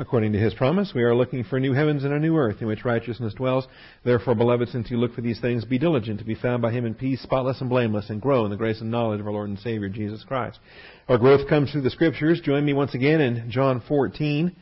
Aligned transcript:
According 0.00 0.32
to 0.32 0.38
his 0.38 0.54
promise, 0.54 0.92
we 0.94 1.02
are 1.02 1.14
looking 1.14 1.44
for 1.44 1.60
new 1.60 1.74
heavens 1.74 2.04
and 2.04 2.14
a 2.14 2.18
new 2.18 2.38
earth 2.38 2.62
in 2.62 2.66
which 2.66 2.86
righteousness 2.86 3.34
dwells. 3.34 3.66
Therefore, 4.02 4.34
beloved, 4.34 4.70
since 4.70 4.90
you 4.90 4.96
look 4.96 5.14
for 5.14 5.20
these 5.20 5.38
things, 5.40 5.66
be 5.66 5.78
diligent 5.78 6.20
to 6.20 6.24
be 6.24 6.34
found 6.34 6.62
by 6.62 6.72
him 6.72 6.86
in 6.86 6.94
peace, 6.94 7.20
spotless 7.20 7.60
and 7.60 7.68
blameless, 7.68 8.08
and 8.08 8.18
grow 8.18 8.46
in 8.46 8.50
the 8.50 8.56
grace 8.56 8.80
and 8.80 8.90
knowledge 8.90 9.20
of 9.20 9.26
our 9.26 9.32
Lord 9.32 9.50
and 9.50 9.58
Savior, 9.58 9.90
Jesus 9.90 10.24
Christ. 10.24 10.58
Our 11.06 11.18
growth 11.18 11.46
comes 11.50 11.70
through 11.70 11.82
the 11.82 11.90
Scriptures. 11.90 12.40
Join 12.40 12.64
me 12.64 12.72
once 12.72 12.94
again 12.94 13.20
in 13.20 13.50
John 13.50 13.82
14. 13.86 14.56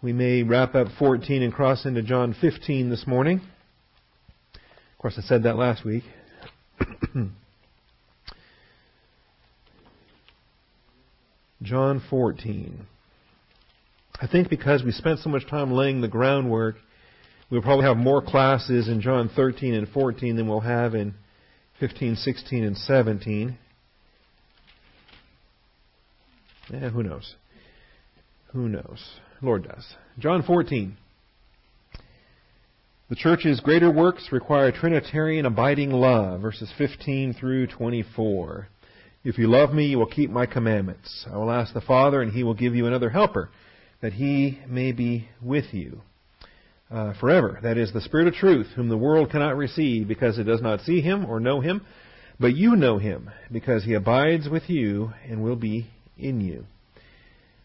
We 0.00 0.12
may 0.12 0.44
wrap 0.44 0.76
up 0.76 0.86
14 0.96 1.42
and 1.42 1.52
cross 1.52 1.84
into 1.84 2.02
John 2.02 2.36
15 2.40 2.88
this 2.88 3.08
morning. 3.08 3.40
Of 4.54 4.98
course, 4.98 5.18
I 5.18 5.22
said 5.22 5.42
that 5.42 5.56
last 5.56 5.84
week. 5.84 6.04
John 11.62 12.00
14. 12.08 12.86
I 14.20 14.26
think 14.26 14.50
because 14.50 14.82
we 14.84 14.92
spent 14.92 15.20
so 15.20 15.30
much 15.30 15.46
time 15.48 15.72
laying 15.72 16.02
the 16.02 16.08
groundwork, 16.08 16.76
we'll 17.50 17.62
probably 17.62 17.86
have 17.86 17.96
more 17.96 18.20
classes 18.20 18.86
in 18.86 19.00
John 19.00 19.30
13 19.34 19.72
and 19.72 19.88
14 19.88 20.36
than 20.36 20.46
we'll 20.46 20.60
have 20.60 20.94
in 20.94 21.14
15, 21.78 22.16
16, 22.16 22.64
and 22.64 22.76
17. 22.76 23.58
Yeah, 26.70 26.90
who 26.90 27.02
knows? 27.02 27.34
Who 28.52 28.68
knows? 28.68 29.02
Lord 29.40 29.66
does. 29.66 29.94
John 30.18 30.42
14. 30.42 30.98
The 33.08 33.16
church's 33.16 33.60
greater 33.60 33.90
works 33.90 34.28
require 34.30 34.70
Trinitarian 34.70 35.46
abiding 35.46 35.92
love, 35.92 36.42
verses 36.42 36.70
15 36.76 37.34
through 37.34 37.68
24. 37.68 38.68
If 39.24 39.38
you 39.38 39.48
love 39.48 39.72
me, 39.72 39.86
you 39.86 39.98
will 39.98 40.06
keep 40.06 40.30
my 40.30 40.44
commandments. 40.44 41.26
I 41.32 41.38
will 41.38 41.50
ask 41.50 41.72
the 41.72 41.80
Father, 41.80 42.20
and 42.20 42.32
he 42.32 42.44
will 42.44 42.54
give 42.54 42.74
you 42.74 42.86
another 42.86 43.08
helper 43.08 43.50
that 44.00 44.14
he 44.14 44.58
may 44.68 44.92
be 44.92 45.28
with 45.42 45.72
you 45.72 46.00
uh, 46.90 47.12
forever. 47.20 47.58
That 47.62 47.78
is 47.78 47.92
the 47.92 48.00
Spirit 48.00 48.28
of 48.28 48.34
truth, 48.34 48.68
whom 48.74 48.88
the 48.88 48.96
world 48.96 49.30
cannot 49.30 49.56
receive 49.56 50.08
because 50.08 50.38
it 50.38 50.44
does 50.44 50.62
not 50.62 50.80
see 50.80 51.00
him 51.00 51.26
or 51.26 51.40
know 51.40 51.60
him. 51.60 51.82
But 52.38 52.56
you 52.56 52.74
know 52.74 52.98
him, 52.98 53.30
because 53.52 53.84
he 53.84 53.94
abides 53.94 54.48
with 54.48 54.68
you 54.68 55.12
and 55.28 55.42
will 55.42 55.56
be 55.56 55.88
in 56.16 56.40
you. 56.40 56.64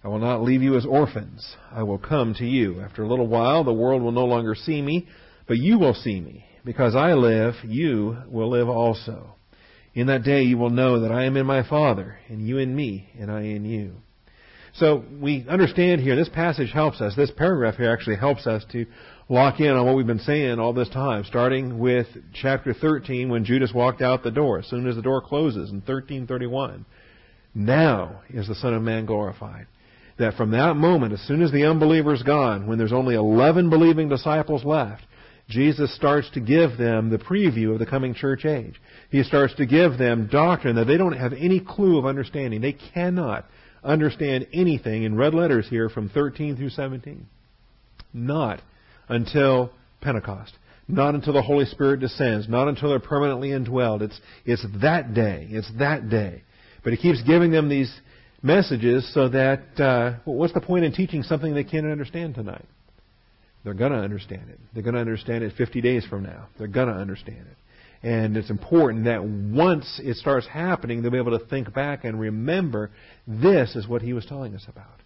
I 0.03 0.09
will 0.09 0.19
not 0.19 0.43
leave 0.43 0.61
you 0.61 0.75
as 0.77 0.85
orphans. 0.85 1.55
I 1.71 1.83
will 1.83 1.97
come 1.97 2.35
to 2.35 2.45
you. 2.45 2.81
After 2.81 3.01
a 3.01 3.07
little 3.07 3.27
while, 3.27 3.63
the 3.63 3.73
world 3.73 4.03
will 4.03 4.11
no 4.11 4.25
longer 4.25 4.53
see 4.53 4.81
me, 4.81 5.07
but 5.47 5.57
you 5.57 5.79
will 5.79 5.95
see 5.95 6.19
me. 6.19 6.45
Because 6.63 6.95
I 6.95 7.13
live, 7.13 7.55
you 7.63 8.17
will 8.27 8.49
live 8.49 8.69
also. 8.69 9.35
In 9.93 10.07
that 10.07 10.23
day 10.23 10.43
you 10.43 10.57
will 10.57 10.69
know 10.69 10.99
that 10.99 11.11
I 11.11 11.23
am 11.23 11.37
in 11.37 11.45
my 11.45 11.67
Father, 11.67 12.19
and 12.27 12.45
you 12.45 12.57
in 12.57 12.75
me, 12.75 13.09
and 13.17 13.31
I 13.31 13.41
in 13.43 13.63
you. 13.63 13.95
So 14.77 15.05
we 15.21 15.45
understand 15.47 16.01
here, 16.01 16.17
this 16.17 16.27
passage 16.27 16.71
helps 16.71 16.99
us. 16.99 17.15
This 17.15 17.31
paragraph 17.31 17.75
here 17.75 17.91
actually 17.91 18.17
helps 18.17 18.45
us 18.45 18.65
to 18.73 18.85
lock 19.29 19.61
in 19.61 19.69
on 19.69 19.85
what 19.85 19.95
we've 19.95 20.05
been 20.05 20.19
saying 20.19 20.59
all 20.59 20.73
this 20.73 20.89
time, 20.89 21.23
starting 21.23 21.79
with 21.79 22.07
chapter 22.33 22.73
13 22.73 23.29
when 23.29 23.45
Judas 23.45 23.71
walked 23.73 24.01
out 24.01 24.21
the 24.21 24.31
door, 24.31 24.59
as 24.59 24.67
soon 24.67 24.85
as 24.85 24.97
the 24.97 25.01
door 25.01 25.21
closes 25.21 25.69
in 25.69 25.77
1331. 25.77 26.85
Now 27.53 28.21
is 28.29 28.49
the 28.49 28.55
Son 28.55 28.73
of 28.73 28.81
Man 28.81 29.05
glorified. 29.05 29.67
That 30.17 30.35
from 30.35 30.51
that 30.51 30.75
moment, 30.75 31.13
as 31.13 31.21
soon 31.21 31.41
as 31.41 31.53
the 31.53 31.65
unbeliever's 31.65 32.23
gone, 32.23 32.67
when 32.67 32.77
there's 32.77 32.93
only 32.93 33.15
11 33.15 33.69
believing 33.69 34.09
disciples 34.09 34.65
left, 34.65 35.03
Jesus 35.47 35.95
starts 35.95 36.29
to 36.31 36.41
give 36.41 36.77
them 36.77 37.09
the 37.09 37.17
preview 37.17 37.71
of 37.71 37.79
the 37.79 37.85
coming 37.85 38.13
church 38.13 38.43
age. 38.43 38.81
He 39.09 39.23
starts 39.23 39.53
to 39.55 39.65
give 39.65 39.97
them 39.97 40.27
doctrine 40.29 40.75
that 40.75 40.85
they 40.85 40.97
don't 40.97 41.17
have 41.17 41.33
any 41.33 41.61
clue 41.61 41.97
of 41.97 42.05
understanding. 42.05 42.59
They 42.59 42.73
cannot 42.73 43.45
understand 43.85 44.47
anything 44.53 45.03
in 45.03 45.15
red 45.15 45.33
letters 45.33 45.67
here 45.69 45.89
from 45.89 46.09
13 46.09 46.57
through 46.57 46.69
17. 46.69 47.27
Not 48.13 48.61
until 49.07 49.71
Pentecost. 50.01 50.53
Not 50.87 51.15
until 51.15 51.33
the 51.33 51.41
Holy 51.41 51.65
Spirit 51.65 51.99
descends. 51.99 52.47
Not 52.47 52.67
until 52.67 52.89
they're 52.89 52.99
permanently 52.99 53.49
indwelled. 53.49 54.01
It's, 54.01 54.19
it's 54.45 54.65
that 54.81 55.13
day. 55.13 55.47
It's 55.49 55.71
that 55.79 56.09
day. 56.09 56.43
But 56.83 56.93
he 56.93 56.97
keeps 56.97 57.21
giving 57.23 57.51
them 57.51 57.69
these 57.69 57.93
messages 58.41 59.11
so 59.13 59.29
that, 59.29 59.79
uh, 59.79 60.19
what's 60.25 60.53
the 60.53 60.61
point 60.61 60.85
in 60.85 60.91
teaching 60.91 61.23
something 61.23 61.53
they 61.53 61.63
can't 61.63 61.87
understand 61.87 62.35
tonight? 62.35 62.65
They're 63.63 63.73
going 63.73 63.91
to 63.91 63.97
understand 63.97 64.49
it. 64.49 64.59
They're 64.73 64.83
going 64.83 64.93
to 64.93 65.01
understand 65.01 65.43
it 65.43 65.53
50 65.57 65.81
days 65.81 66.05
from 66.05 66.23
now. 66.23 66.47
They're 66.59 66.67
going 66.67 66.87
to 66.87 66.93
understand 66.93 67.47
it. 67.49 67.57
And 68.05 68.37
it's 68.37 68.51
important 68.51 69.05
that 69.05 69.25
once 69.25 69.99
it 70.03 70.17
starts 70.17 70.45
happening, 70.45 71.01
they'll 71.01 71.09
be 71.09 71.17
able 71.17 71.39
to 71.39 71.43
think 71.47 71.73
back 71.73 72.03
and 72.03 72.19
remember 72.19 72.91
this 73.25 73.75
is 73.75 73.87
what 73.87 74.03
he 74.03 74.13
was 74.13 74.23
telling 74.27 74.53
us 74.53 74.63
about. 74.69 75.01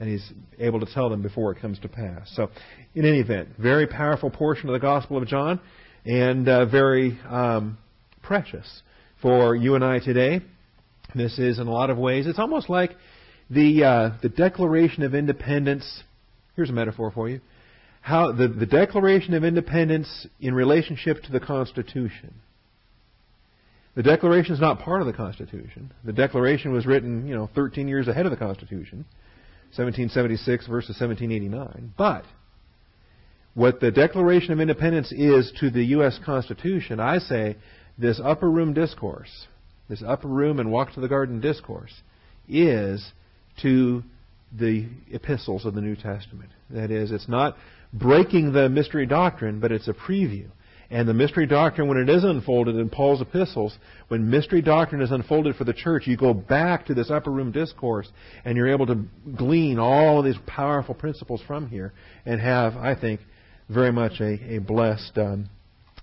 And 0.00 0.08
he's 0.08 0.32
able 0.58 0.80
to 0.80 0.92
tell 0.92 1.08
them 1.08 1.22
before 1.22 1.52
it 1.52 1.60
comes 1.60 1.78
to 1.78 1.88
pass. 1.88 2.28
So, 2.34 2.50
in 2.92 3.04
any 3.04 3.20
event, 3.20 3.50
very 3.56 3.86
powerful 3.86 4.30
portion 4.30 4.68
of 4.68 4.72
the 4.72 4.80
Gospel 4.80 5.16
of 5.16 5.28
John 5.28 5.60
and 6.04 6.48
uh, 6.48 6.66
very 6.66 7.16
um, 7.28 7.78
precious 8.20 8.82
for 9.22 9.54
you 9.54 9.76
and 9.76 9.84
I 9.84 10.00
today. 10.00 10.40
This 11.14 11.38
is, 11.38 11.60
in 11.60 11.68
a 11.68 11.72
lot 11.72 11.88
of 11.88 11.98
ways, 11.98 12.26
it's 12.26 12.40
almost 12.40 12.68
like 12.68 12.96
the 13.48 13.84
uh, 13.84 14.18
the 14.22 14.28
Declaration 14.28 15.04
of 15.04 15.14
Independence. 15.14 16.02
Here's 16.56 16.70
a 16.70 16.72
metaphor 16.72 17.12
for 17.12 17.28
you 17.28 17.40
how 18.00 18.32
the, 18.32 18.48
the 18.48 18.66
Declaration 18.66 19.34
of 19.34 19.44
Independence 19.44 20.26
in 20.40 20.54
relationship 20.54 21.22
to 21.24 21.32
the 21.32 21.40
Constitution. 21.40 22.34
The 23.94 24.02
Declaration 24.02 24.54
is 24.54 24.60
not 24.60 24.80
part 24.80 25.00
of 25.00 25.06
the 25.06 25.12
Constitution. 25.12 25.92
The 26.04 26.12
Declaration 26.12 26.72
was 26.72 26.86
written, 26.86 27.26
you 27.26 27.34
know, 27.34 27.50
13 27.54 27.88
years 27.88 28.08
ahead 28.08 28.24
of 28.24 28.30
the 28.30 28.38
Constitution, 28.38 29.04
1776 29.76 30.66
versus 30.66 30.96
1789. 31.00 31.92
But 31.98 32.24
what 33.54 33.80
the 33.80 33.90
Declaration 33.90 34.52
of 34.52 34.60
Independence 34.60 35.12
is 35.12 35.52
to 35.60 35.70
the 35.70 35.84
U.S. 35.86 36.18
Constitution, 36.24 37.00
I 37.00 37.18
say 37.18 37.56
this 37.98 38.20
upper 38.22 38.50
room 38.50 38.72
discourse, 38.72 39.46
this 39.88 40.02
upper 40.06 40.28
room 40.28 40.60
and 40.60 40.70
walk 40.70 40.94
to 40.94 41.00
the 41.00 41.08
garden 41.08 41.40
discourse, 41.40 41.92
is 42.48 43.12
to 43.62 44.02
the 44.56 44.88
epistles 45.10 45.66
of 45.66 45.74
the 45.74 45.80
New 45.80 45.96
Testament. 45.96 46.50
That 46.70 46.90
is, 46.90 47.10
it's 47.10 47.28
not 47.28 47.56
breaking 47.92 48.52
the 48.52 48.68
mystery 48.68 49.06
doctrine, 49.06 49.60
but 49.60 49.72
it's 49.72 49.88
a 49.88 49.92
preview. 49.92 50.48
And 50.92 51.08
the 51.08 51.14
mystery 51.14 51.46
doctrine, 51.46 51.86
when 51.86 51.98
it 51.98 52.08
is 52.08 52.24
unfolded 52.24 52.74
in 52.74 52.90
Paul's 52.90 53.20
epistles, 53.20 53.78
when 54.08 54.28
mystery 54.28 54.60
doctrine 54.60 55.00
is 55.00 55.12
unfolded 55.12 55.54
for 55.54 55.62
the 55.62 55.72
church, 55.72 56.08
you 56.08 56.16
go 56.16 56.34
back 56.34 56.86
to 56.86 56.94
this 56.94 57.10
upper 57.10 57.30
room 57.30 57.52
discourse 57.52 58.08
and 58.44 58.56
you're 58.56 58.68
able 58.68 58.86
to 58.86 59.04
glean 59.36 59.78
all 59.78 60.18
of 60.18 60.24
these 60.24 60.38
powerful 60.48 60.94
principles 60.94 61.40
from 61.46 61.68
here 61.68 61.92
and 62.26 62.40
have, 62.40 62.76
I 62.76 62.96
think, 63.00 63.20
very 63.68 63.92
much 63.92 64.20
a, 64.20 64.56
a 64.56 64.58
blessed 64.58 65.16
um, 65.16 65.48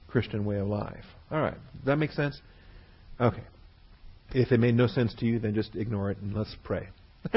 Christian 0.08 0.46
way 0.46 0.58
of 0.58 0.68
life. 0.68 1.03
All 1.30 1.42
right. 1.42 1.58
Does 1.76 1.86
that 1.86 1.97
make 1.97 2.12
sense? 2.12 2.40
Okay. 3.20 3.44
If 4.31 4.53
it 4.53 4.59
made 4.59 4.76
no 4.76 4.88
sense 4.88 5.14
to 5.16 5.26
you, 5.26 5.40
then 5.40 5.53
just 5.53 5.76
ignore 5.76 6.12
it 6.12 6.18
and 6.20 6.34
let's 6.34 6.56
pray. 6.64 6.88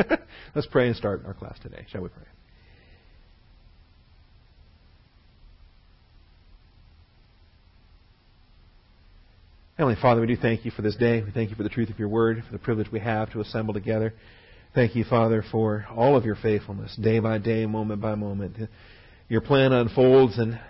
let's 0.55 0.69
pray 0.71 0.87
and 0.87 0.95
start 0.95 1.23
our 1.27 1.35
class 1.35 1.59
today. 1.61 1.85
Shall 1.91 2.03
we 2.03 2.11
pray? 2.11 2.27
Heavenly 9.81 9.99
Father, 9.99 10.21
we 10.21 10.27
do 10.27 10.37
thank 10.37 10.67
you 10.67 10.71
for 10.71 10.83
this 10.83 10.95
day. 10.97 11.23
We 11.23 11.31
thank 11.31 11.49
you 11.49 11.57
for 11.57 11.63
the 11.63 11.71
truth 11.71 11.89
of 11.89 11.99
your 11.99 12.11
word, 12.11 12.45
for 12.45 12.53
the 12.53 12.59
privilege 12.59 12.93
we 12.93 13.01
have 13.01 13.33
to 13.33 13.41
assemble 13.41 13.73
together. 13.73 14.13
Thank 14.75 14.95
you, 14.95 15.05
Father, 15.05 15.43
for 15.51 15.87
all 15.97 16.19
of 16.19 16.27
your 16.27 16.35
faithfulness, 16.35 16.95
day 17.01 17.19
by 17.19 17.39
day, 17.39 17.65
moment 17.65 18.03
by 18.03 18.15
moment. 18.15 18.59
Your 19.31 19.41
plan 19.41 19.73
unfolds, 19.73 20.37
and 20.37 20.61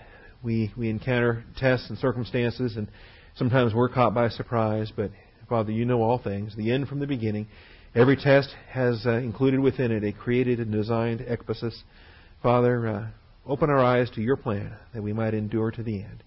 we, 0.45 0.73
we 0.77 0.89
encounter 0.89 1.43
tests 1.57 1.91
and 1.91 1.99
circumstances, 1.99 2.77
and 2.77 2.87
sometimes 3.35 3.75
we're 3.75 3.89
caught 3.89 4.15
by 4.15 4.29
surprise. 4.29 4.93
But, 4.95 5.11
Father, 5.49 5.73
you 5.73 5.85
know 5.85 6.03
all 6.03 6.19
things, 6.19 6.55
the 6.55 6.71
end 6.71 6.87
from 6.87 7.01
the 7.01 7.09
beginning. 7.09 7.49
Every 7.97 8.15
test 8.15 8.55
has 8.69 9.03
uh, 9.07 9.15
included 9.15 9.59
within 9.59 9.91
it 9.91 10.05
a 10.05 10.13
created 10.13 10.61
and 10.61 10.71
designed 10.71 11.19
ekbasis. 11.19 11.77
Father, 12.45 12.87
uh, 12.87 13.07
open 13.45 13.71
our 13.71 13.85
eyes 13.85 14.09
to 14.11 14.21
your 14.21 14.37
plan 14.37 14.73
that 14.95 15.03
we 15.03 15.13
might 15.13 15.35
endure 15.35 15.73
to 15.73 15.83
the 15.83 15.97
end. 15.97 16.23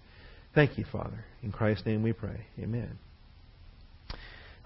Thank 0.54 0.78
you, 0.78 0.84
Father. 0.90 1.24
In 1.42 1.50
Christ's 1.50 1.84
name 1.84 2.02
we 2.02 2.12
pray. 2.12 2.46
Amen. 2.60 2.98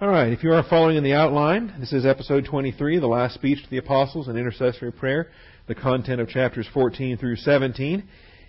All 0.00 0.08
right, 0.08 0.32
if 0.32 0.44
you 0.44 0.52
are 0.52 0.62
following 0.62 0.96
in 0.96 1.02
the 1.02 1.14
outline, 1.14 1.75
this 1.81 1.93
is 1.93 2.06
episode 2.06 2.44
23, 2.44 3.00
the 3.00 3.06
last 3.06 3.35
speech 3.35 3.64
to 3.64 3.70
the 3.70 3.79
apostles 3.79 4.29
and 4.29 4.38
intercessory 4.38 4.93
prayer, 4.93 5.29
the 5.67 5.75
content 5.75 6.20
of 6.20 6.29
chapters 6.29 6.69
14 6.73 7.17
through 7.17 7.37
17. 7.37 8.05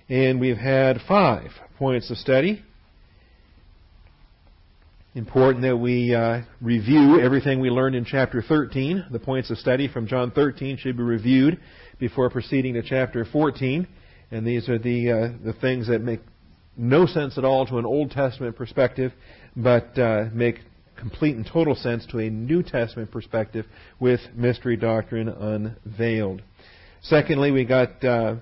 And 0.09 0.39
we've 0.39 0.57
had 0.57 0.97
five 1.07 1.49
points 1.77 2.11
of 2.11 2.17
study. 2.17 2.61
Important 5.15 5.63
that 5.63 5.77
we 5.77 6.13
uh, 6.13 6.41
review 6.61 7.19
everything 7.19 7.61
we 7.61 7.69
learned 7.69 7.95
in 7.95 8.05
chapter 8.05 8.43
13. 8.43 9.05
The 9.11 9.19
points 9.19 9.49
of 9.49 9.57
study 9.57 9.87
from 9.87 10.07
John 10.07 10.31
13 10.31 10.77
should 10.77 10.97
be 10.97 11.03
reviewed 11.03 11.59
before 11.99 12.29
proceeding 12.29 12.73
to 12.75 12.83
chapter 12.83 13.25
14. 13.25 13.87
And 14.29 14.45
these 14.45 14.69
are 14.69 14.77
the, 14.77 15.11
uh, 15.11 15.43
the 15.43 15.53
things 15.53 15.87
that 15.87 16.01
make 16.01 16.19
no 16.79 17.05
sense 17.05 17.37
at 17.37 17.43
all 17.43 17.65
to 17.65 17.77
an 17.77 17.85
Old 17.85 18.11
Testament 18.11 18.55
perspective, 18.55 19.11
but 19.55 19.99
uh, 19.99 20.25
make 20.33 20.59
complete 20.97 21.35
and 21.35 21.45
total 21.45 21.75
sense 21.75 22.05
to 22.07 22.19
a 22.19 22.29
New 22.29 22.63
Testament 22.63 23.11
perspective 23.11 23.65
with 23.99 24.21
mystery 24.33 24.77
doctrine 24.77 25.27
unveiled. 25.27 26.41
Secondly, 27.01 27.51
we 27.51 27.65
got. 27.65 28.03
Uh, 28.03 28.35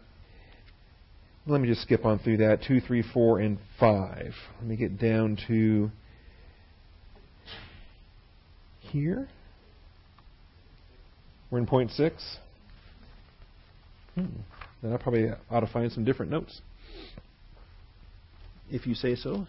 let 1.48 1.62
me 1.62 1.68
just 1.68 1.81
skip 1.81 2.06
on 2.06 2.19
through 2.19 2.38
that. 2.38 2.60
Two, 2.68 2.80
three, 2.80 3.04
four, 3.13 3.39
and 3.39 3.57
five. 3.80 4.34
Let 4.60 4.68
me 4.68 4.75
get 4.75 5.00
down 5.00 5.38
to 5.48 5.90
here. 8.81 9.28
We're 11.50 11.60
in 11.60 11.66
point 11.66 11.92
six. 11.92 12.38
Hmm. 14.16 14.25
Then 14.83 14.94
I 14.94 14.98
probably 14.98 15.30
ought 15.50 15.62
to 15.62 15.68
find 15.68 15.92
some 15.92 16.06
different 16.06 16.31
notes. 16.31 16.62
If 18.69 18.86
you 18.86 18.96
say 18.96 19.16
so. 19.16 19.48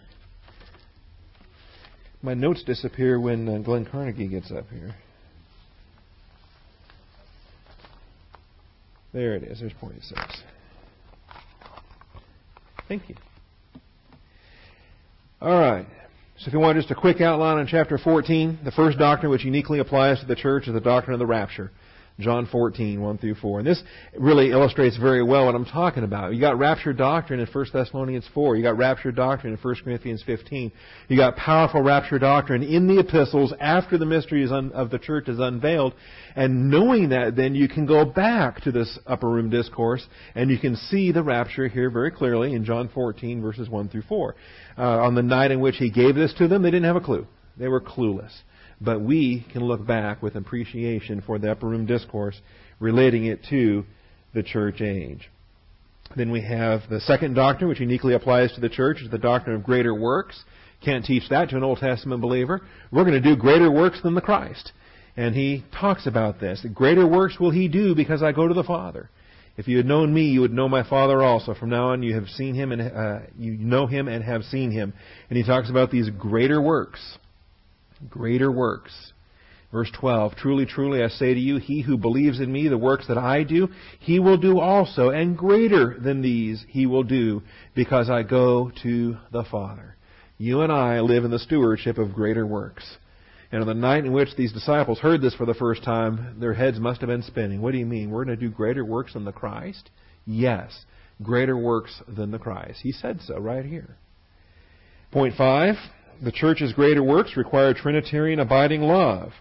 My 2.21 2.33
notes 2.33 2.63
disappear 2.63 3.19
when 3.19 3.47
uh, 3.47 3.57
Glenn 3.59 3.85
Carnegie 3.85 4.27
gets 4.27 4.51
up 4.51 4.65
here. 4.69 4.95
There 9.13 9.35
it 9.35 9.43
is. 9.43 9.59
There's 9.59 9.73
point 9.73 10.03
six. 10.03 10.43
Thank 12.87 13.07
you. 13.09 13.15
All 15.41 15.57
right. 15.57 15.85
So 16.37 16.47
if 16.47 16.53
you 16.53 16.59
want 16.59 16.77
just 16.77 16.91
a 16.91 16.95
quick 16.95 17.21
outline 17.21 17.57
on 17.57 17.67
chapter 17.67 17.97
14, 17.97 18.59
the 18.63 18.71
first 18.71 18.97
doctrine 18.97 19.31
which 19.31 19.43
uniquely 19.43 19.79
applies 19.79 20.19
to 20.19 20.25
the 20.25 20.35
church 20.35 20.67
is 20.67 20.73
the 20.73 20.79
doctrine 20.79 21.13
of 21.13 21.19
the 21.19 21.25
rapture. 21.25 21.71
John 22.19 22.47
14, 22.51 23.01
1 23.01 23.17
through 23.17 23.35
4. 23.35 23.59
And 23.59 23.67
this 23.67 23.81
really 24.17 24.51
illustrates 24.51 24.97
very 24.97 25.23
well 25.23 25.45
what 25.45 25.55
I'm 25.55 25.65
talking 25.65 26.03
about. 26.03 26.33
You 26.33 26.41
got 26.41 26.59
rapture 26.59 26.91
doctrine 26.91 27.39
in 27.39 27.47
1 27.47 27.65
Thessalonians 27.71 28.27
4. 28.33 28.57
You 28.57 28.63
got 28.63 28.77
rapture 28.77 29.11
doctrine 29.11 29.53
in 29.53 29.59
1 29.59 29.75
Corinthians 29.83 30.21
15. 30.25 30.71
You 31.07 31.17
got 31.17 31.37
powerful 31.37 31.81
rapture 31.81 32.19
doctrine 32.19 32.61
in 32.63 32.87
the 32.87 32.99
epistles 32.99 33.53
after 33.59 33.97
the 33.97 34.05
mystery 34.05 34.45
of 34.49 34.89
the 34.89 34.99
church 34.99 35.29
is 35.29 35.39
unveiled. 35.39 35.93
And 36.35 36.69
knowing 36.69 37.09
that, 37.09 37.37
then 37.37 37.55
you 37.55 37.69
can 37.69 37.85
go 37.85 38.03
back 38.03 38.61
to 38.61 38.71
this 38.71 38.99
upper 39.07 39.29
room 39.29 39.49
discourse 39.49 40.05
and 40.35 40.49
you 40.49 40.59
can 40.59 40.75
see 40.75 41.13
the 41.13 41.23
rapture 41.23 41.69
here 41.69 41.89
very 41.89 42.11
clearly 42.11 42.53
in 42.53 42.65
John 42.65 42.89
14, 42.93 43.41
verses 43.41 43.69
1 43.69 43.89
through 43.89 44.03
4. 44.03 44.35
Uh, 44.77 44.81
on 44.81 45.15
the 45.15 45.23
night 45.23 45.51
in 45.51 45.61
which 45.61 45.77
he 45.77 45.89
gave 45.89 46.15
this 46.15 46.33
to 46.37 46.49
them, 46.49 46.63
they 46.63 46.71
didn't 46.71 46.85
have 46.85 46.97
a 46.97 47.01
clue. 47.01 47.25
They 47.57 47.67
were 47.67 47.81
clueless. 47.81 48.31
But 48.81 49.01
we 49.01 49.45
can 49.51 49.63
look 49.63 49.85
back 49.85 50.21
with 50.21 50.35
appreciation 50.35 51.21
for 51.21 51.37
the 51.37 51.51
upper 51.51 51.67
room 51.67 51.85
discourse 51.85 52.39
relating 52.79 53.25
it 53.25 53.43
to 53.49 53.85
the 54.33 54.43
church 54.43 54.81
age. 54.81 55.29
Then 56.15 56.31
we 56.31 56.41
have 56.41 56.81
the 56.89 57.01
second 57.01 57.35
doctrine, 57.35 57.69
which 57.69 57.79
uniquely 57.79 58.13
applies 58.13 58.53
to 58.53 58.61
the 58.61 58.69
church, 58.69 59.01
is 59.01 59.11
the 59.11 59.17
doctrine 59.17 59.55
of 59.55 59.63
greater 59.63 59.93
works. 59.93 60.43
Can't 60.83 61.05
teach 61.05 61.27
that 61.29 61.49
to 61.49 61.57
an 61.57 61.63
Old 61.63 61.79
Testament 61.79 62.21
believer. 62.21 62.61
We're 62.91 63.03
going 63.03 63.21
to 63.21 63.29
do 63.29 63.35
greater 63.35 63.69
works 63.69 64.01
than 64.01 64.15
the 64.15 64.21
Christ. 64.21 64.71
And 65.17 65.35
he 65.35 65.65
talks 65.77 66.07
about 66.07 66.39
this. 66.39 66.65
Greater 66.73 67.05
works 67.05 67.39
will 67.39 67.51
he 67.51 67.67
do 67.67 67.93
because 67.93 68.23
I 68.23 68.31
go 68.31 68.47
to 68.47 68.53
the 68.53 68.63
Father. 68.63 69.09
If 69.57 69.67
you 69.67 69.75
had 69.75 69.85
known 69.85 70.13
me, 70.13 70.29
you 70.29 70.39
would 70.39 70.53
know 70.53 70.69
my 70.69 70.87
Father 70.87 71.21
also. 71.21 71.53
From 71.53 71.69
now 71.69 71.89
on, 71.89 72.01
you 72.01 72.15
have 72.15 72.29
seen 72.29 72.55
him 72.55 72.71
and 72.71 72.81
uh, 72.81 73.19
you 73.37 73.57
know 73.57 73.87
him 73.87 74.07
and 74.07 74.23
have 74.23 74.43
seen 74.43 74.71
him. 74.71 74.93
And 75.29 75.37
he 75.37 75.43
talks 75.43 75.69
about 75.69 75.91
these 75.91 76.09
greater 76.11 76.61
works 76.61 77.17
greater 78.07 78.51
works. 78.51 79.13
Verse 79.71 79.91
12, 79.99 80.35
Truly, 80.35 80.65
truly, 80.65 81.03
I 81.03 81.09
say 81.09 81.33
to 81.33 81.39
you, 81.39 81.57
he 81.57 81.81
who 81.81 81.97
believes 81.97 82.39
in 82.39 82.51
me, 82.51 82.67
the 82.67 82.77
works 82.77 83.07
that 83.07 83.17
I 83.17 83.43
do, 83.43 83.69
he 83.99 84.19
will 84.19 84.37
do 84.37 84.59
also, 84.59 85.09
and 85.09 85.37
greater 85.37 85.97
than 85.99 86.21
these 86.21 86.65
he 86.69 86.87
will 86.87 87.03
do, 87.03 87.43
because 87.75 88.09
I 88.09 88.23
go 88.23 88.71
to 88.83 89.17
the 89.31 89.43
Father. 89.43 89.95
You 90.37 90.61
and 90.61 90.71
I 90.71 91.01
live 91.01 91.23
in 91.23 91.31
the 91.31 91.37
stewardship 91.37 91.97
of 91.97 92.13
greater 92.13 92.47
works. 92.47 92.97
And 93.51 93.61
on 93.61 93.67
the 93.67 93.73
night 93.73 94.05
in 94.05 94.11
which 94.11 94.35
these 94.35 94.53
disciples 94.53 94.99
heard 94.99 95.21
this 95.21 95.35
for 95.35 95.45
the 95.45 95.53
first 95.53 95.83
time, 95.83 96.39
their 96.39 96.53
heads 96.53 96.79
must 96.79 97.01
have 97.01 97.09
been 97.09 97.23
spinning. 97.23 97.61
What 97.61 97.71
do 97.71 97.77
you 97.77 97.85
mean? 97.85 98.09
We're 98.09 98.25
going 98.25 98.37
to 98.37 98.47
do 98.47 98.53
greater 98.53 98.85
works 98.85 99.13
than 99.13 99.25
the 99.25 99.31
Christ? 99.31 99.89
Yes, 100.25 100.85
greater 101.21 101.57
works 101.57 102.01
than 102.07 102.31
the 102.31 102.39
Christ. 102.39 102.79
He 102.81 102.91
said 102.91 103.19
so 103.21 103.39
right 103.39 103.65
here. 103.65 103.97
Point 105.11 105.35
five, 105.35 105.75
the 106.21 106.31
church's 106.31 106.73
greater 106.73 107.03
works 107.03 107.37
require 107.37 107.73
Trinitarian 107.73 108.39
abiding 108.39 108.81
love. 108.81 109.31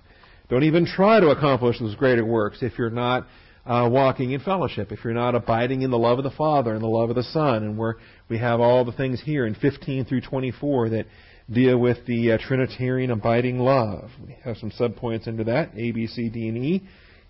Don't 0.48 0.62
even 0.64 0.86
try 0.86 1.20
to 1.20 1.28
accomplish 1.28 1.78
those 1.78 1.94
greater 1.94 2.24
works 2.24 2.58
if 2.62 2.78
you're 2.78 2.90
not 2.90 3.26
uh, 3.66 3.88
walking 3.90 4.32
in 4.32 4.40
fellowship, 4.40 4.90
if 4.92 5.04
you're 5.04 5.12
not 5.12 5.34
abiding 5.34 5.82
in 5.82 5.90
the 5.90 5.98
love 5.98 6.18
of 6.18 6.24
the 6.24 6.30
Father 6.30 6.72
and 6.72 6.82
the 6.82 6.88
love 6.88 7.10
of 7.10 7.16
the 7.16 7.22
Son. 7.22 7.62
And 7.62 7.76
where 7.76 7.96
we 8.28 8.38
have 8.38 8.60
all 8.60 8.84
the 8.84 8.92
things 8.92 9.20
here 9.22 9.46
in 9.46 9.54
15 9.54 10.06
through 10.06 10.22
24 10.22 10.88
that 10.90 11.06
deal 11.52 11.78
with 11.78 11.98
the 12.06 12.32
uh, 12.32 12.38
Trinitarian 12.38 13.10
abiding 13.10 13.58
love. 13.58 14.10
We 14.26 14.36
have 14.44 14.56
some 14.56 14.70
subpoints 14.70 15.26
into 15.26 15.44
that, 15.44 15.70
A, 15.76 15.92
B, 15.92 16.06
C, 16.06 16.30
D, 16.30 16.48
and 16.48 16.58
E. 16.58 16.82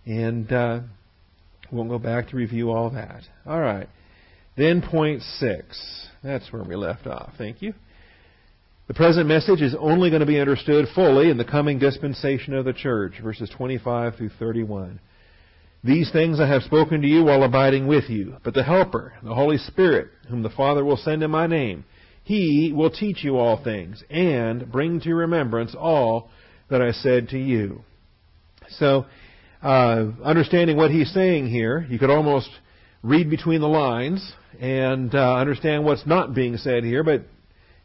And 0.06 0.52
uh, 0.52 0.80
we 1.72 1.78
won't 1.78 1.90
go 1.90 1.98
back 1.98 2.28
to 2.28 2.36
review 2.36 2.70
all 2.70 2.90
that. 2.90 3.22
All 3.44 3.60
right. 3.60 3.88
Then 4.56 4.80
point 4.82 5.22
six. 5.22 6.08
That's 6.22 6.52
where 6.52 6.64
we 6.64 6.76
left 6.76 7.06
off. 7.06 7.32
Thank 7.36 7.62
you. 7.62 7.74
The 8.88 8.94
present 8.94 9.28
message 9.28 9.60
is 9.60 9.76
only 9.78 10.08
going 10.08 10.20
to 10.20 10.26
be 10.26 10.40
understood 10.40 10.86
fully 10.94 11.28
in 11.28 11.36
the 11.36 11.44
coming 11.44 11.78
dispensation 11.78 12.54
of 12.54 12.64
the 12.64 12.72
church, 12.72 13.20
verses 13.22 13.50
25 13.54 14.16
through 14.16 14.30
31. 14.38 14.98
These 15.84 16.10
things 16.10 16.40
I 16.40 16.48
have 16.48 16.62
spoken 16.62 17.02
to 17.02 17.06
you 17.06 17.22
while 17.22 17.42
abiding 17.42 17.86
with 17.86 18.08
you, 18.08 18.36
but 18.42 18.54
the 18.54 18.62
Helper, 18.62 19.12
the 19.22 19.34
Holy 19.34 19.58
Spirit, 19.58 20.08
whom 20.30 20.42
the 20.42 20.48
Father 20.48 20.86
will 20.86 20.96
send 20.96 21.22
in 21.22 21.30
my 21.30 21.46
name, 21.46 21.84
he 22.24 22.72
will 22.74 22.88
teach 22.88 23.22
you 23.22 23.36
all 23.36 23.62
things 23.62 24.02
and 24.08 24.72
bring 24.72 25.00
to 25.02 25.14
remembrance 25.14 25.74
all 25.78 26.30
that 26.70 26.80
I 26.80 26.92
said 26.92 27.28
to 27.28 27.38
you. 27.38 27.84
So, 28.70 29.04
uh, 29.62 30.06
understanding 30.24 30.78
what 30.78 30.90
he's 30.90 31.12
saying 31.12 31.48
here, 31.48 31.86
you 31.90 31.98
could 31.98 32.10
almost 32.10 32.48
read 33.02 33.28
between 33.28 33.60
the 33.60 33.68
lines 33.68 34.32
and 34.58 35.14
uh, 35.14 35.34
understand 35.34 35.84
what's 35.84 36.06
not 36.06 36.34
being 36.34 36.56
said 36.56 36.84
here, 36.84 37.04
but 37.04 37.26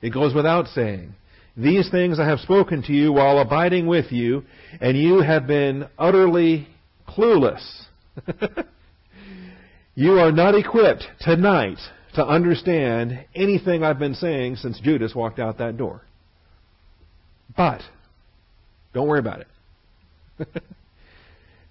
it 0.03 0.13
goes 0.13 0.35
without 0.35 0.67
saying. 0.67 1.15
These 1.55 1.89
things 1.89 2.19
I 2.19 2.27
have 2.27 2.39
spoken 2.41 2.83
to 2.83 2.93
you 2.93 3.13
while 3.13 3.39
abiding 3.39 3.87
with 3.87 4.11
you, 4.11 4.43
and 4.81 4.97
you 4.97 5.21
have 5.21 5.47
been 5.47 5.87
utterly 5.97 6.67
clueless. 7.07 7.85
you 9.95 10.19
are 10.19 10.31
not 10.31 10.55
equipped 10.55 11.05
tonight 11.21 11.77
to 12.15 12.25
understand 12.25 13.25
anything 13.33 13.83
I've 13.83 13.97
been 13.97 14.15
saying 14.15 14.57
since 14.57 14.79
Judas 14.81 15.15
walked 15.15 15.39
out 15.39 15.59
that 15.59 15.77
door. 15.77 16.01
But, 17.55 17.81
don't 18.93 19.07
worry 19.07 19.19
about 19.19 19.39
it. 19.39 20.47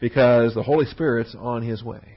because 0.00 0.55
the 0.55 0.62
Holy 0.62 0.87
Spirit's 0.87 1.37
on 1.38 1.62
His 1.62 1.84
way. 1.84 2.17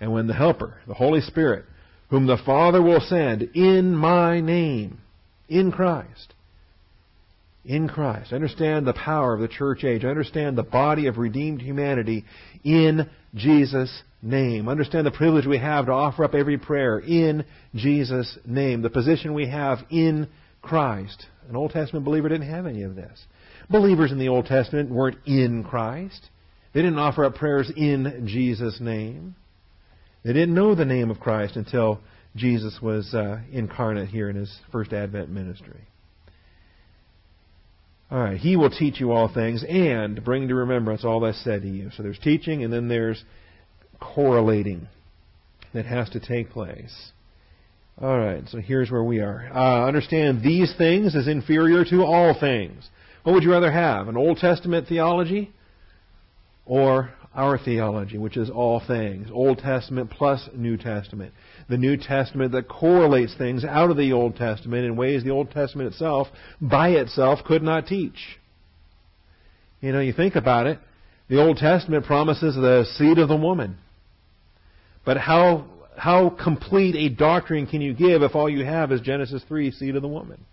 And 0.00 0.10
when 0.10 0.26
the 0.26 0.34
Helper, 0.34 0.78
the 0.88 0.94
Holy 0.94 1.20
Spirit, 1.20 1.66
whom 2.12 2.26
the 2.26 2.36
Father 2.44 2.82
will 2.82 3.00
send 3.00 3.40
in 3.54 3.96
my 3.96 4.38
name, 4.38 4.98
in 5.48 5.72
Christ. 5.72 6.34
In 7.64 7.88
Christ. 7.88 8.34
Understand 8.34 8.86
the 8.86 8.92
power 8.92 9.32
of 9.32 9.40
the 9.40 9.48
church 9.48 9.82
age. 9.82 10.04
Understand 10.04 10.58
the 10.58 10.62
body 10.62 11.06
of 11.06 11.16
redeemed 11.16 11.62
humanity 11.62 12.26
in 12.64 13.08
Jesus' 13.34 14.02
name. 14.20 14.68
Understand 14.68 15.06
the 15.06 15.10
privilege 15.10 15.46
we 15.46 15.56
have 15.56 15.86
to 15.86 15.92
offer 15.92 16.22
up 16.22 16.34
every 16.34 16.58
prayer 16.58 16.98
in 16.98 17.46
Jesus' 17.74 18.36
name. 18.44 18.82
The 18.82 18.90
position 18.90 19.32
we 19.32 19.48
have 19.48 19.78
in 19.88 20.28
Christ. 20.60 21.24
An 21.48 21.56
Old 21.56 21.70
Testament 21.70 22.04
believer 22.04 22.28
didn't 22.28 22.50
have 22.50 22.66
any 22.66 22.82
of 22.82 22.94
this. 22.94 23.24
Believers 23.70 24.12
in 24.12 24.18
the 24.18 24.28
Old 24.28 24.44
Testament 24.44 24.90
weren't 24.90 25.16
in 25.24 25.64
Christ. 25.64 26.28
They 26.74 26.82
didn't 26.82 26.98
offer 26.98 27.24
up 27.24 27.36
prayers 27.36 27.72
in 27.74 28.26
Jesus' 28.26 28.80
name. 28.82 29.34
They 30.24 30.32
didn't 30.32 30.54
know 30.54 30.74
the 30.74 30.84
name 30.84 31.10
of 31.10 31.20
Christ 31.20 31.56
until 31.56 32.00
Jesus 32.36 32.78
was 32.80 33.12
uh, 33.14 33.40
incarnate 33.50 34.08
here 34.08 34.30
in 34.30 34.36
his 34.36 34.60
first 34.70 34.92
Advent 34.92 35.28
ministry. 35.30 35.80
All 38.10 38.18
right, 38.18 38.38
he 38.38 38.56
will 38.56 38.70
teach 38.70 39.00
you 39.00 39.12
all 39.12 39.32
things 39.32 39.64
and 39.66 40.22
bring 40.22 40.48
to 40.48 40.54
remembrance 40.54 41.04
all 41.04 41.20
that's 41.20 41.42
said 41.42 41.62
to 41.62 41.68
you. 41.68 41.90
So 41.96 42.02
there's 42.02 42.18
teaching 42.18 42.62
and 42.62 42.72
then 42.72 42.88
there's 42.88 43.24
correlating 44.00 44.86
that 45.72 45.86
has 45.86 46.10
to 46.10 46.20
take 46.20 46.50
place. 46.50 47.12
All 48.00 48.18
right, 48.18 48.42
so 48.48 48.58
here's 48.58 48.90
where 48.90 49.02
we 49.02 49.20
are. 49.20 49.50
Uh, 49.54 49.86
understand 49.86 50.42
these 50.42 50.74
things 50.76 51.16
as 51.16 51.26
inferior 51.26 51.84
to 51.86 52.02
all 52.02 52.38
things. 52.38 52.88
What 53.22 53.34
would 53.34 53.44
you 53.44 53.52
rather 53.52 53.70
have, 53.72 54.08
an 54.08 54.16
Old 54.16 54.38
Testament 54.38 54.88
theology 54.88 55.52
or 56.66 57.10
our 57.34 57.58
theology, 57.58 58.18
which 58.18 58.36
is 58.36 58.50
all 58.50 58.80
things, 58.86 59.28
Old 59.32 59.58
Testament 59.58 60.10
plus 60.10 60.48
New 60.54 60.76
Testament. 60.76 61.32
The 61.68 61.78
New 61.78 61.96
Testament 61.96 62.52
that 62.52 62.68
correlates 62.68 63.34
things 63.36 63.64
out 63.64 63.90
of 63.90 63.96
the 63.96 64.12
Old 64.12 64.36
Testament 64.36 64.84
in 64.84 64.96
ways 64.96 65.24
the 65.24 65.30
Old 65.30 65.50
Testament 65.50 65.92
itself, 65.92 66.28
by 66.60 66.90
itself, 66.90 67.40
could 67.44 67.62
not 67.62 67.86
teach. 67.86 68.38
You 69.80 69.92
know, 69.92 70.00
you 70.00 70.12
think 70.12 70.36
about 70.36 70.66
it, 70.66 70.78
the 71.28 71.40
Old 71.40 71.56
Testament 71.56 72.04
promises 72.04 72.54
the 72.54 72.84
seed 72.96 73.18
of 73.18 73.28
the 73.28 73.36
woman. 73.36 73.78
But 75.04 75.16
how, 75.16 75.64
how 75.96 76.30
complete 76.30 76.94
a 76.94 77.14
doctrine 77.14 77.66
can 77.66 77.80
you 77.80 77.94
give 77.94 78.22
if 78.22 78.34
all 78.34 78.48
you 78.48 78.64
have 78.64 78.92
is 78.92 79.00
Genesis 79.00 79.42
3, 79.48 79.70
seed 79.72 79.96
of 79.96 80.02
the 80.02 80.08
woman? 80.08 80.44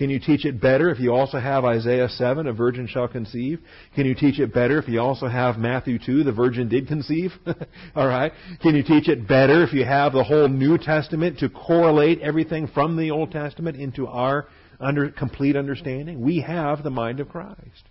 Can 0.00 0.08
you 0.08 0.18
teach 0.18 0.46
it 0.46 0.62
better 0.62 0.88
if 0.88 0.98
you 0.98 1.12
also 1.12 1.38
have 1.38 1.66
Isaiah 1.66 2.08
7, 2.08 2.46
a 2.46 2.54
virgin 2.54 2.86
shall 2.86 3.06
conceive? 3.06 3.60
Can 3.94 4.06
you 4.06 4.14
teach 4.14 4.40
it 4.40 4.54
better 4.54 4.78
if 4.78 4.88
you 4.88 4.98
also 4.98 5.28
have 5.28 5.58
Matthew 5.58 5.98
2, 5.98 6.24
the 6.24 6.32
virgin 6.32 6.70
did 6.70 6.88
conceive? 6.88 7.32
All 7.94 8.06
right. 8.06 8.32
Can 8.62 8.74
you 8.74 8.82
teach 8.82 9.10
it 9.10 9.28
better 9.28 9.62
if 9.62 9.74
you 9.74 9.84
have 9.84 10.14
the 10.14 10.24
whole 10.24 10.48
New 10.48 10.78
Testament 10.78 11.40
to 11.40 11.50
correlate 11.50 12.18
everything 12.20 12.66
from 12.68 12.96
the 12.96 13.10
Old 13.10 13.30
Testament 13.30 13.76
into 13.76 14.06
our 14.06 14.48
under, 14.80 15.10
complete 15.10 15.54
understanding? 15.54 16.22
We 16.22 16.40
have 16.40 16.82
the 16.82 16.88
mind 16.88 17.20
of 17.20 17.28
Christ. 17.28 17.84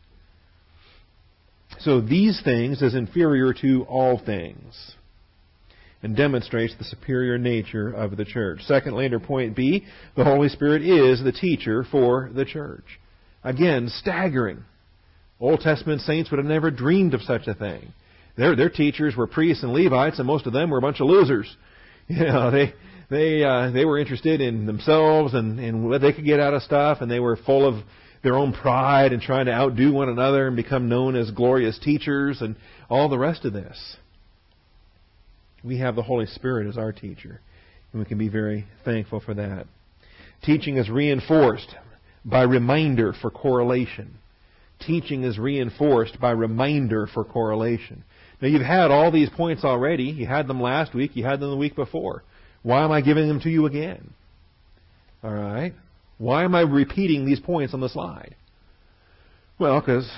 So 1.77 2.01
these 2.01 2.41
things 2.43 2.81
is 2.81 2.95
inferior 2.95 3.53
to 3.61 3.83
all 3.83 4.17
things 4.17 4.95
and 6.01 6.15
demonstrates 6.15 6.73
the 6.77 6.85
superior 6.85 7.37
nature 7.37 7.91
of 7.91 8.15
the 8.15 8.25
church. 8.25 8.61
Second, 8.63 8.95
later 8.95 9.19
point 9.19 9.55
B, 9.55 9.85
the 10.15 10.23
Holy 10.23 10.49
Spirit 10.49 10.81
is 10.81 11.23
the 11.23 11.31
teacher 11.31 11.85
for 11.91 12.29
the 12.33 12.45
church. 12.45 12.85
Again, 13.43 13.89
staggering. 13.89 14.63
Old 15.39 15.61
Testament 15.61 16.01
saints 16.01 16.31
would 16.31 16.37
have 16.37 16.45
never 16.45 16.71
dreamed 16.71 17.13
of 17.13 17.21
such 17.21 17.47
a 17.47 17.53
thing. 17.53 17.93
Their, 18.37 18.55
their 18.55 18.69
teachers 18.69 19.15
were 19.15 19.27
priests 19.27 19.63
and 19.63 19.73
Levites, 19.73 20.19
and 20.19 20.27
most 20.27 20.45
of 20.45 20.53
them 20.53 20.69
were 20.69 20.77
a 20.77 20.81
bunch 20.81 20.99
of 20.99 21.07
losers. 21.07 21.55
You 22.11 22.25
know, 22.25 22.49
they 22.49 22.73
they 23.11 23.43
uh, 23.43 23.69
they 23.69 23.85
were 23.85 23.99
interested 23.99 24.41
in 24.41 24.65
themselves 24.65 25.35
and, 25.35 25.59
and 25.59 25.87
what 25.87 26.01
they 26.01 26.11
could 26.11 26.25
get 26.25 26.39
out 26.39 26.55
of 26.55 26.63
stuff, 26.63 27.01
and 27.01 27.11
they 27.11 27.19
were 27.19 27.35
full 27.35 27.67
of 27.67 27.83
their 28.23 28.35
own 28.35 28.51
pride 28.51 29.13
and 29.13 29.21
trying 29.21 29.45
to 29.45 29.51
outdo 29.51 29.93
one 29.93 30.09
another 30.09 30.47
and 30.47 30.55
become 30.55 30.89
known 30.89 31.15
as 31.15 31.29
glorious 31.29 31.77
teachers 31.77 32.41
and 32.41 32.55
all 32.89 33.07
the 33.07 33.17
rest 33.17 33.45
of 33.45 33.53
this. 33.53 33.97
We 35.63 35.79
have 35.79 35.95
the 35.95 36.03
Holy 36.03 36.25
Spirit 36.25 36.67
as 36.67 36.77
our 36.77 36.91
teacher, 36.91 37.41
and 37.91 37.99
we 37.99 38.05
can 38.05 38.17
be 38.17 38.29
very 38.29 38.65
thankful 38.85 39.19
for 39.19 39.33
that. 39.33 39.67
Teaching 40.43 40.77
is 40.77 40.89
reinforced 40.89 41.75
by 42.23 42.43
reminder 42.43 43.13
for 43.13 43.29
correlation. 43.29 44.17
Teaching 44.85 45.23
is 45.23 45.37
reinforced 45.37 46.19
by 46.19 46.31
reminder 46.31 47.07
for 47.13 47.25
correlation. 47.25 48.03
Now 48.41 48.47
you've 48.47 48.61
had 48.61 48.91
all 48.91 49.11
these 49.11 49.29
points 49.29 49.65
already. 49.65 50.05
You 50.05 50.25
had 50.25 50.47
them 50.47 50.61
last 50.61 50.93
week. 50.93 51.11
You 51.15 51.25
had 51.25 51.41
them 51.41 51.49
the 51.49 51.57
week 51.57 51.75
before. 51.75 52.23
Why 52.63 52.83
am 52.83 52.91
I 52.91 53.01
giving 53.01 53.27
them 53.27 53.41
to 53.41 53.49
you 53.49 53.65
again? 53.65 54.13
All 55.23 55.33
right. 55.33 55.73
Why 56.17 56.43
am 56.43 56.55
I 56.55 56.61
repeating 56.61 57.25
these 57.25 57.39
points 57.39 57.73
on 57.73 57.81
the 57.81 57.89
slide? 57.89 58.35
Well, 59.57 59.81
because 59.81 60.09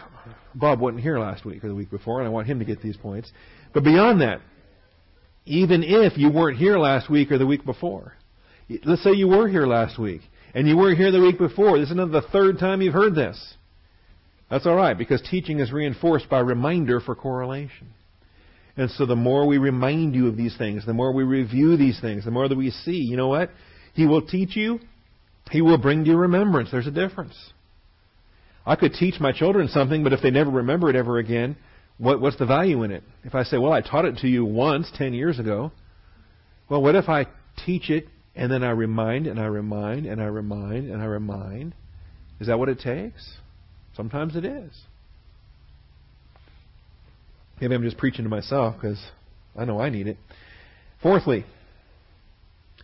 Bob 0.54 0.80
wasn't 0.80 1.02
here 1.02 1.18
last 1.20 1.46
week 1.46 1.64
or 1.64 1.68
the 1.68 1.76
week 1.76 1.90
before, 1.90 2.20
and 2.20 2.28
I 2.28 2.32
want 2.32 2.48
him 2.48 2.60
to 2.60 2.66
get 2.66 2.82
these 2.82 2.98
points. 2.98 3.32
But 3.74 3.84
beyond 3.84 4.22
that, 4.22 4.42
even 5.46 5.84
if 5.84 6.18
you 6.18 6.32
weren't 6.32 6.58
here 6.58 6.78
last 6.78 7.10
week 7.10 7.32
or 7.32 7.38
the 7.38 7.46
week 7.46 7.66
before. 7.66 8.14
Let's 8.86 9.04
say 9.04 9.12
you 9.12 9.28
were 9.28 9.48
here 9.48 9.66
last 9.66 10.00
week 10.00 10.22
and 10.54 10.68
you 10.68 10.78
weren't 10.78 10.98
here 10.98 11.12
the 11.12 11.22
week 11.22 11.38
before. 11.38 11.78
This 11.78 11.88
is 11.88 11.92
another 11.92 12.22
the 12.22 12.28
third 12.28 12.60
time 12.60 12.82
you've 12.82 12.94
heard 12.94 13.16
this. 13.16 13.56
That's 14.50 14.66
all 14.66 14.76
right 14.76 14.98
because 14.98 15.22
teaching 15.22 15.60
is 15.60 15.72
reinforced 15.72 16.30
by 16.30 16.40
reminder 16.40 17.00
for 17.00 17.16
correlation. 17.16 17.90
And 18.78 18.90
so 18.92 19.06
the 19.06 19.16
more 19.16 19.48
we 19.48 19.58
remind 19.58 20.16
you 20.16 20.28
of 20.28 20.38
these 20.38 20.56
things, 20.58 20.86
the 20.86 20.94
more 20.94 21.14
we 21.14 21.24
review 21.24 21.76
these 21.76 22.00
things, 22.00 22.26
the 22.26 22.32
more 22.32 22.48
that 22.48 22.58
we 22.58 22.72
see, 22.72 22.98
you 22.98 23.18
know 23.18 23.28
what? 23.28 23.50
He 23.94 24.06
will 24.06 24.22
teach 24.22 24.56
you. 24.56 24.80
He 25.50 25.62
will 25.62 25.78
bring 25.78 26.06
to 26.06 26.16
remembrance. 26.16 26.72
There's 26.72 26.88
a 26.88 26.92
difference. 26.92 27.36
I 28.66 28.76
could 28.76 28.94
teach 28.94 29.20
my 29.20 29.32
children 29.32 29.68
something, 29.68 30.04
but 30.04 30.14
if 30.14 30.22
they 30.22 30.32
never 30.32 30.52
remember 30.52 30.90
it 30.90 30.96
ever 30.96 31.18
again, 31.18 31.58
what, 32.02 32.20
what's 32.20 32.38
the 32.38 32.48
value 32.48 32.82
in 32.82 32.90
it? 32.90 33.04
If 33.24 33.36
I 33.36 33.44
say, 33.44 33.60
well, 33.60 33.72
I 33.72 33.82
taught 33.82 34.06
it 34.06 34.18
to 34.18 34.28
you 34.28 34.44
once, 34.44 34.92
10 34.96 35.14
years 35.14 35.38
ago, 35.38 35.72
well, 36.68 36.82
what 36.82 36.96
if 36.96 37.08
I 37.08 37.28
teach 37.64 37.92
it 37.92 38.08
and 38.36 38.52
then 38.52 38.64
I 38.64 38.72
remind 38.72 39.28
and 39.28 39.40
I 39.40 39.46
remind 39.46 40.08
and 40.08 40.20
I 40.20 40.26
remind 40.26 40.90
and 40.90 41.00
I 41.00 41.06
remind? 41.06 41.76
Is 42.40 42.48
that 42.48 42.58
what 42.58 42.70
it 42.70 42.80
takes? 42.80 43.36
Sometimes 43.96 44.36
it 44.36 44.46
is. 44.46 44.72
Maybe 47.60 47.76
I'm 47.76 47.84
just 47.84 47.98
preaching 48.00 48.24
to 48.24 48.30
myself 48.30 48.78
because 48.82 49.00
I 49.56 49.66
know 49.66 49.80
I 49.80 49.90
need 49.92 50.08
it. 50.08 50.18
Fourthly, 51.04 51.46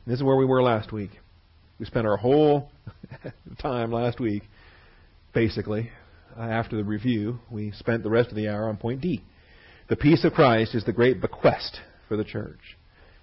this 0.05 0.17
is 0.17 0.23
where 0.23 0.35
we 0.35 0.45
were 0.45 0.61
last 0.61 0.91
week. 0.91 1.09
We 1.79 1.87
spent 1.87 2.05
our 2.05 2.17
whole 2.17 2.69
time 3.59 3.91
last 3.91 4.19
week, 4.19 4.43
basically, 5.33 5.89
Uh, 6.37 6.43
after 6.43 6.75
the 6.75 6.83
review, 6.83 7.39
we 7.49 7.71
spent 7.71 8.03
the 8.03 8.09
rest 8.09 8.29
of 8.29 8.35
the 8.35 8.47
hour 8.47 8.69
on 8.69 8.77
point 8.77 9.01
D. 9.01 9.23
The 9.89 9.95
peace 9.95 10.23
of 10.23 10.33
Christ 10.33 10.75
is 10.75 10.83
the 10.83 10.93
great 10.93 11.19
bequest 11.19 11.79
for 12.07 12.15
the 12.15 12.23
church. 12.23 12.59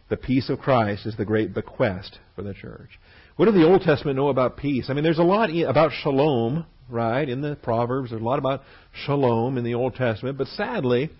The 0.08 0.16
peace 0.16 0.50
of 0.50 0.58
Christ 0.58 1.06
is 1.06 1.16
the 1.16 1.24
great 1.24 1.54
bequest 1.54 2.18
for 2.34 2.42
the 2.42 2.54
church. 2.54 2.90
What 3.36 3.44
does 3.44 3.54
the 3.54 3.66
Old 3.66 3.82
Testament 3.82 4.16
know 4.16 4.28
about 4.28 4.56
peace? 4.56 4.86
I 4.88 4.94
mean, 4.94 5.04
there's 5.04 5.18
a 5.18 5.22
lot 5.22 5.50
about 5.50 5.92
shalom, 5.92 6.66
right, 6.88 7.28
in 7.28 7.40
the 7.40 7.54
Proverbs. 7.54 8.10
There's 8.10 8.20
a 8.22 8.24
lot 8.24 8.40
about 8.40 8.62
shalom 9.04 9.58
in 9.58 9.64
the 9.64 9.74
Old 9.74 9.94
Testament. 9.94 10.36
But 10.36 10.48
sadly, 10.48 11.10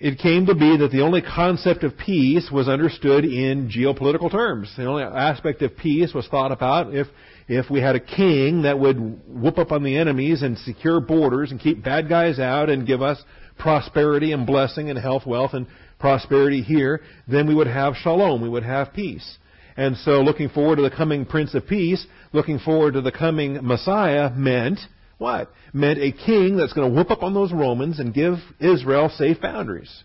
it 0.00 0.18
came 0.18 0.46
to 0.46 0.54
be 0.54 0.78
that 0.78 0.90
the 0.90 1.02
only 1.02 1.20
concept 1.20 1.84
of 1.84 1.98
peace 1.98 2.50
was 2.50 2.66
understood 2.66 3.26
in 3.26 3.68
geopolitical 3.68 4.30
terms. 4.30 4.72
The 4.76 4.86
only 4.86 5.02
aspect 5.02 5.60
of 5.60 5.76
peace 5.76 6.14
was 6.14 6.26
thought 6.28 6.52
about 6.52 6.94
if 6.94 7.06
if 7.50 7.68
we 7.68 7.80
had 7.80 7.96
a 7.96 8.00
king 8.00 8.62
that 8.62 8.78
would 8.78 8.96
whoop 9.26 9.58
up 9.58 9.72
on 9.72 9.82
the 9.82 9.98
enemies 9.98 10.42
and 10.42 10.56
secure 10.58 11.00
borders 11.00 11.50
and 11.50 11.58
keep 11.58 11.82
bad 11.82 12.08
guys 12.08 12.38
out 12.38 12.70
and 12.70 12.86
give 12.86 13.02
us 13.02 13.20
prosperity 13.58 14.30
and 14.30 14.46
blessing 14.46 14.88
and 14.88 14.96
health, 14.96 15.26
wealth, 15.26 15.52
and 15.52 15.66
prosperity 15.98 16.62
here, 16.62 17.00
then 17.26 17.48
we 17.48 17.54
would 17.54 17.66
have 17.66 17.96
shalom. 17.96 18.40
We 18.40 18.48
would 18.48 18.62
have 18.62 18.92
peace. 18.92 19.38
And 19.76 19.96
so 19.96 20.20
looking 20.20 20.48
forward 20.48 20.76
to 20.76 20.82
the 20.82 20.94
coming 20.94 21.26
Prince 21.26 21.52
of 21.56 21.66
Peace, 21.66 22.06
looking 22.32 22.60
forward 22.60 22.94
to 22.94 23.00
the 23.00 23.10
coming 23.10 23.58
Messiah 23.66 24.30
meant 24.30 24.78
what? 25.18 25.50
Meant 25.72 25.98
a 25.98 26.12
king 26.12 26.56
that's 26.56 26.72
going 26.72 26.88
to 26.88 26.96
whoop 26.96 27.10
up 27.10 27.24
on 27.24 27.34
those 27.34 27.52
Romans 27.52 27.98
and 27.98 28.14
give 28.14 28.34
Israel 28.60 29.10
safe 29.12 29.40
boundaries. 29.40 30.04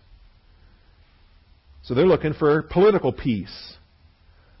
So 1.84 1.94
they're 1.94 2.06
looking 2.06 2.34
for 2.34 2.62
political 2.62 3.12
peace. 3.12 3.76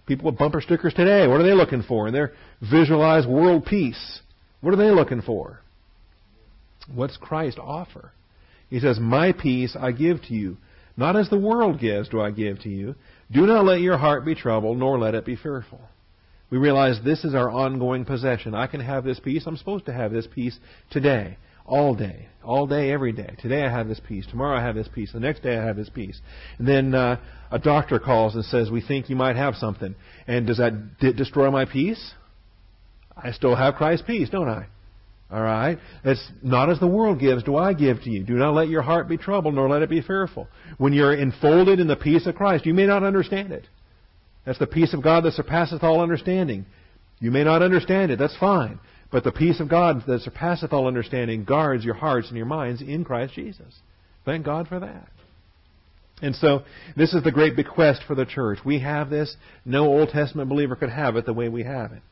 People 0.06 0.26
with 0.26 0.38
bumper 0.38 0.60
stickers 0.60 0.94
today, 0.94 1.26
what 1.26 1.40
are 1.40 1.44
they 1.44 1.54
looking 1.54 1.82
for? 1.82 2.06
And 2.06 2.14
their 2.14 2.32
visualized 2.60 3.28
world 3.28 3.66
peace, 3.66 4.20
what 4.60 4.72
are 4.72 4.76
they 4.76 4.90
looking 4.90 5.22
for? 5.22 5.60
What's 6.94 7.16
Christ 7.16 7.58
offer? 7.58 8.12
He 8.70 8.80
says, 8.80 8.98
My 9.00 9.32
peace 9.32 9.76
I 9.78 9.92
give 9.92 10.22
to 10.22 10.34
you. 10.34 10.58
Not 10.96 11.16
as 11.16 11.28
the 11.28 11.38
world 11.38 11.80
gives 11.80 12.08
do 12.08 12.20
I 12.20 12.30
give 12.30 12.60
to 12.60 12.68
you. 12.68 12.94
Do 13.30 13.46
not 13.46 13.64
let 13.64 13.80
your 13.80 13.98
heart 13.98 14.24
be 14.24 14.34
troubled, 14.34 14.78
nor 14.78 14.98
let 14.98 15.14
it 15.14 15.26
be 15.26 15.36
fearful. 15.36 15.80
We 16.48 16.58
realize 16.58 17.00
this 17.04 17.24
is 17.24 17.34
our 17.34 17.50
ongoing 17.50 18.04
possession. 18.04 18.54
I 18.54 18.68
can 18.68 18.80
have 18.80 19.04
this 19.04 19.18
peace. 19.18 19.44
I'm 19.46 19.56
supposed 19.56 19.86
to 19.86 19.92
have 19.92 20.12
this 20.12 20.28
peace 20.32 20.58
today 20.90 21.36
all 21.66 21.94
day, 21.94 22.28
all 22.44 22.66
day, 22.66 22.92
every 22.92 23.12
day. 23.12 23.34
Today 23.40 23.62
I 23.64 23.70
have 23.70 23.88
this 23.88 24.00
peace. 24.06 24.26
Tomorrow 24.26 24.58
I 24.58 24.62
have 24.62 24.74
this 24.74 24.88
peace. 24.94 25.12
The 25.12 25.20
next 25.20 25.42
day 25.42 25.56
I 25.56 25.64
have 25.64 25.76
this 25.76 25.90
peace. 25.90 26.20
And 26.58 26.66
then 26.66 26.94
uh, 26.94 27.20
a 27.50 27.58
doctor 27.58 27.98
calls 27.98 28.34
and 28.34 28.44
says, 28.44 28.70
"We 28.70 28.80
think 28.80 29.10
you 29.10 29.16
might 29.16 29.36
have 29.36 29.56
something." 29.56 29.94
And 30.26 30.46
does 30.46 30.58
that 30.58 30.98
d- 31.00 31.12
destroy 31.12 31.50
my 31.50 31.64
peace? 31.64 32.14
I 33.16 33.32
still 33.32 33.56
have 33.56 33.74
Christ's 33.74 34.06
peace, 34.06 34.28
don't 34.30 34.48
I? 34.48 34.66
All 35.30 35.42
right. 35.42 35.78
It's 36.04 36.24
not 36.42 36.70
as 36.70 36.78
the 36.78 36.86
world 36.86 37.18
gives, 37.18 37.42
do 37.42 37.56
I 37.56 37.72
give 37.72 38.02
to 38.02 38.10
you. 38.10 38.22
Do 38.22 38.34
not 38.34 38.54
let 38.54 38.68
your 38.68 38.82
heart 38.82 39.08
be 39.08 39.16
troubled, 39.16 39.54
nor 39.54 39.68
let 39.68 39.82
it 39.82 39.90
be 39.90 40.02
fearful. 40.02 40.46
When 40.78 40.92
you're 40.92 41.14
enfolded 41.14 41.80
in 41.80 41.88
the 41.88 41.96
peace 41.96 42.26
of 42.26 42.36
Christ, 42.36 42.64
you 42.64 42.74
may 42.74 42.86
not 42.86 43.02
understand 43.02 43.52
it. 43.52 43.66
That's 44.44 44.58
the 44.58 44.68
peace 44.68 44.94
of 44.94 45.02
God 45.02 45.24
that 45.24 45.32
surpasseth 45.32 45.82
all 45.82 46.00
understanding. 46.00 46.66
You 47.18 47.32
may 47.32 47.42
not 47.42 47.62
understand 47.62 48.12
it. 48.12 48.18
That's 48.20 48.36
fine. 48.36 48.78
But 49.16 49.24
the 49.24 49.32
peace 49.32 49.60
of 49.60 49.70
God 49.70 50.02
that 50.06 50.20
surpasseth 50.20 50.74
all 50.74 50.86
understanding 50.86 51.44
guards 51.44 51.86
your 51.86 51.94
hearts 51.94 52.28
and 52.28 52.36
your 52.36 52.44
minds 52.44 52.82
in 52.82 53.02
Christ 53.02 53.32
Jesus. 53.32 53.74
Thank 54.26 54.44
God 54.44 54.68
for 54.68 54.78
that. 54.78 55.08
And 56.20 56.36
so, 56.36 56.64
this 56.98 57.14
is 57.14 57.24
the 57.24 57.32
great 57.32 57.56
bequest 57.56 58.02
for 58.06 58.14
the 58.14 58.26
church. 58.26 58.58
We 58.62 58.80
have 58.80 59.08
this. 59.08 59.34
No 59.64 59.86
Old 59.86 60.10
Testament 60.10 60.50
believer 60.50 60.76
could 60.76 60.90
have 60.90 61.16
it 61.16 61.24
the 61.24 61.32
way 61.32 61.48
we 61.48 61.62
have 61.62 61.92
it. 61.92 62.02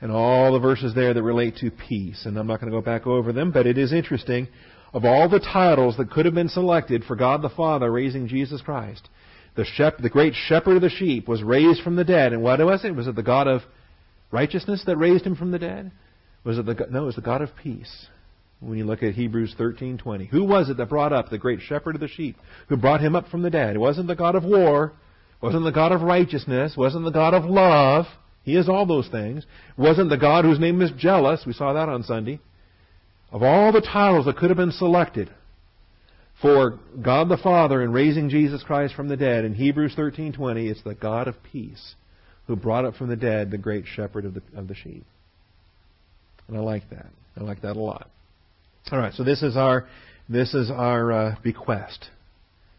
And 0.00 0.10
all 0.10 0.52
the 0.52 0.58
verses 0.58 0.92
there 0.92 1.14
that 1.14 1.22
relate 1.22 1.58
to 1.58 1.70
peace. 1.70 2.26
And 2.26 2.36
I'm 2.36 2.48
not 2.48 2.60
going 2.60 2.72
to 2.72 2.76
go 2.76 2.84
back 2.84 3.06
over 3.06 3.32
them, 3.32 3.52
but 3.52 3.68
it 3.68 3.78
is 3.78 3.92
interesting. 3.92 4.48
Of 4.92 5.04
all 5.04 5.28
the 5.28 5.38
titles 5.38 5.96
that 5.98 6.10
could 6.10 6.24
have 6.24 6.34
been 6.34 6.48
selected 6.48 7.04
for 7.04 7.14
God 7.14 7.42
the 7.42 7.48
Father 7.48 7.92
raising 7.92 8.26
Jesus 8.26 8.60
Christ, 8.60 9.08
the, 9.54 9.64
shep- 9.64 9.98
the 9.98 10.10
great 10.10 10.34
shepherd 10.48 10.74
of 10.74 10.82
the 10.82 10.90
sheep 10.90 11.28
was 11.28 11.44
raised 11.44 11.82
from 11.84 11.94
the 11.94 12.02
dead. 12.02 12.32
And 12.32 12.42
what 12.42 12.58
was 12.58 12.84
it? 12.84 12.96
Was 12.96 13.06
it 13.06 13.14
the 13.14 13.22
God 13.22 13.46
of 13.46 13.62
righteousness 14.30 14.82
that 14.86 14.96
raised 14.96 15.24
him 15.24 15.36
from 15.36 15.50
the 15.50 15.58
dead? 15.58 15.90
Was 16.44 16.58
it 16.58 16.66
the 16.66 16.74
no? 16.90 17.02
It 17.02 17.06
was 17.06 17.16
the 17.16 17.22
God 17.22 17.42
of 17.42 17.54
peace. 17.56 18.06
When 18.60 18.76
you 18.76 18.84
look 18.84 19.02
at 19.02 19.14
Hebrews 19.14 19.54
thirteen 19.56 19.98
twenty, 19.98 20.26
who 20.26 20.44
was 20.44 20.68
it 20.68 20.76
that 20.76 20.88
brought 20.88 21.12
up 21.12 21.30
the 21.30 21.38
great 21.38 21.60
shepherd 21.60 21.94
of 21.94 22.00
the 22.00 22.08
sheep, 22.08 22.36
who 22.68 22.76
brought 22.76 23.00
him 23.00 23.16
up 23.16 23.28
from 23.28 23.42
the 23.42 23.50
dead? 23.50 23.76
It 23.76 23.80
wasn't 23.80 24.06
the 24.06 24.14
God 24.14 24.34
of 24.34 24.44
war, 24.44 24.92
wasn't 25.40 25.64
the 25.64 25.72
God 25.72 25.92
of 25.92 26.02
righteousness, 26.02 26.74
wasn't 26.76 27.04
the 27.04 27.10
God 27.10 27.34
of 27.34 27.44
love. 27.44 28.06
He 28.42 28.56
is 28.56 28.68
all 28.68 28.86
those 28.86 29.08
things. 29.08 29.44
Wasn't 29.76 30.08
the 30.08 30.16
God 30.16 30.44
whose 30.44 30.58
name 30.58 30.80
is 30.80 30.90
jealous. 30.96 31.44
We 31.46 31.52
saw 31.52 31.74
that 31.74 31.88
on 31.88 32.02
Sunday. 32.02 32.40
Of 33.30 33.42
all 33.42 33.70
the 33.70 33.82
titles 33.82 34.26
that 34.26 34.36
could 34.36 34.50
have 34.50 34.56
been 34.56 34.72
selected 34.72 35.30
for 36.40 36.78
God 37.02 37.28
the 37.28 37.36
Father 37.36 37.82
in 37.82 37.92
raising 37.92 38.30
Jesus 38.30 38.62
Christ 38.62 38.94
from 38.94 39.08
the 39.08 39.16
dead 39.16 39.44
in 39.44 39.54
Hebrews 39.54 39.94
13:20, 39.94 40.70
it's 40.70 40.82
the 40.82 40.94
God 40.94 41.28
of 41.28 41.42
peace 41.42 41.94
who 42.50 42.56
brought 42.56 42.84
up 42.84 42.96
from 42.96 43.08
the 43.08 43.14
dead 43.14 43.48
the 43.52 43.58
great 43.58 43.84
shepherd 43.86 44.24
of 44.24 44.34
the, 44.34 44.42
of 44.56 44.66
the 44.66 44.74
sheep. 44.74 45.04
And 46.48 46.56
I 46.56 46.60
like 46.60 46.90
that. 46.90 47.06
I 47.36 47.44
like 47.44 47.62
that 47.62 47.76
a 47.76 47.80
lot. 47.80 48.10
All 48.90 48.98
right, 48.98 49.14
so 49.14 49.22
this 49.22 49.40
is 49.44 49.56
our 49.56 49.86
this 50.28 50.52
is 50.52 50.68
our 50.68 51.12
uh, 51.12 51.34
bequest. 51.44 52.08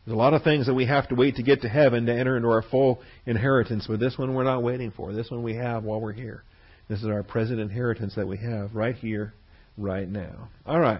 There's 0.05 0.13
a 0.13 0.17
lot 0.17 0.33
of 0.33 0.43
things 0.43 0.65
that 0.65 0.73
we 0.73 0.87
have 0.87 1.07
to 1.07 1.15
wait 1.15 1.37
to 1.37 1.43
get 1.43 1.61
to 1.61 1.69
heaven 1.69 2.05
to 2.07 2.13
enter 2.13 2.35
into 2.35 2.49
our 2.49 2.63
full 2.63 2.99
inheritance, 3.25 3.85
but 3.87 4.01
this 4.01 4.17
one 4.17 4.33
we're 4.33 4.43
not 4.43 4.61
waiting 4.61 4.91
for. 4.91 5.13
This 5.13 5.31
one 5.31 5.41
we 5.41 5.55
have 5.55 5.85
while 5.85 6.01
we're 6.01 6.11
here. 6.11 6.43
This 6.89 6.99
is 6.99 7.05
our 7.05 7.23
present 7.23 7.61
inheritance 7.61 8.15
that 8.17 8.27
we 8.27 8.35
have 8.39 8.75
right 8.75 8.95
here, 8.95 9.33
right 9.77 10.07
now. 10.07 10.49
All 10.65 10.81
right. 10.81 10.99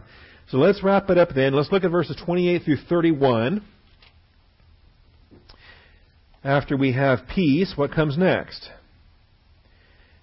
So 0.49 0.59
let's 0.59 0.81
wrap 0.81 1.09
it 1.09 1.17
up 1.17 1.29
then. 1.35 1.53
Let's 1.53 1.73
look 1.73 1.83
at 1.83 1.91
verses 1.91 2.17
28 2.23 2.63
through 2.63 2.77
31. 2.87 3.65
After 6.43 6.75
we 6.75 6.93
have 6.93 7.27
peace, 7.33 7.73
what 7.75 7.91
comes 7.91 8.17
next? 8.17 8.69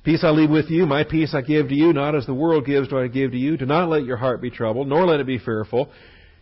Peace 0.04 0.24
I 0.24 0.30
leave 0.30 0.50
with 0.50 0.70
you, 0.70 0.86
my 0.86 1.04
peace 1.04 1.34
I 1.34 1.42
give 1.42 1.68
to 1.68 1.74
you, 1.74 1.92
not 1.92 2.14
as 2.14 2.26
the 2.26 2.34
world 2.34 2.64
gives 2.64 2.88
do 2.88 2.98
I 2.98 3.08
give 3.08 3.32
to 3.32 3.36
you. 3.36 3.56
Do 3.56 3.66
not 3.66 3.88
let 3.88 4.04
your 4.04 4.16
heart 4.16 4.40
be 4.40 4.50
troubled, 4.50 4.88
nor 4.88 5.04
let 5.04 5.20
it 5.20 5.26
be 5.26 5.38
fearful. 5.38 5.90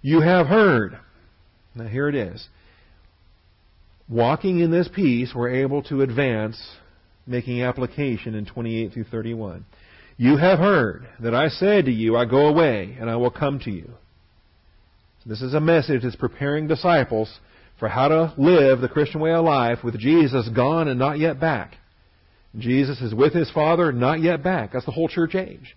You 0.02 0.20
have 0.20 0.46
heard. 0.46 0.98
Now 1.74 1.88
here 1.88 2.08
it 2.08 2.14
is. 2.14 2.46
Walking 4.08 4.60
in 4.60 4.70
this 4.70 4.88
peace, 4.94 5.32
we're 5.34 5.62
able 5.62 5.82
to 5.84 6.02
advance, 6.02 6.62
making 7.26 7.62
application 7.62 8.34
in 8.34 8.46
28 8.46 8.92
through 8.92 9.04
31. 9.04 9.66
You 10.16 10.36
have 10.36 10.58
heard 10.58 11.08
that 11.20 11.34
I 11.34 11.48
said 11.48 11.86
to 11.86 11.92
you, 11.92 12.16
I 12.16 12.24
go 12.24 12.46
away, 12.46 12.96
and 12.98 13.10
I 13.10 13.16
will 13.16 13.30
come 13.30 13.58
to 13.60 13.70
you. 13.70 13.90
This 15.26 15.42
is 15.42 15.54
a 15.54 15.60
message 15.60 16.02
that's 16.04 16.14
preparing 16.14 16.68
disciples 16.68 17.40
for 17.78 17.88
how 17.88 18.08
to 18.08 18.34
live 18.38 18.80
the 18.80 18.88
Christian 18.88 19.20
way 19.20 19.32
of 19.32 19.44
life 19.44 19.84
with 19.84 19.98
Jesus 19.98 20.48
gone 20.48 20.88
and 20.88 20.98
not 20.98 21.18
yet 21.18 21.38
back. 21.38 21.76
Jesus 22.58 23.00
is 23.00 23.14
with 23.14 23.34
his 23.34 23.50
Father, 23.50 23.92
not 23.92 24.22
yet 24.22 24.42
back. 24.42 24.72
That's 24.72 24.86
the 24.86 24.92
whole 24.92 25.08
church 25.08 25.34
age. 25.34 25.76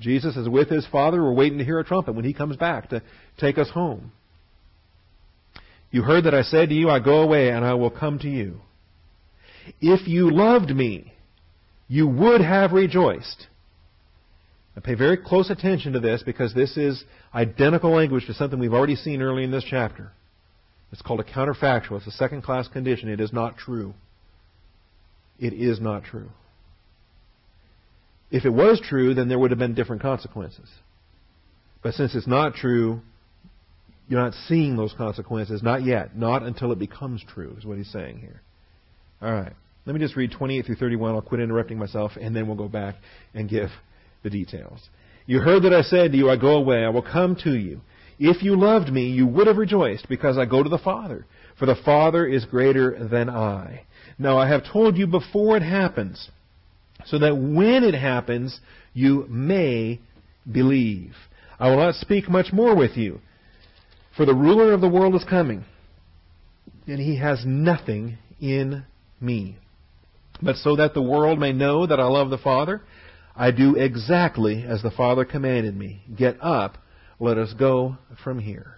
Jesus 0.00 0.36
is 0.36 0.48
with 0.48 0.68
his 0.68 0.86
Father. 0.86 1.22
We're 1.22 1.32
waiting 1.32 1.58
to 1.58 1.64
hear 1.64 1.78
a 1.78 1.84
trumpet 1.84 2.14
when 2.14 2.24
he 2.24 2.34
comes 2.34 2.56
back 2.56 2.90
to 2.90 3.02
take 3.38 3.58
us 3.58 3.70
home. 3.70 4.12
You 5.90 6.02
heard 6.02 6.24
that 6.24 6.34
I 6.34 6.42
said 6.42 6.68
to 6.68 6.74
you, 6.74 6.90
I 6.90 7.00
go 7.00 7.22
away 7.22 7.48
and 7.48 7.64
I 7.64 7.74
will 7.74 7.90
come 7.90 8.18
to 8.20 8.28
you. 8.28 8.60
If 9.80 10.06
you 10.06 10.30
loved 10.30 10.70
me, 10.70 11.14
you 11.88 12.06
would 12.06 12.42
have 12.42 12.72
rejoiced. 12.72 13.46
Now 14.76 14.82
pay 14.82 14.94
very 14.94 15.16
close 15.16 15.50
attention 15.50 15.94
to 15.94 16.00
this 16.00 16.22
because 16.24 16.54
this 16.54 16.76
is 16.76 17.02
identical 17.34 17.90
language 17.90 18.26
to 18.26 18.34
something 18.34 18.58
we've 18.58 18.74
already 18.74 18.96
seen 18.96 19.22
early 19.22 19.44
in 19.44 19.50
this 19.50 19.64
chapter. 19.68 20.12
It's 20.92 21.02
called 21.02 21.20
a 21.20 21.24
counterfactual. 21.24 21.98
It's 21.98 22.06
a 22.06 22.12
second 22.12 22.42
class 22.42 22.68
condition. 22.68 23.08
It 23.08 23.20
is 23.20 23.32
not 23.32 23.56
true. 23.56 23.94
It 25.38 25.52
is 25.52 25.80
not 25.80 26.04
true. 26.04 26.30
If 28.30 28.44
it 28.44 28.50
was 28.50 28.80
true, 28.80 29.14
then 29.14 29.28
there 29.28 29.38
would 29.38 29.50
have 29.50 29.58
been 29.58 29.74
different 29.74 30.02
consequences. 30.02 30.68
But 31.82 31.94
since 31.94 32.14
it's 32.14 32.26
not 32.26 32.54
true, 32.54 33.00
you're 34.08 34.20
not 34.20 34.34
seeing 34.48 34.76
those 34.76 34.92
consequences. 34.94 35.62
Not 35.62 35.84
yet. 35.84 36.16
Not 36.16 36.42
until 36.42 36.72
it 36.72 36.78
becomes 36.78 37.22
true, 37.22 37.54
is 37.58 37.64
what 37.64 37.78
he's 37.78 37.90
saying 37.92 38.18
here. 38.18 38.42
All 39.22 39.32
right. 39.32 39.52
Let 39.86 39.94
me 39.94 40.00
just 40.00 40.16
read 40.16 40.32
28 40.32 40.66
through 40.66 40.74
31. 40.76 41.14
I'll 41.14 41.22
quit 41.22 41.40
interrupting 41.40 41.78
myself, 41.78 42.12
and 42.20 42.34
then 42.34 42.46
we'll 42.46 42.56
go 42.56 42.68
back 42.68 42.96
and 43.34 43.48
give 43.48 43.70
the 44.22 44.30
details. 44.30 44.80
You 45.26 45.40
heard 45.40 45.62
that 45.64 45.72
I 45.72 45.82
said 45.82 46.12
to 46.12 46.18
you, 46.18 46.30
I 46.30 46.36
go 46.36 46.56
away, 46.56 46.84
I 46.84 46.88
will 46.88 47.02
come 47.02 47.36
to 47.44 47.54
you. 47.54 47.80
If 48.18 48.42
you 48.42 48.56
loved 48.56 48.88
me, 48.88 49.08
you 49.08 49.26
would 49.26 49.46
have 49.46 49.56
rejoiced, 49.56 50.08
because 50.08 50.36
I 50.38 50.44
go 50.44 50.62
to 50.62 50.68
the 50.68 50.78
Father. 50.78 51.26
For 51.58 51.66
the 51.66 51.76
Father 51.84 52.26
is 52.26 52.44
greater 52.44 53.08
than 53.08 53.28
I. 53.30 53.84
Now 54.18 54.38
I 54.38 54.48
have 54.48 54.64
told 54.64 54.96
you 54.96 55.06
before 55.06 55.56
it 55.56 55.62
happens, 55.62 56.30
so 57.06 57.18
that 57.18 57.36
when 57.36 57.84
it 57.84 57.94
happens, 57.94 58.60
you 58.92 59.26
may 59.28 60.00
believe. 60.50 61.14
I 61.58 61.70
will 61.70 61.78
not 61.78 61.94
speak 61.94 62.28
much 62.28 62.52
more 62.52 62.74
with 62.74 62.96
you, 62.96 63.20
for 64.16 64.24
the 64.24 64.34
ruler 64.34 64.72
of 64.72 64.80
the 64.80 64.88
world 64.88 65.14
is 65.14 65.24
coming, 65.24 65.64
and 66.86 66.98
he 66.98 67.16
has 67.18 67.44
nothing 67.46 68.18
in 68.40 68.84
me. 69.20 69.56
But 70.42 70.56
so 70.56 70.76
that 70.76 70.94
the 70.94 71.02
world 71.02 71.38
may 71.38 71.52
know 71.52 71.86
that 71.86 72.00
I 72.00 72.04
love 72.04 72.30
the 72.30 72.38
Father, 72.38 72.82
I 73.36 73.50
do 73.50 73.76
exactly 73.76 74.64
as 74.64 74.82
the 74.82 74.90
Father 74.90 75.24
commanded 75.24 75.76
me. 75.76 76.02
Get 76.16 76.36
up, 76.40 76.78
let 77.20 77.38
us 77.38 77.52
go 77.58 77.96
from 78.22 78.38
here. 78.38 78.76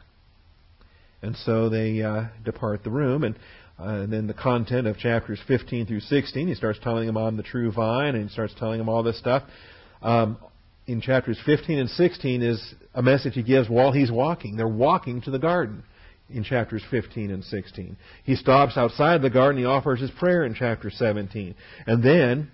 And 1.23 1.37
so 1.37 1.69
they 1.69 2.03
uh, 2.03 2.25
depart 2.45 2.83
the 2.83 2.91
room, 2.91 3.25
and, 3.25 3.37
uh, 3.79 4.03
and 4.03 4.13
then 4.13 4.27
the 4.27 4.35
content 4.35 4.87
of 4.87 4.97
chapters 4.97 5.39
15 5.47 5.87
through 5.87 6.01
16, 6.01 6.49
he 6.49 6.55
starts 6.55 6.79
telling 6.83 7.07
them 7.07 7.17
I'm 7.17 7.37
the 7.37 7.43
true 7.43 7.71
vine, 7.71 8.15
and 8.15 8.29
he 8.29 8.33
starts 8.33 8.55
telling 8.59 8.79
them 8.79 8.89
all 8.89 9.03
this 9.03 9.19
stuff. 9.19 9.43
Um, 10.03 10.39
in 10.87 11.01
chapters 11.01 11.39
15 11.45 11.79
and 11.79 11.91
16 11.91 12.43
is 12.43 12.75
a 12.95 13.03
message 13.03 13.35
he 13.35 13.43
gives 13.43 13.69
while 13.69 13.93
he's 13.93 14.11
walking. 14.11 14.57
They're 14.57 14.67
walking 14.67 15.21
to 15.23 15.31
the 15.31 15.39
garden 15.39 15.85
in 16.29 16.43
chapters 16.43 16.83
15 16.91 17.31
and 17.31 17.45
16. 17.45 17.97
He 18.25 18.35
stops 18.35 18.77
outside 18.77 19.23
the 19.23 19.31
garden. 19.31 19.61
He 19.61 19.67
offers 19.67 20.01
his 20.01 20.11
prayer 20.13 20.45
in 20.45 20.55
chapter 20.55 20.91
17. 20.91 21.55
And 21.87 22.03
then 22.03 22.51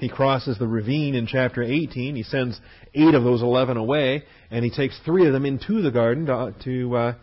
he 0.00 0.08
crosses 0.08 0.58
the 0.58 0.66
ravine 0.66 1.14
in 1.14 1.26
chapter 1.26 1.62
18. 1.62 2.16
He 2.16 2.22
sends 2.22 2.60
eight 2.94 3.14
of 3.14 3.22
those 3.22 3.42
11 3.42 3.76
away, 3.76 4.24
and 4.50 4.64
he 4.64 4.70
takes 4.70 4.98
three 5.04 5.26
of 5.26 5.32
them 5.32 5.46
into 5.46 5.82
the 5.82 5.90
garden 5.90 6.26
to, 6.26 6.54
to 6.64 6.96
uh, 6.96 7.14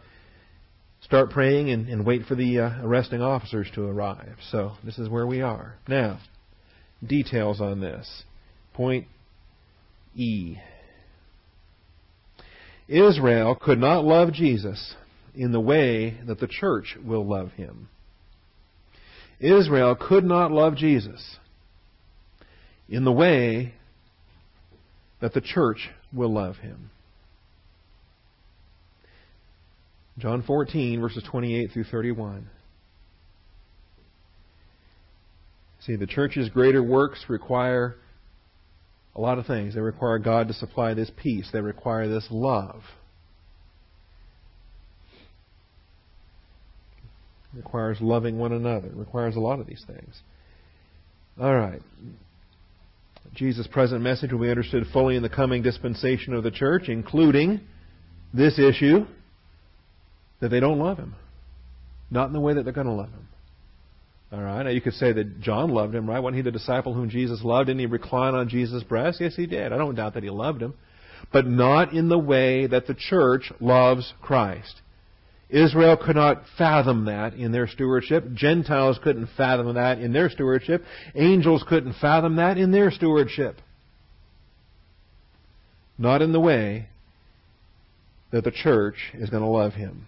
start 1.01 1.31
praying 1.31 1.71
and, 1.71 1.89
and, 1.89 2.05
wait 2.05 2.25
for 2.25 2.35
the 2.35 2.59
uh, 2.59 2.69
arresting 2.83 3.21
officers 3.21 3.67
to 3.75 3.83
arrive. 3.83 4.35
So 4.51 4.73
this 4.83 4.97
is 4.97 5.09
where 5.09 5.25
we 5.25 5.41
are. 5.41 5.75
Now, 5.87 6.19
details 7.05 7.59
on 7.59 7.81
this. 7.81 8.23
Point 8.73 9.07
E. 10.15 10.57
Israel 12.87 13.55
could 13.55 13.79
not 13.79 14.03
love 14.03 14.33
Jesus 14.33 14.95
in 15.35 15.51
the 15.51 15.59
way 15.59 16.19
that 16.25 16.39
the 16.39 16.47
church 16.47 16.97
will 17.03 17.25
love 17.25 17.51
him. 17.51 17.89
Israel 19.39 19.95
could 19.95 20.23
not 20.23 20.51
love 20.51 20.75
Jesus 20.75 21.37
in 22.89 23.05
the 23.05 23.11
way 23.11 23.73
that 25.21 25.33
the 25.33 25.41
church 25.41 25.89
will 26.13 26.33
love 26.33 26.57
him. 26.57 26.89
John 30.17 30.43
14, 30.43 30.99
verses 30.99 31.23
28 31.29 31.71
through 31.71 31.85
31. 31.85 32.49
See, 35.81 35.95
the 35.95 36.07
church's 36.07 36.49
greater 36.49 36.83
works 36.83 37.23
require 37.29 37.95
a 39.15 39.21
lot 39.21 39.39
of 39.39 39.45
things. 39.45 39.75
They 39.75 39.81
require 39.81 40.19
God 40.19 40.47
to 40.49 40.53
supply 40.53 40.93
this 40.93 41.09
peace, 41.15 41.49
they 41.53 41.61
require 41.61 42.07
this 42.07 42.27
love. 42.29 42.81
Requires 47.55 47.97
loving 47.99 48.37
one 48.37 48.51
another. 48.51 48.89
Requires 48.93 49.35
a 49.35 49.39
lot 49.39 49.59
of 49.59 49.65
these 49.65 49.83
things. 49.87 50.21
All 51.41 51.55
right. 51.55 51.81
Jesus' 53.33 53.67
present 53.67 54.01
message 54.01 54.31
will 54.31 54.39
be 54.39 54.49
understood 54.49 54.85
fully 54.91 55.15
in 55.15 55.23
the 55.23 55.29
coming 55.29 55.61
dispensation 55.61 56.33
of 56.33 56.43
the 56.43 56.51
church, 56.51 56.89
including 56.89 57.61
this 58.33 58.59
issue 58.59 59.05
that 60.41 60.49
they 60.49 60.59
don't 60.59 60.79
love 60.79 60.97
him. 60.97 61.15
Not 62.09 62.27
in 62.27 62.33
the 62.33 62.39
way 62.39 62.53
that 62.53 62.63
they're 62.63 62.73
going 62.73 62.87
to 62.87 62.93
love 62.93 63.09
him. 63.09 63.27
All 64.31 64.41
right. 64.41 64.63
Now 64.63 64.69
you 64.69 64.81
could 64.81 64.93
say 64.93 65.11
that 65.11 65.41
John 65.41 65.69
loved 65.69 65.95
him, 65.95 66.07
right? 66.07 66.19
Wasn't 66.19 66.37
he 66.37 66.43
the 66.43 66.51
disciple 66.51 66.93
whom 66.93 67.09
Jesus 67.09 67.43
loved? 67.43 67.67
Didn't 67.67 67.79
he 67.79 67.85
recline 67.87 68.35
on 68.35 68.47
Jesus' 68.47 68.83
breast? 68.83 69.19
Yes, 69.19 69.35
he 69.35 69.47
did. 69.47 69.73
I 69.73 69.77
don't 69.77 69.95
doubt 69.95 70.13
that 70.13 70.23
he 70.23 70.29
loved 70.29 70.61
him. 70.61 70.75
But 71.33 71.47
not 71.47 71.93
in 71.93 72.09
the 72.09 72.17
way 72.17 72.67
that 72.67 72.87
the 72.87 72.93
church 72.93 73.51
loves 73.59 74.13
Christ. 74.21 74.81
Israel 75.49 75.97
could 75.97 76.15
not 76.15 76.43
fathom 76.57 77.05
that 77.05 77.33
in 77.33 77.51
their 77.51 77.67
stewardship. 77.67 78.33
Gentiles 78.33 78.99
couldn't 79.03 79.29
fathom 79.35 79.73
that 79.73 79.99
in 79.99 80.13
their 80.13 80.29
stewardship. 80.29 80.83
Angels 81.15 81.63
couldn't 81.67 81.95
fathom 81.99 82.35
that 82.35 82.57
in 82.57 82.71
their 82.71 82.91
stewardship. 82.91 83.55
Not 85.97 86.21
in 86.21 86.31
the 86.31 86.39
way 86.39 86.87
that 88.31 88.43
the 88.43 88.51
church 88.51 88.95
is 89.15 89.29
going 89.29 89.43
to 89.43 89.49
love 89.49 89.73
him. 89.73 90.05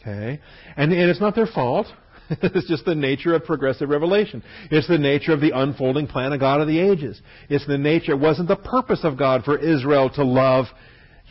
Okay? 0.00 0.40
And, 0.76 0.92
and 0.92 1.10
it's 1.10 1.20
not 1.20 1.34
their 1.34 1.46
fault. 1.46 1.86
it's 2.30 2.68
just 2.68 2.84
the 2.84 2.94
nature 2.94 3.34
of 3.34 3.44
progressive 3.44 3.90
revelation. 3.90 4.42
It's 4.70 4.88
the 4.88 4.98
nature 4.98 5.32
of 5.32 5.40
the 5.40 5.52
unfolding 5.54 6.06
plan 6.06 6.32
of 6.32 6.40
God 6.40 6.60
of 6.60 6.66
the 6.66 6.78
ages. 6.78 7.20
It's 7.48 7.66
the 7.66 7.78
nature, 7.78 8.12
it 8.12 8.20
wasn't 8.20 8.48
the 8.48 8.56
purpose 8.56 9.00
of 9.02 9.18
God 9.18 9.44
for 9.44 9.58
Israel 9.58 10.10
to 10.10 10.24
love 10.24 10.66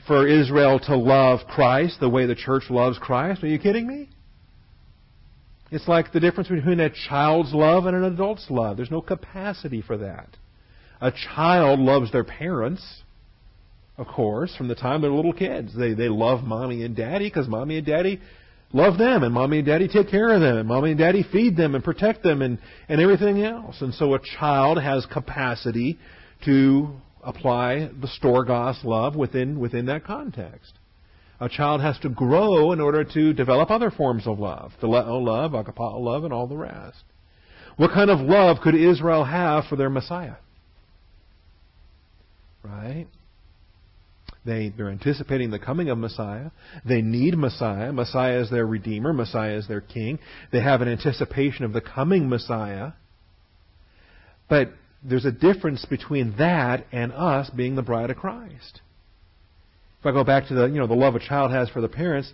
for 0.08 0.26
Israel 0.28 0.80
to 0.80 0.96
love 0.96 1.42
Christ 1.48 2.00
the 2.00 2.10
way 2.10 2.26
the 2.26 2.36
church 2.36 2.64
loves 2.70 2.98
Christ. 2.98 3.44
Are 3.44 3.48
you 3.48 3.60
kidding 3.60 3.86
me? 3.86 4.10
It's 5.70 5.88
like 5.88 6.14
the 6.14 6.22
difference 6.22 6.50
between 6.50 6.80
a 6.80 6.90
child's 7.10 7.54
love 7.54 7.86
and 7.86 7.96
an 7.96 8.06
adult's 8.06 8.48
love. 8.50 8.78
There's 8.78 8.92
no 8.92 9.02
capacity 9.02 9.82
for 9.82 9.98
that. 9.98 10.30
A 11.02 11.12
child 11.12 11.80
loves 11.80 12.12
their 12.12 12.24
parents, 12.24 12.82
of 13.98 14.08
course, 14.08 14.56
from 14.56 14.70
the 14.70 14.76
time 14.76 15.02
they're 15.02 15.12
little 15.12 15.34
kids. 15.34 15.78
They, 15.78 15.94
they 15.94 16.08
love 16.08 16.44
mommy 16.44 16.84
and 16.84 16.96
daddy 16.96 17.28
because 17.28 17.48
mommy 17.48 17.78
and 17.78 17.86
daddy 17.86 18.22
love 18.74 18.98
them, 18.98 19.24
and 19.24 19.34
mommy 19.34 19.58
and 19.58 19.68
daddy 19.68 19.88
take 19.88 20.10
care 20.10 20.34
of 20.34 20.42
them, 20.42 20.58
and 20.58 20.68
mommy 20.68 20.92
and 20.92 21.00
daddy 21.00 21.26
feed 21.32 21.58
them 21.58 21.76
and 21.76 21.84
protect 21.84 22.24
them, 22.24 22.42
and, 22.42 22.60
and 22.88 23.02
everything 23.02 23.44
else. 23.44 23.76
And 23.82 23.94
so 23.94 24.14
a 24.14 24.20
child 24.40 24.82
has 24.82 25.06
capacity 25.06 26.00
to 26.46 26.94
apply 27.28 27.90
the 28.00 28.08
Storgos 28.20 28.84
love 28.86 29.16
within, 29.16 29.60
within 29.60 29.86
that 29.88 30.06
context. 30.06 30.72
A 31.40 31.50
child 31.50 31.82
has 31.82 32.00
to 32.00 32.10
grow 32.10 32.72
in 32.72 32.80
order 32.80 33.04
to 33.04 33.34
develop 33.34 33.70
other 33.70 33.92
forms 33.92 34.26
of 34.26 34.40
love, 34.40 34.72
phileo 34.82 35.22
love, 35.24 35.52
agapao 35.52 36.00
love, 36.00 36.24
and 36.24 36.34
all 36.34 36.48
the 36.48 36.56
rest. 36.56 37.04
What 37.76 37.92
kind 37.92 38.10
of 38.10 38.22
love 38.22 38.58
could 38.64 38.74
Israel 38.74 39.26
have 39.26 39.66
for 39.66 39.76
their 39.76 39.90
Messiah? 39.90 40.38
Right? 42.64 43.08
They, 44.46 44.74
they're 44.76 44.90
anticipating 44.90 45.52
the 45.52 45.60
coming 45.60 45.90
of 45.90 45.98
Messiah. 45.98 46.52
They 46.86 47.02
need 47.02 47.38
Messiah. 47.38 47.92
Messiah 47.92 48.40
is 48.40 48.50
their 48.50 48.66
Redeemer. 48.66 49.12
Messiah 49.12 49.58
is 49.58 49.68
their 49.68 49.82
King. 49.82 50.20
They 50.52 50.62
have 50.62 50.82
an 50.82 50.88
anticipation 50.88 51.66
of 51.66 51.74
the 51.74 51.82
coming 51.82 52.30
Messiah. 52.30 52.94
But 54.50 54.70
there's 55.04 55.26
a 55.26 55.32
difference 55.32 55.86
between 55.86 56.36
that 56.38 56.86
and 56.92 57.12
us 57.14 57.50
being 57.50 57.76
the 57.76 57.82
bride 57.82 58.10
of 58.10 58.18
Christ. 58.18 58.82
If 60.00 60.06
I 60.06 60.12
go 60.12 60.24
back 60.24 60.48
to 60.48 60.54
the, 60.54 60.66
you 60.66 60.80
know, 60.80 60.88
the 60.88 60.94
love 60.94 61.16
a 61.16 61.20
child 61.20 61.52
has 61.52 61.70
for 61.70 61.82
the 61.82 61.90
parents, 61.90 62.32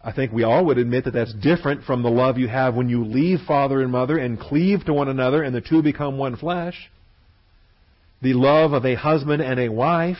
I 0.00 0.12
think 0.12 0.32
we 0.32 0.44
all 0.44 0.64
would 0.66 0.78
admit 0.78 1.04
that 1.04 1.12
that's 1.12 1.34
different 1.34 1.84
from 1.84 2.02
the 2.02 2.10
love 2.10 2.38
you 2.38 2.48
have 2.48 2.74
when 2.74 2.88
you 2.88 3.04
leave 3.04 3.40
father 3.46 3.82
and 3.82 3.90
mother 3.90 4.16
and 4.16 4.38
cleave 4.38 4.84
to 4.84 4.94
one 4.94 5.08
another 5.08 5.42
and 5.42 5.54
the 5.54 5.60
two 5.60 5.82
become 5.82 6.18
one 6.18 6.36
flesh. 6.36 6.90
The 8.22 8.34
love 8.34 8.72
of 8.72 8.84
a 8.84 8.94
husband 8.94 9.42
and 9.42 9.58
a 9.58 9.68
wife 9.68 10.16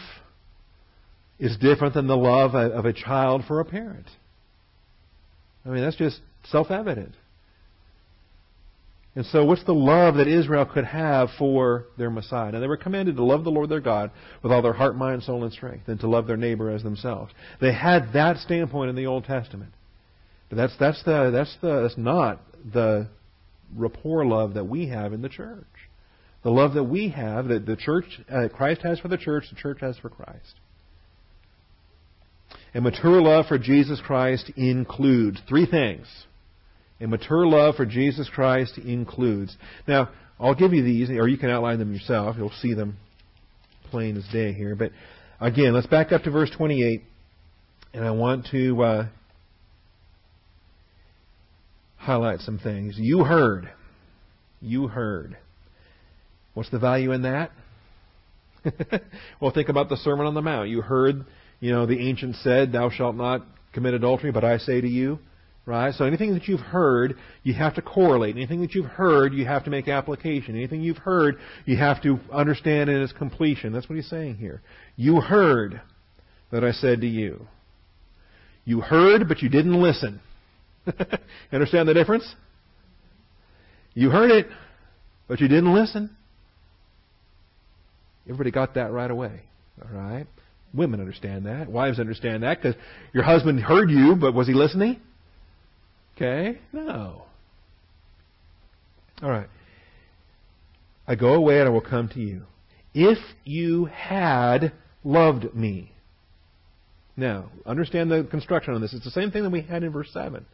is 1.39 1.57
different 1.57 1.95
than 1.95 2.07
the 2.07 2.17
love 2.17 2.55
of 2.55 2.85
a 2.85 2.93
child 2.93 3.45
for 3.47 3.61
a 3.61 3.65
parent. 3.65 4.07
I 5.65 5.71
mean, 5.71 5.83
that's 5.83 5.97
just 5.97 6.21
self 6.47 6.71
evident. 6.71 7.15
And 9.19 9.27
so, 9.27 9.45
what's 9.45 9.65
the 9.65 9.75
love 9.75 10.15
that 10.15 10.29
Israel 10.29 10.65
could 10.65 10.85
have 10.85 11.31
for 11.41 11.87
their 11.97 12.09
Messiah? 12.09 12.53
Now, 12.53 12.61
they 12.61 12.69
were 12.69 12.77
commanded 12.77 13.17
to 13.17 13.25
love 13.25 13.43
the 13.43 13.51
Lord 13.51 13.69
their 13.69 13.81
God 13.81 14.13
with 14.45 14.53
all 14.53 14.63
their 14.63 14.73
heart, 14.73 14.95
mind, 14.95 15.25
soul, 15.25 15.43
and 15.43 15.53
strength, 15.53 15.89
and 15.89 15.99
to 15.99 16.09
love 16.09 16.29
their 16.29 16.37
neighbor 16.37 16.71
as 16.71 16.85
themselves. 16.85 17.33
They 17.61 17.73
had 17.73 18.13
that 18.13 18.37
standpoint 18.37 18.91
in 18.91 18.95
the 18.95 19.07
Old 19.07 19.25
Testament. 19.25 19.73
But 20.49 20.59
that's 20.59 20.77
that's 20.79 21.03
the 21.03 21.33
that's 21.33 21.57
the 21.61 21.83
that's 21.83 21.99
not 21.99 22.41
the 22.73 23.09
rapport 23.75 24.25
love 24.25 24.55
that 24.55 24.69
we 24.69 24.87
have 24.87 25.13
in 25.13 25.21
the 25.21 25.29
church. 25.29 25.67
The 26.45 26.51
love 26.51 26.75
that 26.75 26.85
we 26.85 27.09
have, 27.09 27.49
that 27.49 27.67
the 27.67 27.75
church, 27.75 28.05
uh, 28.31 28.47
Christ 28.55 28.83
has 28.83 29.01
for 29.01 29.09
the 29.09 29.19
church, 29.19 29.47
the 29.51 29.61
church 29.61 29.79
has 29.81 29.99
for 29.99 30.11
Christ. 30.11 30.55
And 32.73 32.85
mature 32.85 33.21
love 33.21 33.47
for 33.47 33.59
Jesus 33.59 34.01
Christ 34.01 34.53
includes 34.55 35.41
three 35.49 35.67
things. 35.67 36.07
And 37.01 37.11
mature 37.11 37.47
love 37.47 37.77
for 37.77 37.87
Jesus 37.87 38.29
Christ 38.29 38.77
includes. 38.79 39.57
Now, 39.87 40.11
I'll 40.41 40.55
give 40.55 40.73
you 40.73 40.83
these, 40.83 41.11
or 41.11 41.29
you 41.29 41.39
can 41.39 41.51
outline 41.51 41.79
them 41.79 41.93
yourself. 41.93 42.37
You'll 42.37 42.51
see 42.51 42.75
them 42.75 42.97
plain 43.91 44.17
as 44.17 44.25
day 44.33 44.53
here. 44.53 44.75
But 44.75 44.93
again, 45.41 45.75
let's 45.75 45.87
back 45.87 46.13
up 46.13 46.23
to 46.25 46.31
verse 46.31 46.51
28. 46.57 47.03
And 47.95 48.05
I 48.05 48.11
want 48.11 48.47
to 48.51 48.83
uh, 48.83 49.07
highlight 51.97 52.41
some 52.41 52.59
things. 52.59 52.95
You 52.99 53.25
heard. 53.25 53.71
You 54.61 54.89
heard. 54.89 55.37
What's 56.55 56.71
the 56.71 56.79
value 56.79 57.13
in 57.13 57.23
that? 57.23 57.51
well, 59.41 59.53
think 59.53 59.69
about 59.69 59.89
the 59.89 59.97
Sermon 59.97 60.27
on 60.27 60.35
the 60.35 60.43
Mount. 60.43 60.69
You 60.69 60.83
heard, 60.83 61.25
you 61.61 61.71
know, 61.71 61.87
the 61.87 61.99
ancient 62.09 62.37
said, 62.37 62.73
Thou 62.73 62.91
shalt 62.91 63.15
not 63.15 63.47
commit 63.73 63.95
adultery, 63.95 64.33
but 64.33 64.45
I 64.45 64.59
say 64.59 64.81
to 64.81 64.89
you. 64.89 65.21
Right? 65.69 65.93
So 65.93 66.07
anything 66.07 66.33
that 66.33 66.49
you've 66.49 66.61
heard, 66.61 67.15
you 67.43 67.53
have 67.53 67.75
to 67.75 67.83
correlate. 67.83 68.37
Anything 68.37 68.63
that 68.63 68.73
you've 68.73 68.87
heard, 68.87 69.35
you 69.35 69.45
have 69.45 69.65
to 69.65 69.71
make 69.71 69.87
application. 69.87 70.57
Anything 70.57 70.81
you've 70.81 70.97
heard, 70.97 71.37
you 71.67 71.77
have 71.77 72.03
to 72.05 72.19
understand 72.33 72.89
in 72.89 73.03
its 73.03 73.13
completion. 73.13 73.75
That's 73.75 73.87
what 73.87 73.97
he's 73.97 74.09
saying 74.09 74.37
here. 74.37 74.63
You 74.97 75.21
heard 75.21 75.83
that 76.53 76.65
I 76.65 76.73
said 76.73 77.03
to 77.03 77.07
you. 77.07 77.47
You 78.65 78.81
heard, 78.81 79.29
but 79.29 79.43
you 79.43 79.51
didn't 79.51 79.75
listen. 79.75 80.23
understand 81.53 81.87
the 81.87 81.93
difference? 81.93 82.35
You 83.93 84.09
heard 84.09 84.31
it, 84.31 84.47
but 85.29 85.39
you 85.39 85.49
didn't 85.49 85.75
listen. 85.75 86.17
Everybody 88.25 88.53
got 88.53 88.73
that 88.77 88.91
right 88.91 89.11
away. 89.11 89.43
All 89.83 89.95
right? 89.95 90.27
Women 90.73 90.99
understand 90.99 91.45
that. 91.45 91.69
Wives 91.69 92.01
understand 92.01 92.43
that 92.43 92.63
because 92.63 92.75
your 93.13 93.25
husband 93.25 93.61
heard 93.61 93.91
you, 93.91 94.17
but 94.19 94.33
was 94.33 94.47
he 94.47 94.55
listening? 94.55 95.03
Okay? 96.19 96.59
No. 96.73 97.27
All 99.23 99.31
right. 99.31 99.47
I 101.07 101.15
go 101.15 101.35
away 101.35 101.61
and 101.61 101.69
I 101.69 101.71
will 101.71 101.81
come 101.81 102.09
to 102.09 102.21
you. 102.21 102.43
If 102.93 103.19
you 103.45 103.85
had 103.85 104.73
loved 105.05 105.55
me. 105.55 105.93
Now, 107.17 107.51
understand 107.65 108.11
the 108.11 108.25
construction 108.25 108.75
on 108.75 108.81
this. 108.81 108.93
It's 108.93 109.05
the 109.05 109.13
same 109.13 109.31
thing 109.31 109.45
that 109.45 109.51
we 109.51 109.63
had 109.63 109.85
in 109.85 109.93
verse 109.93 110.11
7. 110.13 110.45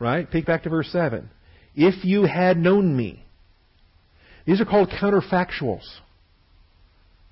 Right? 0.00 0.28
Peek 0.28 0.46
back 0.46 0.64
to 0.64 0.68
verse 0.68 0.88
7. 0.90 1.30
If 1.76 2.04
you 2.04 2.24
had 2.24 2.56
known 2.56 2.96
me. 2.96 3.24
These 4.46 4.60
are 4.60 4.64
called 4.64 4.90
counterfactuals. 4.90 5.84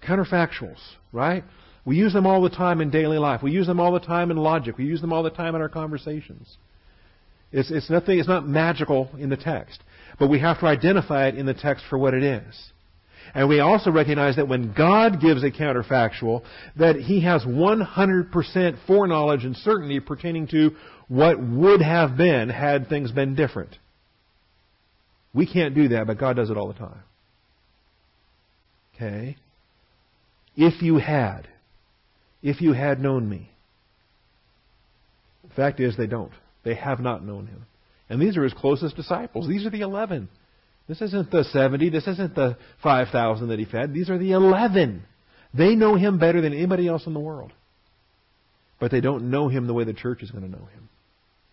Counterfactuals, 0.07 0.81
right? 1.13 1.45
We 1.85 1.97
use 1.97 2.13
them 2.13 2.27
all 2.27 2.43
the 2.43 2.51
time 2.51 2.81
in 2.81 2.91
daily 2.91 3.19
life. 3.19 3.43
We 3.43 3.51
use 3.51 3.67
them 3.67 3.81
all 3.81 3.93
the 3.93 4.01
time 4.01 4.31
in 4.31 4.37
logic. 4.37 4.79
We 4.79 4.85
use 4.85 5.01
them 5.01 5.13
all 5.13 5.23
the 5.25 5.31
time 5.31 5.55
in 5.55 5.61
our 5.61 5.69
conversations. 5.69 6.57
It's, 7.53 7.71
it's 7.71 7.91
nothing, 7.91 8.19
it's 8.19 8.29
not 8.29 8.47
magical 8.47 9.11
in 9.19 9.29
the 9.29 9.37
text. 9.37 9.83
But 10.19 10.29
we 10.29 10.41
have 10.41 10.61
to 10.61 10.67
identify 10.67 11.29
it 11.29 11.37
in 11.37 11.47
the 11.47 11.55
text 11.55 11.85
for 11.89 11.99
what 11.99 12.15
it 12.15 12.23
is. 12.23 12.73
And 13.35 13.49
we 13.49 13.61
also 13.61 13.91
recognize 13.91 14.37
that 14.37 14.49
when 14.49 14.73
God 14.73 15.21
gives 15.21 15.43
a 15.43 15.51
counterfactual, 15.51 16.43
that 16.77 16.97
He 16.97 17.23
has 17.23 17.45
100% 17.45 18.87
foreknowledge 18.87 19.45
and 19.45 19.57
certainty 19.57 20.01
pertaining 20.01 20.49
to 20.49 20.73
what 21.09 21.43
would 21.43 21.81
have 21.81 22.17
been 22.17 22.49
had 22.49 22.89
things 22.89 23.11
been 23.11 23.35
different. 23.35 23.77
We 25.35 25.47
can't 25.47 25.75
do 25.75 25.89
that, 25.89 26.07
but 26.07 26.19
God 26.19 26.37
does 26.37 26.51
it 26.51 26.57
all 26.57 26.69
the 26.69 26.79
time. 26.79 27.01
Okay? 28.95 29.37
If 30.57 30.83
you 30.83 30.97
had. 30.99 31.49
If 32.43 32.61
you 32.61 32.73
had 32.73 33.01
known 33.01 33.29
me. 33.29 33.51
The 35.49 35.55
fact 35.55 35.81
is, 35.81 35.97
they 35.97 36.07
don't. 36.07 36.33
They 36.65 36.75
have 36.75 37.01
not 37.01 37.25
known 37.25 37.47
him. 37.47 37.67
And 38.09 38.21
these 38.21 38.37
are 38.37 38.45
his 38.45 38.53
closest 38.53 38.97
disciples. 38.97 39.49
These 39.49 39.67
are 39.67 39.71
the 39.71 39.81
eleven. 39.81 40.29
This 40.89 41.01
isn't 41.01 41.31
the 41.31 41.45
70. 41.45 41.91
This 41.91 42.07
isn't 42.07 42.35
the 42.35 42.57
5,000 42.83 43.49
that 43.49 43.59
he 43.59 43.65
fed. 43.65 43.95
These 43.95 44.11
are 44.11 44.19
the 44.19 44.33
11. 44.33 45.05
They 45.55 45.75
know 45.75 45.95
him 45.95 46.19
better 46.19 46.41
than 46.41 46.53
anybody 46.53 46.89
else 46.89 47.07
in 47.07 47.15
the 47.15 47.21
world. 47.21 47.53
But 48.81 48.91
they 48.91 49.01
don't 49.01 49.31
know 49.31 49.49
him 49.49 49.67
the 49.67 49.75
way 49.75 49.85
the 49.85 49.93
church 49.93 50.23
is 50.23 50.31
going 50.31 50.45
to 50.45 50.51
know 50.51 50.67
him. 50.67 50.89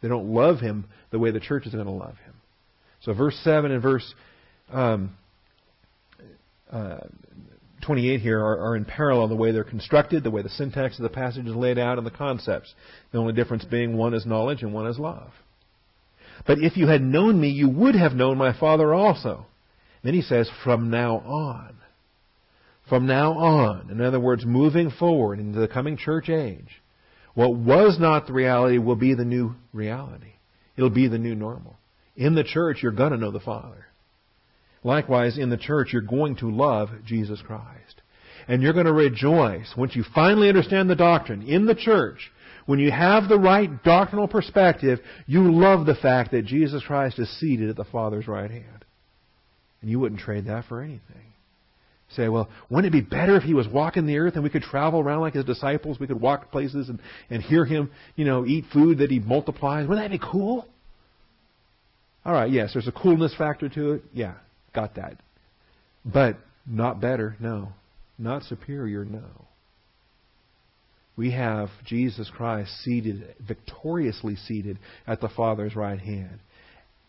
They 0.02 0.08
don't 0.08 0.34
love 0.34 0.60
him 0.60 0.86
the 1.12 1.20
way 1.20 1.32
the 1.32 1.40
church 1.40 1.66
is 1.68 1.74
going 1.74 1.86
to 1.86 1.92
love 1.92 2.18
him. 2.26 2.34
So 3.02 3.14
verse 3.14 3.40
7 3.44 3.72
and 3.72 3.82
verse 3.82 4.14
um, 4.72 5.16
uh, 6.72 7.00
28 7.82 8.22
here 8.22 8.40
are, 8.40 8.60
are 8.70 8.76
in 8.76 8.86
parallel 8.86 9.28
the 9.28 9.36
way 9.36 9.52
they're 9.52 9.64
constructed, 9.64 10.24
the 10.24 10.32
way 10.32 10.42
the 10.42 10.50
syntax 10.50 10.98
of 10.98 11.04
the 11.04 11.10
passage 11.10 11.46
is 11.46 11.56
laid 11.56 11.78
out, 11.78 11.98
and 11.98 12.06
the 12.06 12.12
concepts. 12.12 12.74
The 13.12 13.18
only 13.18 13.34
difference 13.34 13.66
being 13.66 13.98
one 13.98 14.14
is 14.14 14.26
knowledge 14.26 14.64
and 14.64 14.74
one 14.74 14.88
is 14.88 15.00
love. 15.00 15.32
But 16.46 16.60
if 16.60 16.78
you 16.78 16.88
had 16.88 17.02
known 17.02 17.40
me, 17.40 17.50
you 17.50 17.70
would 17.70 17.96
have 17.96 18.14
known 18.14 18.38
my 18.38 18.58
Father 18.58 18.94
also. 18.94 19.46
Then 20.04 20.14
he 20.14 20.22
says, 20.22 20.50
from 20.64 20.90
now 20.90 21.18
on. 21.18 21.76
From 22.88 23.06
now 23.06 23.34
on. 23.34 23.90
In 23.92 24.02
other 24.02 24.20
words, 24.20 24.46
moving 24.46 24.90
forward 24.90 25.40
into 25.40 25.60
the 25.60 25.68
coming 25.68 25.98
church 25.98 26.30
age. 26.30 26.82
What 27.34 27.56
was 27.56 28.00
not 28.00 28.28
the 28.28 28.34
reality 28.34 28.78
will 28.78 28.96
be 28.96 29.14
the 29.14 29.26
new 29.26 29.56
reality. 29.74 30.34
It'll 30.76 30.90
be 30.90 31.08
the 31.08 31.20
new 31.20 31.36
normal. 31.36 31.78
In 32.16 32.36
the 32.36 32.44
church, 32.44 32.82
you're 32.82 32.92
going 32.92 33.12
to 33.12 33.18
know 33.18 33.32
the 33.32 33.40
Father. 33.40 33.86
Likewise, 34.84 35.38
in 35.38 35.50
the 35.50 35.58
church, 35.58 35.90
you're 35.92 36.02
going 36.02 36.36
to 36.38 36.50
love 36.50 36.90
Jesus 37.06 37.42
Christ. 37.42 38.02
And 38.48 38.62
you're 38.62 38.74
going 38.74 38.86
to 38.86 38.94
rejoice 38.94 39.74
once 39.78 39.96
you 39.96 40.04
finally 40.16 40.50
understand 40.50 40.90
the 40.90 40.96
doctrine 40.96 41.44
in 41.44 41.66
the 41.66 41.76
church. 41.76 42.32
When 42.66 42.80
you 42.80 42.92
have 42.92 43.28
the 43.28 43.40
right 43.40 43.84
doctrinal 43.84 44.28
perspective, 44.28 45.00
you 45.28 45.52
love 45.52 45.86
the 45.86 45.96
fact 45.96 46.32
that 46.32 46.46
Jesus 46.46 46.84
Christ 46.84 47.20
is 47.20 47.40
seated 47.40 47.70
at 47.70 47.76
the 47.76 47.84
Father's 47.86 48.28
right 48.28 48.50
hand. 48.50 48.86
And 49.82 49.90
you 49.90 50.00
wouldn't 50.00 50.22
trade 50.22 50.46
that 50.46 50.66
for 50.66 50.82
anything. 50.82 51.30
Say, 52.16 52.28
well, 52.28 52.50
wouldn't 52.70 52.94
it 52.94 52.98
be 52.98 53.08
better 53.08 53.36
if 53.36 53.44
he 53.44 53.54
was 53.54 53.68
walking 53.68 54.08
the 54.08 54.18
earth 54.18 54.34
and 54.34 54.44
we 54.44 54.50
could 54.50 54.64
travel 54.64 55.00
around 55.00 55.22
like 55.22 55.36
his 55.36 55.46
disciples? 55.46 56.00
We 56.00 56.08
could 56.08 56.20
walk 56.20 56.52
places 56.52 56.90
and, 56.90 57.00
and 57.30 57.44
hear 57.44 57.66
him, 57.66 57.92
you 58.16 58.26
know, 58.26 58.46
eat 58.46 58.66
food 58.74 59.00
that 59.00 59.12
he 59.12 59.20
multiplies. 59.20 59.88
Wouldn't 59.88 60.10
that 60.10 60.20
be 60.20 60.24
cool? 60.32 60.68
All 62.26 62.34
right, 62.34 62.52
yes, 62.52 62.72
there's 62.74 62.88
a 62.88 62.92
coolness 62.92 63.34
factor 63.38 63.70
to 63.70 63.94
it. 63.94 64.04
Yeah, 64.12 64.34
Got 64.74 64.96
that. 64.96 65.18
But 66.06 66.38
not 66.66 67.02
better, 67.02 67.36
no. 67.40 67.70
Not 68.18 68.44
superior, 68.44 69.06
no. 69.06 69.48
We 71.16 71.32
have 71.32 71.70
Jesus 71.86 72.30
Christ 72.34 72.72
seated, 72.84 73.36
victoriously 73.46 74.36
seated 74.36 74.80
at 75.06 75.20
the 75.20 75.28
Father's 75.28 75.76
right 75.76 76.00
hand, 76.00 76.40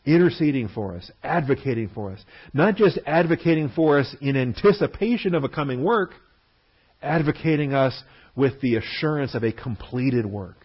interceding 0.05 0.69
for 0.69 0.97
us, 0.97 1.11
advocating 1.23 1.91
for 1.95 2.11
us. 2.11 2.25
Not 2.53 2.75
just 2.75 2.99
advocating 3.07 3.69
for 3.69 4.01
us 4.01 4.17
in 4.21 4.37
anticipation 4.37 5.35
of 5.35 5.45
a 5.45 5.49
coming 5.49 5.85
work, 5.85 6.11
advocating 7.01 7.73
us 7.73 8.03
with 8.35 8.61
the 8.61 8.77
assurance 8.77 9.35
of 9.35 9.45
a 9.45 9.53
completed 9.53 10.27
work 10.27 10.57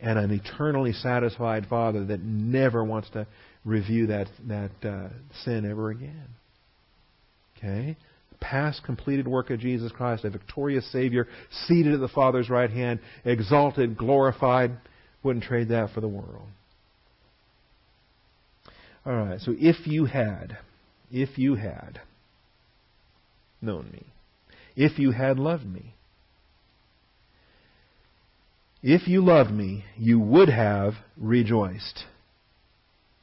and 0.00 0.18
an 0.18 0.30
eternally 0.32 0.92
satisfied 0.92 1.66
Father 1.66 2.04
that 2.06 2.22
never 2.22 2.82
wants 2.82 3.08
to 3.10 3.26
review 3.64 4.08
that, 4.08 4.28
that 4.46 4.88
uh, 4.88 5.08
sin 5.44 5.68
ever 5.68 5.90
again. 5.90 6.28
Okay? 7.56 7.96
Past 8.40 8.82
completed 8.84 9.26
work 9.26 9.50
of 9.50 9.60
Jesus 9.60 9.90
Christ, 9.92 10.24
a 10.24 10.30
victorious 10.30 10.90
Savior, 10.92 11.26
seated 11.66 11.94
at 11.94 12.00
the 12.00 12.08
Father's 12.08 12.50
right 12.50 12.70
hand, 12.70 13.00
exalted, 13.24 13.96
glorified. 13.96 14.72
Wouldn't 15.22 15.44
trade 15.44 15.68
that 15.68 15.90
for 15.94 16.00
the 16.00 16.08
world. 16.08 16.48
All 19.06 19.14
right, 19.14 19.40
so 19.40 19.54
if 19.58 19.86
you 19.86 20.06
had, 20.06 20.58
if 21.10 21.38
you 21.38 21.54
had 21.54 22.00
known 23.60 23.90
me, 23.92 24.06
if 24.76 24.98
you 24.98 25.10
had 25.10 25.38
loved 25.38 25.66
me, 25.66 25.94
if 28.82 29.08
you 29.08 29.24
loved 29.24 29.50
me, 29.50 29.84
you 29.96 30.20
would 30.20 30.48
have 30.48 30.94
rejoiced. 31.16 32.04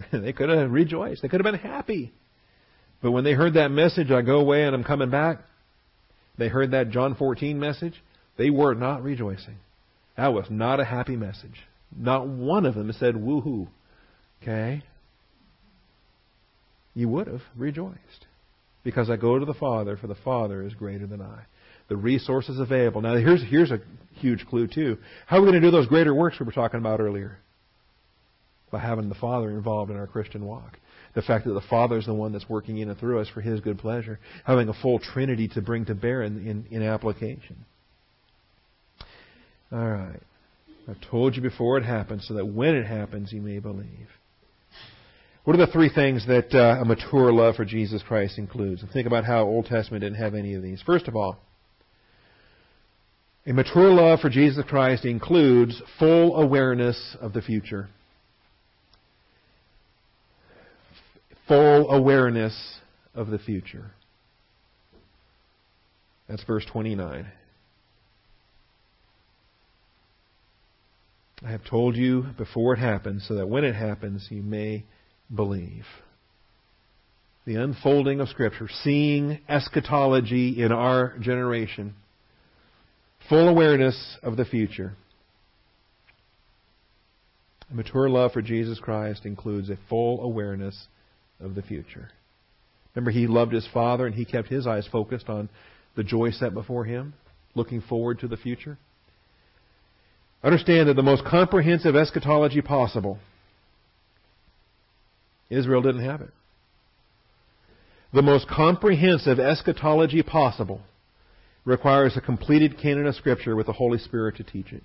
they 0.12 0.34
could 0.34 0.50
have 0.50 0.72
rejoiced. 0.72 1.22
They 1.22 1.28
could 1.28 1.44
have 1.44 1.52
been 1.52 1.62
happy. 1.62 2.14
But 3.02 3.12
when 3.12 3.24
they 3.24 3.34
heard 3.34 3.56
that 3.56 3.72
message, 3.72 4.12
I 4.12 4.22
go 4.22 4.40
away 4.40 4.64
and 4.64 4.76
I'm 4.76 4.84
coming 4.84 5.10
back, 5.10 5.40
they 6.38 6.48
heard 6.48 6.72
that 6.72 6.90
John 6.90 7.16
14 7.16 7.60
message, 7.60 8.02
they 8.38 8.50
were 8.50 8.74
not 8.74 9.04
rejoicing. 9.04 9.58
That 10.18 10.34
was 10.34 10.46
not 10.50 10.80
a 10.80 10.86
happy 10.86 11.16
message. 11.16 11.66
Not 11.96 12.28
one 12.28 12.66
of 12.66 12.76
them 12.76 12.92
said 12.94 13.16
woohoo. 13.16 13.68
Okay? 14.42 14.84
You 16.94 17.10
would 17.10 17.28
have 17.28 17.42
rejoiced. 17.56 18.28
Because 18.84 19.10
I 19.10 19.16
go 19.16 19.38
to 19.38 19.46
the 19.46 19.54
Father, 19.54 19.98
for 19.98 20.08
the 20.08 20.16
Father 20.16 20.64
is 20.64 20.74
greater 20.74 21.08
than 21.08 21.22
I. 21.22 21.44
The 21.88 21.96
resources 21.96 22.60
available. 22.60 23.02
Now 23.02 23.16
here's 23.16 23.44
here's 23.44 23.72
a 23.72 23.80
huge 24.14 24.46
clue 24.48 24.68
too. 24.68 24.98
How 25.28 25.38
are 25.38 25.42
we 25.42 25.48
going 25.48 25.62
to 25.62 25.68
do 25.68 25.72
those 25.72 25.88
greater 25.88 26.16
works 26.16 26.40
we 26.40 26.46
were 26.46 26.52
talking 26.52 26.80
about 26.80 27.00
earlier? 27.00 27.38
By 28.72 28.80
having 28.80 29.10
the 29.10 29.16
Father 29.16 29.50
involved 29.50 29.92
in 29.92 29.98
our 29.98 30.08
Christian 30.08 30.46
walk 30.46 30.78
the 31.14 31.22
fact 31.22 31.46
that 31.46 31.54
the 31.54 31.62
Father 31.70 31.98
is 31.98 32.06
the 32.06 32.14
one 32.14 32.32
that's 32.32 32.48
working 32.50 32.78
in 32.78 32.90
and 32.90 32.98
through 33.00 33.20
us 33.20 33.28
for 33.30 33.42
His 33.42 33.60
good 33.60 33.78
pleasure, 33.78 34.20
having 34.46 34.70
a 34.70 34.74
full 34.74 35.00
Trinity 35.00 35.48
to 35.50 35.62
bring 35.62 35.86
to 35.86 35.96
bear 35.96 36.24
in, 36.24 36.48
in, 36.48 36.66
in 36.72 36.84
application. 36.84 37.66
All 39.72 39.90
right. 39.90 40.20
I've 40.88 41.02
told 41.10 41.36
you 41.36 41.42
before 41.42 41.78
it 41.78 41.84
happens 41.84 42.28
so 42.28 42.34
that 42.36 42.46
when 42.46 42.76
it 42.76 42.86
happens, 42.86 43.32
you 43.32 43.42
may 43.42 43.60
believe. 43.60 44.08
What 45.44 45.56
are 45.56 45.66
the 45.66 45.72
three 45.72 45.90
things 45.94 46.26
that 46.28 46.54
uh, 46.54 46.82
a 46.82 46.86
mature 46.86 47.32
love 47.32 47.56
for 47.56 47.66
Jesus 47.66 48.04
Christ 48.04 48.38
includes? 48.38 48.82
And 48.82 48.92
think 48.92 49.08
about 49.08 49.26
how 49.26 49.44
Old 49.44 49.66
Testament 49.66 50.04
didn't 50.04 50.22
have 50.22 50.36
any 50.36 50.54
of 50.54 50.62
these. 50.62 50.82
First 50.86 51.08
of 51.08 51.16
all, 51.16 51.38
a 53.46 53.54
mature 53.54 53.92
love 53.92 54.20
for 54.20 54.30
Jesus 54.30 54.64
Christ 54.68 55.04
includes 55.04 55.82
full 55.98 56.40
awareness 56.40 57.18
of 57.20 57.34
the 57.34 57.42
future. 57.42 57.90
Full 61.48 61.92
awareness 61.92 62.80
of 63.14 63.28
the 63.28 63.40
future. 63.40 63.92
That's 66.28 66.44
verse 66.44 66.66
29. 66.72 67.28
I 71.44 71.52
have 71.52 71.66
told 71.66 71.96
you 71.96 72.28
before 72.38 72.74
it 72.74 72.80
happens, 72.80 73.26
so 73.28 73.36
that 73.36 73.50
when 73.50 73.66
it 73.66 73.76
happens, 73.76 74.28
you 74.30 74.44
may 74.44 74.86
believe. 75.34 75.86
The 77.46 77.56
unfolding 77.56 78.20
of 78.20 78.30
Scripture, 78.30 78.70
seeing 78.84 79.40
eschatology 79.50 80.62
in 80.62 80.72
our 80.72 81.18
generation, 81.18 81.96
full 83.28 83.50
awareness 83.50 84.18
of 84.22 84.38
the 84.38 84.46
future. 84.46 84.94
A 87.72 87.74
mature 87.74 88.10
love 88.10 88.34
for 88.34 88.42
Jesus 88.42 88.80
Christ 88.80 89.26
includes 89.26 89.70
a 89.70 89.80
full 89.90 90.22
awareness 90.22 90.88
of 91.42 91.56
the 91.56 91.62
future. 91.62 92.10
Remember, 92.96 93.12
he 93.12 93.28
loved 93.28 93.54
his 93.54 93.68
father 93.74 94.06
and 94.06 94.16
he 94.16 94.26
kept 94.26 94.50
his 94.50 94.68
eyes 94.68 94.88
focused 94.92 95.30
on 95.30 95.50
the 95.96 96.04
joy 96.04 96.32
set 96.32 96.54
before 96.54 96.86
him, 96.86 97.14
looking 97.56 97.82
forward 97.82 98.20
to 98.20 98.28
the 98.28 98.38
future. 98.38 98.78
Understand 100.44 100.90
that 100.90 100.96
the 100.96 101.04
most 101.04 101.24
comprehensive 101.24 101.96
eschatology 101.96 102.62
possible, 102.62 103.20
Israel 105.50 105.82
didn't 105.82 106.06
have 106.06 106.22
it. 106.22 106.32
The 108.14 108.22
most 108.22 108.48
comprehensive 108.48 109.40
eschatology 109.40 110.24
possible 110.24 110.82
requires 111.64 112.18
a 112.18 112.22
completed 112.22 112.78
canon 112.78 113.06
of 113.06 113.16
Scripture 113.16 113.56
with 113.56 113.68
the 113.68 113.74
Holy 113.74 114.00
Spirit 114.00 114.38
to 114.38 114.44
teach 114.44 114.74
it. 114.74 114.84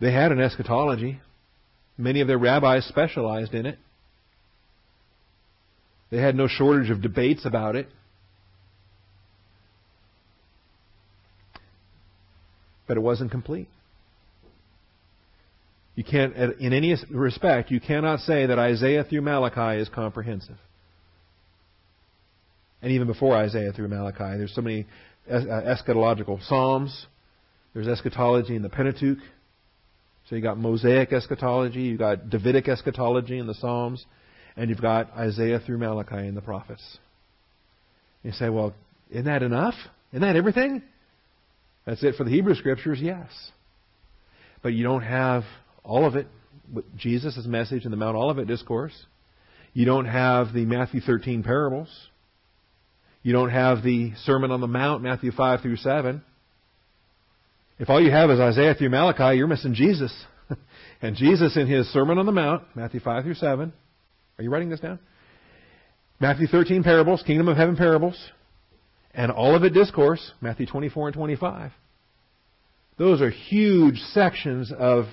They 0.00 0.12
had 0.12 0.32
an 0.32 0.40
eschatology. 0.40 1.20
Many 2.02 2.20
of 2.20 2.26
their 2.26 2.38
rabbis 2.38 2.84
specialized 2.86 3.54
in 3.54 3.64
it. 3.64 3.78
They 6.10 6.18
had 6.18 6.34
no 6.34 6.48
shortage 6.48 6.90
of 6.90 7.00
debates 7.00 7.46
about 7.46 7.76
it. 7.76 7.86
But 12.88 12.96
it 12.96 13.00
wasn't 13.00 13.30
complete. 13.30 13.68
You 15.94 16.02
can't, 16.02 16.34
in 16.34 16.72
any 16.72 16.96
respect, 17.08 17.70
you 17.70 17.80
cannot 17.80 18.18
say 18.20 18.46
that 18.46 18.58
Isaiah 18.58 19.04
through 19.04 19.20
Malachi 19.20 19.80
is 19.80 19.88
comprehensive. 19.88 20.58
And 22.82 22.90
even 22.90 23.06
before 23.06 23.36
Isaiah 23.36 23.72
through 23.72 23.88
Malachi, 23.88 24.38
there's 24.38 24.54
so 24.54 24.60
many 24.60 24.86
uh, 25.30 25.34
eschatological 25.36 26.44
psalms. 26.48 27.06
There's 27.74 27.86
eschatology 27.86 28.56
in 28.56 28.62
the 28.62 28.68
Pentateuch. 28.68 29.18
So 30.28 30.36
you 30.36 30.42
got 30.42 30.58
Mosaic 30.58 31.12
eschatology, 31.12 31.82
you 31.82 31.98
got 31.98 32.30
Davidic 32.30 32.68
eschatology 32.68 33.38
in 33.38 33.46
the 33.46 33.54
Psalms, 33.54 34.04
and 34.56 34.70
you've 34.70 34.80
got 34.80 35.10
Isaiah 35.16 35.60
through 35.60 35.78
Malachi 35.78 36.26
in 36.26 36.34
the 36.34 36.40
prophets. 36.40 36.98
You 38.22 38.32
say, 38.32 38.48
well, 38.48 38.74
isn't 39.10 39.24
that 39.24 39.42
enough? 39.42 39.74
Isn't 40.12 40.22
that 40.22 40.36
everything? 40.36 40.82
That's 41.84 42.02
it 42.04 42.14
for 42.14 42.24
the 42.24 42.30
Hebrew 42.30 42.54
Scriptures? 42.54 42.98
Yes. 43.00 43.28
But 44.62 44.74
you 44.74 44.84
don't 44.84 45.02
have 45.02 45.42
all 45.82 46.06
of 46.06 46.16
it. 46.16 46.28
With 46.72 46.96
Jesus' 46.96 47.44
message 47.44 47.84
in 47.84 47.90
the 47.90 47.96
Mount 47.96 48.16
Olivet 48.16 48.46
Discourse. 48.46 48.94
You 49.74 49.84
don't 49.84 50.06
have 50.06 50.52
the 50.54 50.64
Matthew 50.64 51.00
13 51.00 51.42
parables. 51.42 51.88
You 53.22 53.32
don't 53.32 53.50
have 53.50 53.82
the 53.82 54.12
Sermon 54.24 54.50
on 54.50 54.60
the 54.60 54.68
Mount, 54.68 55.02
Matthew 55.02 55.32
5 55.32 55.60
through 55.60 55.76
7. 55.76 56.22
If 57.82 57.90
all 57.90 58.00
you 58.00 58.12
have 58.12 58.30
is 58.30 58.38
Isaiah 58.38 58.76
through 58.76 58.90
Malachi, 58.90 59.36
you're 59.36 59.48
missing 59.48 59.74
Jesus. 59.74 60.14
and 61.02 61.16
Jesus 61.16 61.56
in 61.56 61.66
his 61.66 61.88
Sermon 61.88 62.16
on 62.16 62.26
the 62.26 62.30
Mount, 62.32 62.62
Matthew 62.76 63.00
5 63.00 63.24
through 63.24 63.34
7, 63.34 63.72
are 64.38 64.44
you 64.44 64.50
writing 64.50 64.70
this 64.70 64.78
down? 64.78 65.00
Matthew 66.20 66.46
13 66.46 66.84
parables, 66.84 67.24
kingdom 67.26 67.48
of 67.48 67.56
heaven 67.56 67.74
parables, 67.74 68.16
and 69.12 69.32
Olivet 69.32 69.74
discourse, 69.74 70.30
Matthew 70.40 70.64
24 70.64 71.08
and 71.08 71.16
25. 71.16 71.72
Those 72.98 73.20
are 73.20 73.30
huge 73.30 73.96
sections 74.12 74.72
of 74.78 75.06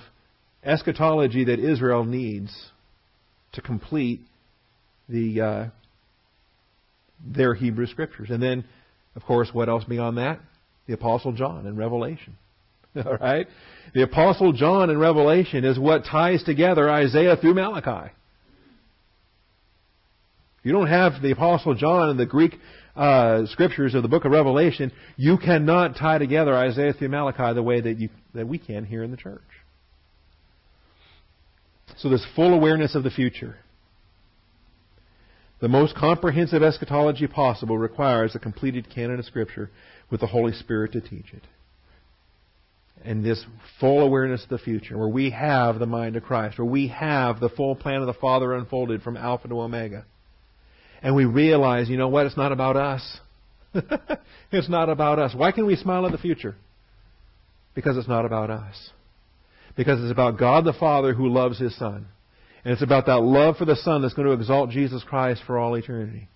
eschatology 0.62 1.46
that 1.46 1.58
Israel 1.58 2.04
needs 2.04 2.54
to 3.54 3.62
complete 3.62 4.20
the 5.08 5.40
uh, 5.40 5.66
their 7.26 7.52
Hebrew 7.52 7.86
scriptures. 7.86 8.30
And 8.30 8.40
then, 8.40 8.64
of 9.16 9.24
course, 9.24 9.48
what 9.52 9.68
else 9.68 9.82
beyond 9.82 10.18
that? 10.18 10.38
The 10.86 10.94
Apostle 10.94 11.32
John 11.32 11.66
and 11.66 11.76
Revelation. 11.76 12.36
All 13.04 13.16
right? 13.16 13.46
The 13.94 14.02
Apostle 14.02 14.52
John 14.52 14.90
in 14.90 14.98
Revelation 14.98 15.64
is 15.64 15.78
what 15.78 16.04
ties 16.04 16.42
together 16.42 16.90
Isaiah 16.90 17.36
through 17.36 17.54
Malachi. 17.54 18.12
You 20.62 20.72
don't 20.72 20.88
have 20.88 21.22
the 21.22 21.32
Apostle 21.32 21.74
John 21.74 22.10
in 22.10 22.16
the 22.16 22.26
Greek 22.26 22.54
uh, 22.94 23.46
scriptures 23.46 23.94
of 23.94 24.02
the 24.02 24.08
book 24.08 24.24
of 24.24 24.32
Revelation. 24.32 24.92
You 25.16 25.38
cannot 25.38 25.96
tie 25.96 26.18
together 26.18 26.54
Isaiah 26.54 26.92
through 26.92 27.08
Malachi 27.08 27.54
the 27.54 27.62
way 27.62 27.80
that, 27.80 27.98
you, 27.98 28.10
that 28.34 28.46
we 28.46 28.58
can 28.58 28.84
here 28.84 29.02
in 29.02 29.10
the 29.10 29.16
church. 29.16 29.40
So, 31.96 32.08
this 32.08 32.24
full 32.36 32.54
awareness 32.54 32.94
of 32.94 33.02
the 33.02 33.10
future. 33.10 33.56
The 35.60 35.68
most 35.68 35.94
comprehensive 35.94 36.62
eschatology 36.62 37.26
possible 37.26 37.76
requires 37.76 38.34
a 38.34 38.38
completed 38.38 38.88
canon 38.88 39.18
of 39.18 39.26
Scripture 39.26 39.70
with 40.10 40.20
the 40.20 40.26
Holy 40.26 40.52
Spirit 40.52 40.92
to 40.92 41.00
teach 41.00 41.32
it 41.32 41.42
and 43.04 43.24
this 43.24 43.44
full 43.78 44.00
awareness 44.00 44.42
of 44.42 44.50
the 44.50 44.58
future, 44.58 44.98
where 44.98 45.08
we 45.08 45.30
have 45.30 45.78
the 45.78 45.86
mind 45.86 46.16
of 46.16 46.22
Christ, 46.22 46.58
where 46.58 46.66
we 46.66 46.88
have 46.88 47.40
the 47.40 47.48
full 47.48 47.74
plan 47.74 48.00
of 48.00 48.06
the 48.06 48.14
Father 48.14 48.54
unfolded 48.54 49.02
from 49.02 49.16
Alpha 49.16 49.48
to 49.48 49.60
Omega. 49.60 50.04
And 51.02 51.16
we 51.16 51.24
realize, 51.24 51.88
you 51.88 51.96
know 51.96 52.08
what, 52.08 52.26
it's 52.26 52.36
not 52.36 52.52
about 52.52 52.76
us. 52.76 53.18
it's 54.52 54.68
not 54.68 54.90
about 54.90 55.18
us. 55.18 55.34
Why 55.34 55.52
can 55.52 55.66
we 55.66 55.76
smile 55.76 56.04
at 56.04 56.12
the 56.12 56.18
future? 56.18 56.56
Because 57.74 57.96
it's 57.96 58.08
not 58.08 58.26
about 58.26 58.50
us. 58.50 58.90
Because 59.76 60.02
it's 60.02 60.12
about 60.12 60.38
God 60.38 60.64
the 60.64 60.74
Father 60.74 61.14
who 61.14 61.28
loves 61.28 61.58
His 61.58 61.76
Son. 61.78 62.06
And 62.64 62.72
it's 62.72 62.82
about 62.82 63.06
that 63.06 63.20
love 63.20 63.56
for 63.56 63.64
the 63.64 63.76
Son 63.76 64.02
that's 64.02 64.12
going 64.12 64.28
to 64.28 64.34
exalt 64.34 64.70
Jesus 64.70 65.02
Christ 65.04 65.42
for 65.46 65.58
all 65.58 65.74
eternity. 65.76 66.28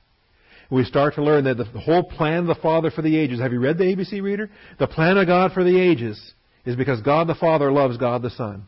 We 0.71 0.85
start 0.85 1.17
to 1.17 1.23
learn 1.23 1.45
that 1.45 1.59
the 1.59 1.65
whole 1.65 2.05
plan 2.05 2.39
of 2.39 2.47
the 2.47 2.55
Father 2.55 2.91
for 2.91 3.03
the 3.03 3.19
ages, 3.19 3.41
have 3.41 3.53
you 3.53 3.61
read 3.61 3.77
the 3.77 3.85
ABC 3.85 4.23
Reader? 4.23 4.49
The 4.79 4.87
plan 4.87 5.19
of 5.19 5.27
God 5.27 5.53
for 5.53 5.63
the 5.63 5.79
ages 5.79 6.33
is 6.65 6.77
because 6.77 7.01
God 7.03 7.27
the 7.27 7.35
Father 7.35 7.71
loves 7.71 7.97
God 7.97 8.23
the 8.23 8.31
Son. 8.31 8.67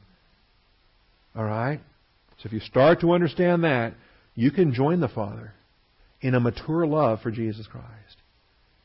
Alright? 1.36 1.80
So 2.38 2.46
if 2.46 2.52
you 2.52 2.60
start 2.60 3.00
to 3.00 3.12
understand 3.12 3.64
that, 3.64 3.94
you 4.34 4.50
can 4.50 4.74
join 4.74 5.00
the 5.00 5.08
Father 5.08 5.52
in 6.20 6.34
a 6.34 6.40
mature 6.40 6.86
love 6.86 7.20
for 7.22 7.30
Jesus 7.30 7.66
Christ. 7.66 7.86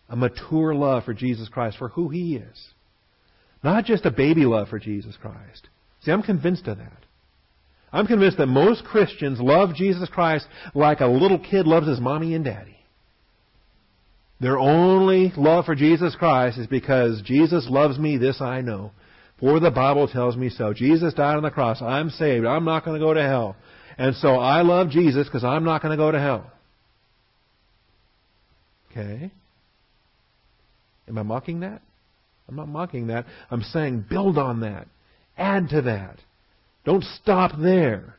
A 0.10 0.16
mature 0.16 0.74
love 0.74 1.06
for 1.06 1.14
Jesus 1.14 1.50
Christ, 1.50 1.78
for 1.78 1.90
who 1.90 2.10
He 2.10 2.36
is. 2.36 2.68
Not 3.64 3.86
just 3.86 4.06
a 4.06 4.12
baby 4.12 4.46
love 4.46 4.70
for 4.70 4.80
Jesus 4.80 5.16
Christ. 5.22 5.68
See, 6.04 6.12
I'm 6.12 6.24
convinced 6.24 6.68
of 6.68 6.78
that. 6.78 7.06
I'm 7.94 8.08
convinced 8.08 8.38
that 8.38 8.48
most 8.48 8.86
Christians 8.86 9.40
love 9.40 9.76
Jesus 9.76 10.10
Christ 10.10 10.48
like 10.74 11.02
a 11.02 11.08
little 11.08 11.40
kid 11.40 11.68
loves 11.68 11.88
his 11.88 12.00
mommy 12.00 12.34
and 12.34 12.46
daddy. 12.46 12.78
Their 14.40 14.58
only 14.58 15.32
love 15.38 15.66
for 15.66 15.76
Jesus 15.76 16.16
Christ 16.16 16.58
is 16.58 16.68
because 16.68 17.22
Jesus 17.22 17.68
loves 17.70 18.00
me, 18.00 18.18
this 18.18 18.42
I 18.42 18.62
know. 18.62 18.92
For 19.42 19.60
the 19.60 19.72
Bible 19.72 20.08
tells 20.08 20.38
me 20.38 20.50
so. 20.50 20.72
Jesus 20.74 21.14
died 21.16 21.36
on 21.36 21.44
the 21.44 21.50
cross. 21.50 21.82
I'm 21.82 22.12
saved. 22.12 22.46
I'm 22.46 22.64
not 22.64 22.86
going 22.86 23.00
to 23.00 23.06
go 23.06 23.14
to 23.14 23.22
hell. 23.22 23.56
And 23.98 24.16
so 24.16 24.36
I 24.36 24.62
love 24.62 24.90
Jesus 24.90 25.28
because 25.28 25.44
I'm 25.44 25.66
not 25.66 25.82
going 25.82 25.92
to 25.92 25.98
go 25.98 26.12
to 26.12 26.20
hell. 26.20 26.52
Okay? 28.92 29.32
Am 31.08 31.18
I 31.18 31.24
mocking 31.24 31.62
that? 31.62 31.82
I'm 32.48 32.56
not 32.56 32.68
mocking 32.68 33.08
that. 33.08 33.26
I'm 33.50 33.64
saying 33.64 34.06
build 34.10 34.38
on 34.38 34.62
that. 34.62 34.88
Add 35.38 35.70
to 35.70 35.82
that. 35.84 36.20
Don't 36.86 37.04
stop 37.04 37.54
there. 37.60 38.16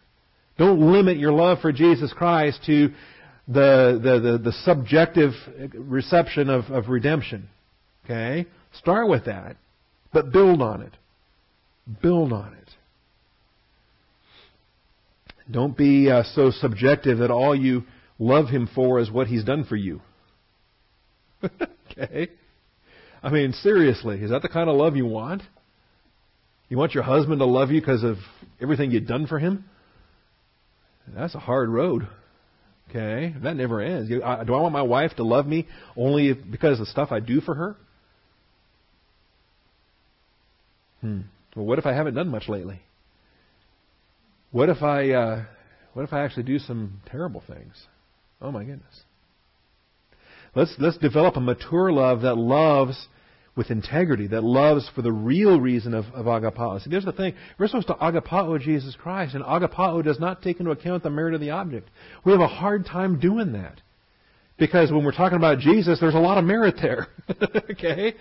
Don't 0.58 0.92
limit 0.92 1.18
your 1.18 1.32
love 1.32 1.61
for 1.61 1.72
Jesus 1.72 2.12
Christ 2.12 2.61
to 2.66 2.92
the, 3.46 4.00
the, 4.02 4.20
the, 4.20 4.38
the 4.38 4.52
subjective 4.64 5.32
reception 5.74 6.50
of, 6.50 6.64
of 6.66 6.88
redemption. 6.88 7.48
Okay? 8.04 8.46
Start 8.78 9.08
with 9.08 9.26
that, 9.26 9.56
but 10.12 10.32
build 10.32 10.61
on 10.61 10.82
it. 10.82 10.92
Build 12.01 12.33
on 12.33 12.55
it. 12.55 12.71
Don't 15.51 15.77
be 15.77 16.11
uh, 16.11 16.23
so 16.35 16.51
subjective 16.51 17.18
that 17.18 17.31
all 17.31 17.55
you 17.55 17.85
love 18.18 18.49
Him 18.49 18.68
for 18.75 19.01
is 19.01 19.11
what 19.11 19.27
He's 19.27 19.45
done 19.45 19.64
for 19.64 19.77
you. 19.77 20.01
okay? 21.42 22.29
I 23.23 23.31
mean, 23.31 23.53
seriously, 23.53 24.21
is 24.21 24.31
that 24.31 24.42
the 24.42 24.49
kind 24.49 24.68
of 24.68 24.77
love 24.77 24.97
you 24.97 25.07
want? 25.07 25.42
You 26.68 26.79
want 26.79 26.95
your 26.95 27.05
husband 27.05 27.38
to 27.40 27.45
love 27.45 27.71
you 27.71 27.81
because 27.81 28.03
of 28.03 28.16
everything 28.61 28.90
you've 28.90 29.07
done 29.07 29.27
for 29.27 29.38
him? 29.38 29.64
That's 31.07 31.35
a 31.35 31.38
hard 31.38 31.68
road. 31.68 32.09
Okay? 32.88 33.35
That 33.42 33.57
never 33.57 33.81
ends. 33.81 34.09
do 34.09 34.23
I 34.23 34.45
want 34.45 34.73
my 34.73 34.83
wife 34.83 35.12
to 35.16 35.23
love 35.23 35.47
me 35.47 35.68
only 35.97 36.33
because 36.33 36.81
of 36.81 36.87
the 36.87 36.90
stuff 36.90 37.12
I 37.12 37.21
do 37.21 37.40
for 37.40 37.55
her? 37.55 37.77
Hmm. 41.01 41.21
Well, 41.55 41.67
what 41.67 41.79
if 41.79 41.87
I 41.87 41.93
haven't 41.93 42.15
done 42.15 42.29
much 42.29 42.49
lately? 42.49 42.81
What 44.51 44.69
if 44.69 44.83
I, 44.83 45.11
uh, 45.11 45.45
what 45.95 46.03
if 46.03 46.12
I 46.12 46.25
actually 46.25 46.45
do 46.45 46.59
some 46.59 47.01
terrible 47.11 47.43
things? 47.47 47.75
Oh 48.41 48.51
my 48.51 48.65
goodness. 48.65 49.03
Let's 50.55 50.75
let's 50.79 50.99
develop 50.99 51.37
a 51.37 51.41
mature 51.41 51.91
love 51.91 52.23
that 52.23 52.37
loves 52.37 53.09
with 53.55 53.71
integrity, 53.71 54.27
that 54.29 54.43
loves 54.43 54.91
for 54.95 55.03
the 55.03 55.12
real 55.12 55.61
reason 55.61 55.95
of, 55.95 56.07
of 56.15 56.27
agapao. 56.27 56.83
See, 56.83 56.91
there's 56.91 57.05
the 57.05 57.12
thing. 57.12 57.35
We're 57.59 57.69
supposed 57.69 57.87
to 57.88 57.95
agapao 57.95 58.61
Jesus 58.61 58.97
Christ, 58.97 59.35
and 59.35 59.45
agapao 59.45 60.03
does 60.03 60.19
not 60.19 60.43
take 60.43 60.59
into 60.59 60.73
account 60.73 61.03
the 61.03 61.11
merit 61.11 61.35
of 61.35 61.41
the 61.41 61.51
object. 61.51 61.88
We 62.25 62.33
have 62.33 62.41
a 62.41 62.49
hard 62.49 62.87
time 62.87 63.21
doing 63.21 63.53
that. 63.53 63.81
Because 64.59 64.93
when 64.93 65.05
we're 65.05 65.12
talking 65.12 65.37
about 65.37 65.59
Jesus, 65.59 65.99
there's 66.01 66.15
a 66.15 66.19
lot 66.19 66.38
of 66.38 66.45
merit 66.45 66.77
there. 66.81 67.09
okay? 67.71 68.15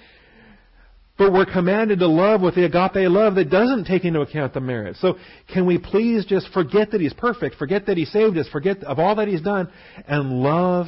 But 1.21 1.33
we're 1.33 1.45
commanded 1.45 1.99
to 1.99 2.07
love 2.07 2.41
with 2.41 2.55
the 2.55 2.65
agape 2.65 3.07
love 3.07 3.35
that 3.35 3.51
doesn't 3.51 3.85
take 3.85 4.05
into 4.05 4.21
account 4.21 4.55
the 4.55 4.59
merit. 4.59 4.95
So 4.95 5.19
can 5.53 5.67
we 5.67 5.77
please 5.77 6.25
just 6.25 6.47
forget 6.51 6.89
that 6.89 6.99
He's 6.99 7.13
perfect, 7.13 7.57
forget 7.57 7.85
that 7.85 7.95
He 7.95 8.05
saved 8.05 8.39
us, 8.39 8.47
forget 8.47 8.83
of 8.83 8.97
all 8.97 9.13
that 9.17 9.27
He's 9.27 9.43
done, 9.43 9.71
and 10.07 10.41
love 10.41 10.87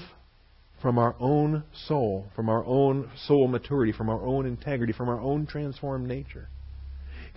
from 0.82 0.98
our 0.98 1.15
own 1.19 1.65
soul, 1.86 2.32
from 2.36 2.50
our 2.50 2.65
own 2.65 3.12
soul 3.28 3.48
maturity, 3.48 3.91
from 3.91 4.10
our 4.10 4.26
own 4.26 4.48
integrity, 4.48 4.91
from 4.91 5.08
our 5.08 5.22
own 5.22 5.46
transformed 5.46 6.08
nature? 6.08 6.50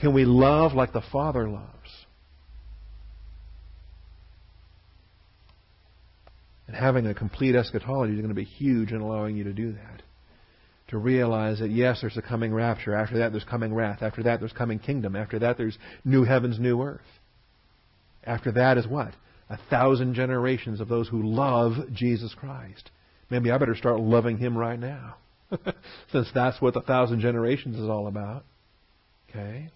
Can 0.01 0.15
we 0.15 0.25
love 0.25 0.73
like 0.73 0.95
the 0.95 1.03
Father 1.13 1.51
loves? 1.51 2.07
And 6.67 6.75
having 6.75 7.07
a 7.07 7.13
complete 7.13 7.57
eschatology 7.57 8.15
is 8.15 8.21
going 8.21 8.31
to 8.31 8.35
be 8.35 8.45
huge 8.45 8.91
in 8.91 9.03
allowing 9.03 9.37
you 9.37 9.45
to 9.45 9.53
do 9.53 9.73
that. 9.73 10.03
To 10.89 10.99
realize 10.99 11.59
that 11.59 11.71
yes, 11.71 11.99
there's 12.01 12.17
a 12.17 12.23
coming 12.23 12.55
rapture. 12.55 12.95
After 12.95 13.19
that, 13.19 13.33
there's 13.33 13.45
coming 13.45 13.75
wrath. 13.75 14.03
After 14.03 14.23
that, 14.23 14.39
there's 14.39 14.53
coming 14.53 14.79
kingdom. 14.79 15.17
After 15.17 15.41
that, 15.41 15.59
there's 15.59 15.77
new 16.05 16.23
heavens, 16.23 16.61
new 16.61 16.81
earth. 16.81 17.01
After 18.23 18.53
that 18.53 18.79
is 18.79 18.87
what? 18.87 19.13
A 19.51 19.59
thousand 19.69 20.15
generations 20.15 20.81
of 20.81 20.89
those 20.89 21.09
who 21.09 21.23
love 21.23 21.73
Jesus 21.93 22.35
Christ. 22.35 22.91
Maybe 23.31 23.51
I 23.51 23.59
better 23.59 23.75
start 23.75 24.01
loving 24.01 24.39
him 24.39 24.57
right 24.57 24.79
now. 24.79 25.17
Since 26.13 26.29
that's 26.35 26.61
what 26.61 26.75
the 26.75 26.81
thousand 26.81 27.21
generations 27.21 27.77
is 27.77 27.89
all 27.89 28.07
about. 28.07 28.45
Okay? 29.31 29.71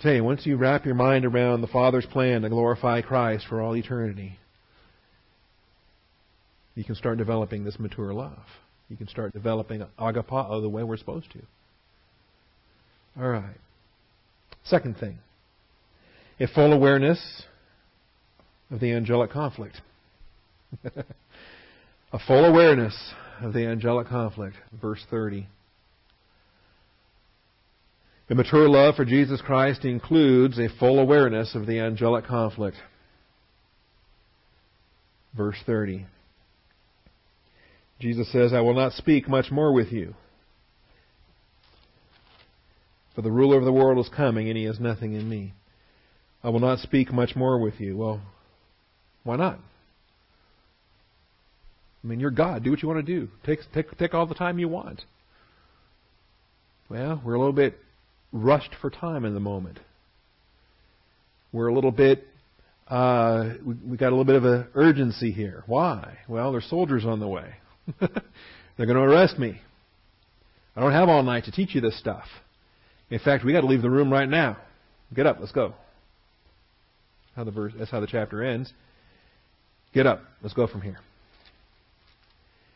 Tell 0.00 0.12
you, 0.12 0.24
once 0.24 0.44
you 0.44 0.56
wrap 0.56 0.84
your 0.84 0.96
mind 0.96 1.24
around 1.24 1.60
the 1.60 1.68
Father's 1.68 2.06
plan 2.06 2.42
to 2.42 2.48
glorify 2.48 3.02
Christ 3.02 3.46
for 3.48 3.60
all 3.60 3.76
eternity, 3.76 4.38
you 6.74 6.84
can 6.84 6.94
start 6.94 7.18
developing 7.18 7.64
this 7.64 7.78
mature 7.78 8.12
love. 8.12 8.38
You 8.88 8.96
can 8.96 9.08
start 9.08 9.32
developing 9.32 9.84
agapao 9.98 10.60
the 10.60 10.68
way 10.68 10.82
we're 10.82 10.96
supposed 10.96 11.30
to. 11.32 11.40
All 13.18 13.28
right. 13.28 13.56
Second 14.64 14.96
thing, 14.96 15.18
a 16.40 16.46
full 16.46 16.72
awareness 16.72 17.44
of 18.70 18.80
the 18.80 18.92
angelic 18.92 19.30
conflict. 19.30 19.80
a 22.12 22.18
full 22.26 22.44
awareness 22.44 22.96
of 23.42 23.52
the 23.52 23.66
angelic 23.66 24.08
conflict. 24.08 24.56
Verse 24.80 25.04
30. 25.10 25.46
The 28.28 28.34
mature 28.34 28.68
love 28.68 28.94
for 28.94 29.04
Jesus 29.04 29.42
Christ 29.42 29.84
includes 29.84 30.58
a 30.58 30.68
full 30.78 30.98
awareness 30.98 31.54
of 31.54 31.66
the 31.66 31.80
angelic 31.80 32.24
conflict. 32.24 32.76
Verse 35.36 35.56
30. 35.66 36.06
Jesus 38.02 38.32
says, 38.32 38.52
I 38.52 38.60
will 38.62 38.74
not 38.74 38.94
speak 38.94 39.28
much 39.28 39.52
more 39.52 39.72
with 39.72 39.92
you. 39.92 40.16
For 43.14 43.22
the 43.22 43.30
ruler 43.30 43.56
of 43.56 43.64
the 43.64 43.72
world 43.72 44.04
is 44.04 44.10
coming, 44.12 44.48
and 44.48 44.58
he 44.58 44.64
has 44.64 44.80
nothing 44.80 45.14
in 45.14 45.28
me. 45.28 45.52
I 46.42 46.48
will 46.48 46.58
not 46.58 46.80
speak 46.80 47.12
much 47.12 47.36
more 47.36 47.60
with 47.60 47.78
you. 47.78 47.96
Well, 47.96 48.20
why 49.22 49.36
not? 49.36 49.60
I 52.02 52.06
mean, 52.08 52.18
you're 52.18 52.32
God. 52.32 52.64
Do 52.64 52.72
what 52.72 52.82
you 52.82 52.88
want 52.88 53.06
to 53.06 53.20
do. 53.20 53.28
Take, 53.46 53.60
take, 53.72 53.96
take 53.96 54.14
all 54.14 54.26
the 54.26 54.34
time 54.34 54.58
you 54.58 54.66
want. 54.66 55.02
Well, 56.88 57.22
we're 57.24 57.34
a 57.34 57.38
little 57.38 57.52
bit 57.52 57.78
rushed 58.32 58.74
for 58.80 58.90
time 58.90 59.24
in 59.24 59.32
the 59.32 59.38
moment. 59.40 59.78
We're 61.52 61.68
a 61.68 61.74
little 61.74 61.92
bit, 61.92 62.26
uh, 62.88 63.50
we, 63.64 63.74
we 63.90 63.96
got 63.96 64.08
a 64.08 64.16
little 64.16 64.24
bit 64.24 64.34
of 64.34 64.44
an 64.44 64.66
urgency 64.74 65.30
here. 65.30 65.62
Why? 65.68 66.18
Well, 66.26 66.50
there's 66.50 66.68
soldiers 66.68 67.04
on 67.04 67.20
the 67.20 67.28
way. 67.28 67.54
They're 68.00 68.86
going 68.86 68.96
to 68.96 69.02
arrest 69.02 69.38
me. 69.38 69.60
I 70.74 70.80
don't 70.80 70.92
have 70.92 71.08
all 71.08 71.22
night 71.22 71.44
to 71.44 71.52
teach 71.52 71.74
you 71.74 71.80
this 71.80 71.98
stuff. 71.98 72.24
In 73.10 73.18
fact, 73.18 73.44
we 73.44 73.52
got 73.52 73.60
to 73.60 73.66
leave 73.66 73.82
the 73.82 73.90
room 73.90 74.10
right 74.10 74.28
now. 74.28 74.56
Get 75.14 75.26
up, 75.26 75.36
let's 75.38 75.52
go. 75.52 75.74
How 77.36 77.44
the 77.44 77.50
verse, 77.50 77.72
that's 77.78 77.90
how 77.90 78.00
the 78.00 78.06
chapter 78.06 78.42
ends. 78.42 78.72
Get 79.92 80.06
up. 80.06 80.22
Let's 80.42 80.54
go 80.54 80.66
from 80.66 80.80
here. 80.80 80.98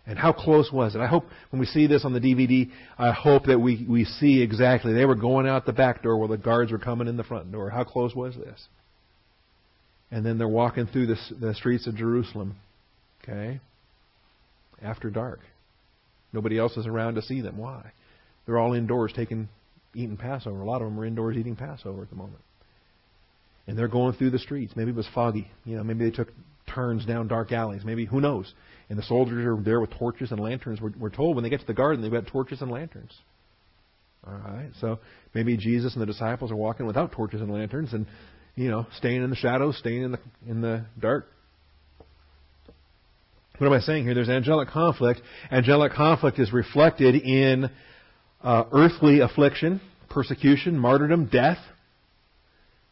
And 0.07 0.18
how 0.18 0.32
close 0.32 0.70
was 0.72 0.94
it? 0.94 1.00
I 1.00 1.07
hope 1.07 1.24
when 1.50 1.59
we 1.59 1.66
see 1.66 1.86
this 1.88 2.04
on 2.04 2.12
the 2.12 2.20
DVD, 2.20 2.70
I 2.96 3.11
hope 3.11 3.46
that 3.46 3.59
we, 3.59 3.84
we 3.88 4.04
see 4.04 4.40
exactly. 4.40 4.92
They 4.92 5.04
were 5.04 5.16
going 5.16 5.48
out 5.48 5.66
the 5.66 5.72
back 5.72 6.02
door 6.02 6.16
while 6.16 6.28
the 6.28 6.36
guards 6.36 6.70
were 6.70 6.78
coming 6.78 7.09
in 7.09 7.16
the 7.16 7.24
front 7.24 7.50
door. 7.50 7.70
How 7.70 7.82
close 7.82 8.14
was 8.14 8.36
this? 8.36 8.68
And 10.12 10.24
then 10.24 10.38
they're 10.38 10.46
walking 10.46 10.86
through 10.86 11.07
the, 11.09 11.16
the 11.40 11.54
streets 11.54 11.88
of 11.88 11.96
Jerusalem. 11.96 12.57
Okay? 13.22 13.61
After 14.83 15.11
dark. 15.11 15.41
Nobody 16.33 16.59
else 16.59 16.77
is 16.77 16.87
around 16.87 17.14
to 17.14 17.22
see 17.22 17.41
them. 17.41 17.57
Why? 17.57 17.93
They're 18.45 18.59
all 18.59 18.74
indoors 18.74 19.12
taking, 19.14 19.49
eating 19.95 20.16
Passover. 20.16 20.61
A 20.61 20.64
lot 20.64 20.83
of 20.83 20.89
them 20.89 20.99
are 21.01 21.05
indoors 21.07 21.37
eating 21.37 21.57
Passover 21.57 22.03
at 22.03 22.11
the 22.11 22.16
moment. 22.16 22.43
And 23.66 23.77
they're 23.77 23.89
going 23.89 24.14
through 24.14 24.31
the 24.31 24.39
streets. 24.39 24.74
Maybe 24.77 24.91
it 24.91 24.97
was 24.97 25.09
foggy. 25.14 25.51
You 25.64 25.77
know, 25.77 25.85
maybe 25.85 26.05
they 26.05 26.14
took 26.14 26.29
turns 26.72 27.05
down 27.07 27.29
dark 27.29 27.53
alleys. 27.53 27.85
Maybe, 27.85 28.05
who 28.05 28.20
knows? 28.20 28.53
And 28.89 28.99
the 28.99 29.03
soldiers 29.03 29.45
are 29.45 29.61
there 29.62 29.81
with 29.81 29.91
torches 29.99 30.31
and 30.31 30.41
lanterns. 30.41 30.81
We're, 30.81 30.93
we're 30.99 31.11
told 31.11 31.35
when 31.35 31.43
they 31.43 31.51
get 31.51 31.61
to 31.61 31.66
the 31.66 31.74
garden, 31.74 32.03
they've 32.03 32.12
got 32.12 32.27
torches 32.27 32.61
and 32.61 32.70
lanterns. 32.70 33.12
All 34.27 34.35
right, 34.35 34.70
so 34.81 34.99
maybe 35.35 35.57
Jesus 35.57 35.93
and 35.95 36.03
the 36.03 36.07
disciples 36.07 36.51
are 36.51 36.57
walking 36.57 36.85
without 36.85 37.12
torches 37.12 37.41
and 37.41 37.51
lanterns, 37.53 37.93
and 37.93 38.07
you 38.57 38.68
know, 38.70 38.87
staying 38.97 39.22
in 39.22 39.31
the 39.31 39.37
shadows, 39.37 39.79
staying 39.79 40.03
in 40.03 40.12
the 40.12 40.18
in 40.49 40.61
the 40.61 40.85
dark. 40.99 41.29
What 43.59 43.68
am 43.68 43.72
I 43.72 43.80
saying 43.80 44.04
here? 44.04 44.14
There's 44.14 44.28
angelic 44.28 44.68
conflict. 44.68 45.22
Angelic 45.50 45.92
conflict 45.92 46.38
is 46.38 46.52
reflected 46.52 47.14
in 47.14 47.70
uh, 48.42 48.64
earthly 48.70 49.20
affliction, 49.20 49.80
persecution, 50.11 50.78
martyrdom, 50.78 51.26
death. 51.26 51.59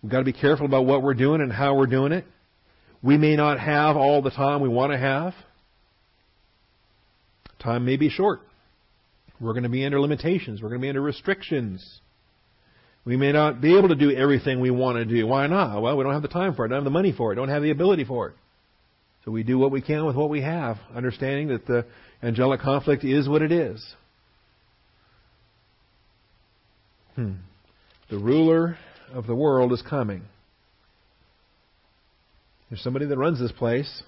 We've 0.03 0.11
got 0.11 0.21
to 0.21 0.25
be 0.25 0.33
careful 0.33 0.65
about 0.65 0.87
what 0.87 1.03
we're 1.03 1.15
doing 1.15 1.43
and 1.43 1.53
how 1.53 1.77
we're 1.77 1.87
doing 1.87 2.13
it. 2.13 2.25
We 3.03 3.19
may 3.19 3.37
not 3.37 3.61
have 3.61 3.97
all 3.97 4.23
the 4.23 4.31
time 4.31 4.63
we 4.63 4.71
want 4.71 4.93
to 4.93 4.99
have. 4.99 5.35
Time 7.63 7.85
may 7.85 7.99
be 7.99 8.09
short. 8.09 8.41
We're 9.39 9.53
going 9.53 9.65
to 9.65 9.69
be 9.69 9.85
under 9.85 10.01
limitations. 10.01 10.63
We're 10.63 10.71
going 10.71 10.81
to 10.81 10.85
be 10.85 10.89
under 10.89 11.03
restrictions. 11.03 12.01
We 13.05 13.19
may 13.19 13.33
not 13.33 13.61
be 13.61 13.77
able 13.77 13.89
to 13.89 13.95
do 13.95 14.11
everything 14.11 14.61
we 14.61 14.71
want 14.71 14.97
to 14.97 15.05
do. 15.05 15.27
Why 15.27 15.47
not? 15.47 15.83
Well, 15.83 15.95
we 15.95 16.05
don't 16.05 16.15
have 16.15 16.23
the 16.23 16.29
time 16.29 16.55
for 16.55 16.65
it, 16.65 16.69
don't 16.71 16.79
have 16.79 16.85
the 16.85 16.91
money 16.91 17.13
for 17.13 17.33
it, 17.33 17.37
don't 17.37 17.51
have 17.51 17.63
the 17.63 17.71
ability 17.71 18.05
for 18.05 18.29
it. 18.29 18.35
So 19.25 19.31
we 19.31 19.43
do 19.43 19.59
what 19.59 19.71
we 19.71 19.81
can 19.81 20.05
with 20.05 20.17
what 20.17 20.29
we 20.29 20.43
have, 20.43 20.77
understanding 20.95 21.49
that 21.49 21.67
the 21.67 21.87
angelic 22.23 22.61
conflict 22.61 23.05
is 23.05 23.29
what 23.29 23.43
it 23.43 23.53
is. 23.53 23.83
Hmm. 27.15 27.35
The 28.11 28.19
ruler 28.19 28.77
of 29.13 29.27
the 29.27 29.35
world 29.35 29.73
is 29.73 29.83
coming. 29.83 30.23
There's 32.69 32.83
somebody 32.83 33.07
that 33.07 33.17
runs 33.17 33.39
this 33.39 33.53
place. 33.53 34.03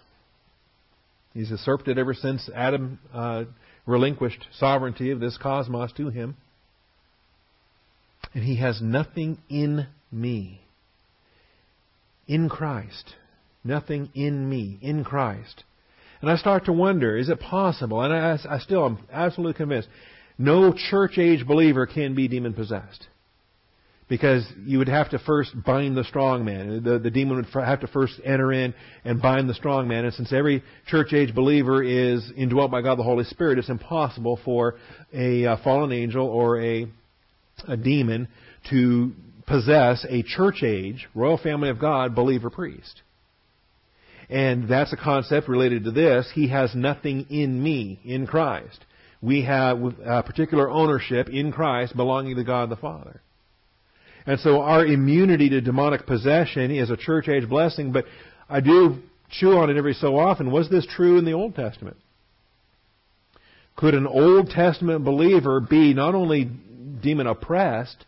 He's 1.33 1.51
usurped 1.51 1.89
it 1.89 1.99
ever 1.99 2.15
since 2.15 2.51
Adam 2.55 2.99
uh, 3.15 3.45
relinquished 3.87 4.47
sovereignty 4.59 5.11
of 5.13 5.21
this 5.21 5.39
cosmos 5.39 5.93
to 5.93 6.09
him. 6.09 6.37
And 8.35 8.43
he 8.43 8.57
has 8.57 8.83
nothing 8.83 9.39
in 9.49 9.87
me. 10.11 10.61
In 12.27 12.49
Christ. 12.49 13.15
Nothing 13.67 14.11
in 14.15 14.49
me. 14.49 14.79
In 14.81 15.05
Christ. 15.05 15.65
And 16.21 16.31
I 16.31 16.37
start 16.37 16.65
to 16.67 16.73
wonder, 16.73 17.17
is 17.17 17.29
it 17.29 17.41
possible? 17.41 18.01
And 18.01 18.13
I, 18.13 18.39
I 18.49 18.59
still 18.59 18.87
am 18.87 18.99
absolutely 19.13 19.55
convinced. 19.55 19.89
No 20.39 20.73
church 20.73 21.19
age 21.19 21.47
believer 21.47 21.87
can 21.87 22.15
be 22.15 22.29
demon 22.29 22.55
possessed. 22.55 23.07
Because 24.09 24.47
you 24.65 24.79
would 24.79 24.89
have 24.89 25.11
to 25.11 25.19
first 25.19 25.51
bind 25.65 25.97
the 25.97 26.05
strong 26.05 26.45
man. 26.45 26.83
The, 26.85 26.99
the 27.01 27.11
demon 27.11 27.37
would 27.37 27.65
have 27.65 27.81
to 27.81 27.89
first 27.89 28.15
enter 28.25 28.53
in 28.53 28.73
and 29.05 29.21
bind 29.21 29.49
the 29.49 29.55
strong 29.55 29.89
man. 29.89 30.05
And 30.05 30.15
since 30.15 30.33
every 30.33 30.63
church 30.87 31.13
age 31.13 31.35
believer 31.35 31.83
is 31.83 32.31
indwelt 32.37 32.71
by 32.71 32.83
God 32.83 32.99
the 32.99 33.03
Holy 33.03 33.25
Spirit, 33.25 33.59
it's 33.59 33.69
impossible 33.69 34.39
for 34.45 34.77
a 35.13 35.57
fallen 35.65 35.91
angel 35.93 36.27
or 36.27 36.63
a 36.63 36.87
a 37.67 37.77
demon 37.77 38.29
to 38.71 39.13
possess 39.47 40.05
a 40.09 40.23
church 40.23 40.63
age, 40.63 41.09
royal 41.15 41.39
family 41.39 41.69
of 41.69 41.81
God, 41.81 42.15
believer 42.15 42.51
priest. 42.51 43.03
And 44.29 44.69
that's 44.69 44.93
a 44.93 44.97
concept 44.97 45.49
related 45.49 45.85
to 45.85 45.93
this. 45.93 46.31
He 46.35 46.49
has 46.49 46.75
nothing 46.75 47.27
in 47.31 47.63
me, 47.63 48.01
in 48.05 48.27
Christ. 48.27 48.85
We 49.23 49.43
have 49.43 49.81
a 49.81 49.87
uh, 49.87 50.23
particular 50.23 50.69
ownership 50.69 51.29
in 51.29 51.53
Christ 51.53 51.97
belonging 51.97 52.37
to 52.37 52.45
God 52.45 52.69
the 52.69 52.77
Father. 52.77 53.21
And 54.27 54.41
so 54.41 54.61
our 54.61 54.85
immunity 54.85 55.49
to 55.51 55.61
demonic 55.61 56.07
possession 56.07 56.71
is 56.73 56.91
a 56.91 56.97
church 56.97 57.29
age 57.29 57.49
blessing, 57.49 57.93
but 57.93 58.05
I 58.49 58.61
do 58.61 58.99
chew 59.31 59.57
on 59.57 59.71
it 59.71 59.77
every 59.77 59.95
so 59.95 60.19
often. 60.19 60.51
Was 60.51 60.69
this 60.69 60.87
true 60.87 61.19
in 61.19 61.25
the 61.25 61.33
Old 61.33 61.55
Testament? 61.55 61.97
Could 63.77 63.95
an 63.95 64.07
Old 64.07 64.51
Testament 64.51 65.05
believer 65.05 65.61
be 65.61 65.95
not 65.95 66.15
only 66.15 66.45
demon 66.45 67.27
oppressed, 67.27 68.05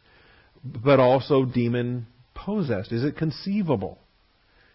but 0.64 0.99
also 0.99 1.45
demon 1.45 2.07
possessed? 2.35 2.91
Is 2.91 3.05
it 3.05 3.16
conceivable 3.16 3.99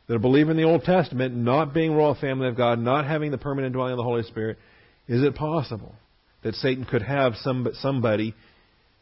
that 0.07 0.15
a 0.15 0.19
believer 0.19 0.51
in 0.51 0.57
the 0.57 0.63
Old 0.63 0.83
Testament, 0.83 1.35
not 1.35 1.73
being 1.73 1.93
royal 1.93 2.15
family 2.15 2.47
of 2.47 2.57
God, 2.57 2.79
not 2.79 3.05
having 3.05 3.31
the 3.31 3.37
permanent 3.37 3.73
dwelling 3.73 3.93
of 3.93 3.97
the 3.97 4.03
Holy 4.03 4.23
Spirit, 4.23 4.57
is 5.07 5.23
it 5.23 5.35
possible 5.35 5.95
that 6.43 6.55
Satan 6.55 6.85
could 6.85 7.01
have 7.01 7.35
some, 7.37 7.67
somebody 7.79 8.33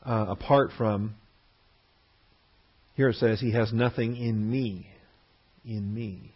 uh, 0.05 0.25
apart 0.29 0.71
from? 0.77 1.15
Here 2.95 3.09
it 3.09 3.15
says, 3.15 3.39
"He 3.39 3.53
has 3.53 3.71
nothing 3.73 4.15
in 4.15 4.49
me, 4.49 4.87
in 5.65 5.93
me." 5.93 6.35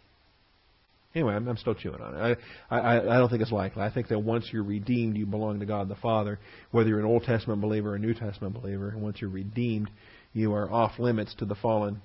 Anyway, 1.14 1.34
I'm, 1.34 1.48
I'm 1.48 1.56
still 1.56 1.74
chewing 1.74 2.00
on 2.02 2.14
it. 2.14 2.38
I, 2.70 2.78
I, 2.78 2.96
I 2.98 3.18
don't 3.18 3.30
think 3.30 3.40
it's 3.40 3.52
likely. 3.52 3.82
I 3.82 3.90
think 3.90 4.08
that 4.08 4.18
once 4.18 4.50
you're 4.52 4.62
redeemed, 4.62 5.16
you 5.16 5.24
belong 5.24 5.60
to 5.60 5.66
God 5.66 5.88
the 5.88 5.94
Father, 5.94 6.38
whether 6.72 6.90
you're 6.90 6.98
an 6.98 7.06
Old 7.06 7.24
Testament 7.24 7.62
believer 7.62 7.92
or 7.92 7.94
a 7.94 7.98
New 7.98 8.12
Testament 8.12 8.54
believer. 8.54 8.90
And 8.90 9.00
once 9.00 9.20
you're 9.20 9.30
redeemed, 9.30 9.88
you 10.34 10.52
are 10.52 10.70
off 10.70 10.98
limits 10.98 11.34
to 11.38 11.46
the 11.46 11.54
fallen 11.54 12.02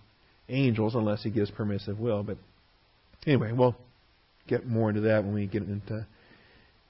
angels 0.48 0.96
unless 0.96 1.24
He 1.24 1.30
gives 1.30 1.52
permissive 1.52 2.00
will. 2.00 2.24
But 2.24 2.38
anyway, 3.26 3.52
we'll 3.52 3.76
get 4.48 4.66
more 4.66 4.90
into 4.90 5.02
that 5.02 5.24
when 5.24 5.34
we 5.34 5.48
get 5.48 5.64
into 5.64 6.06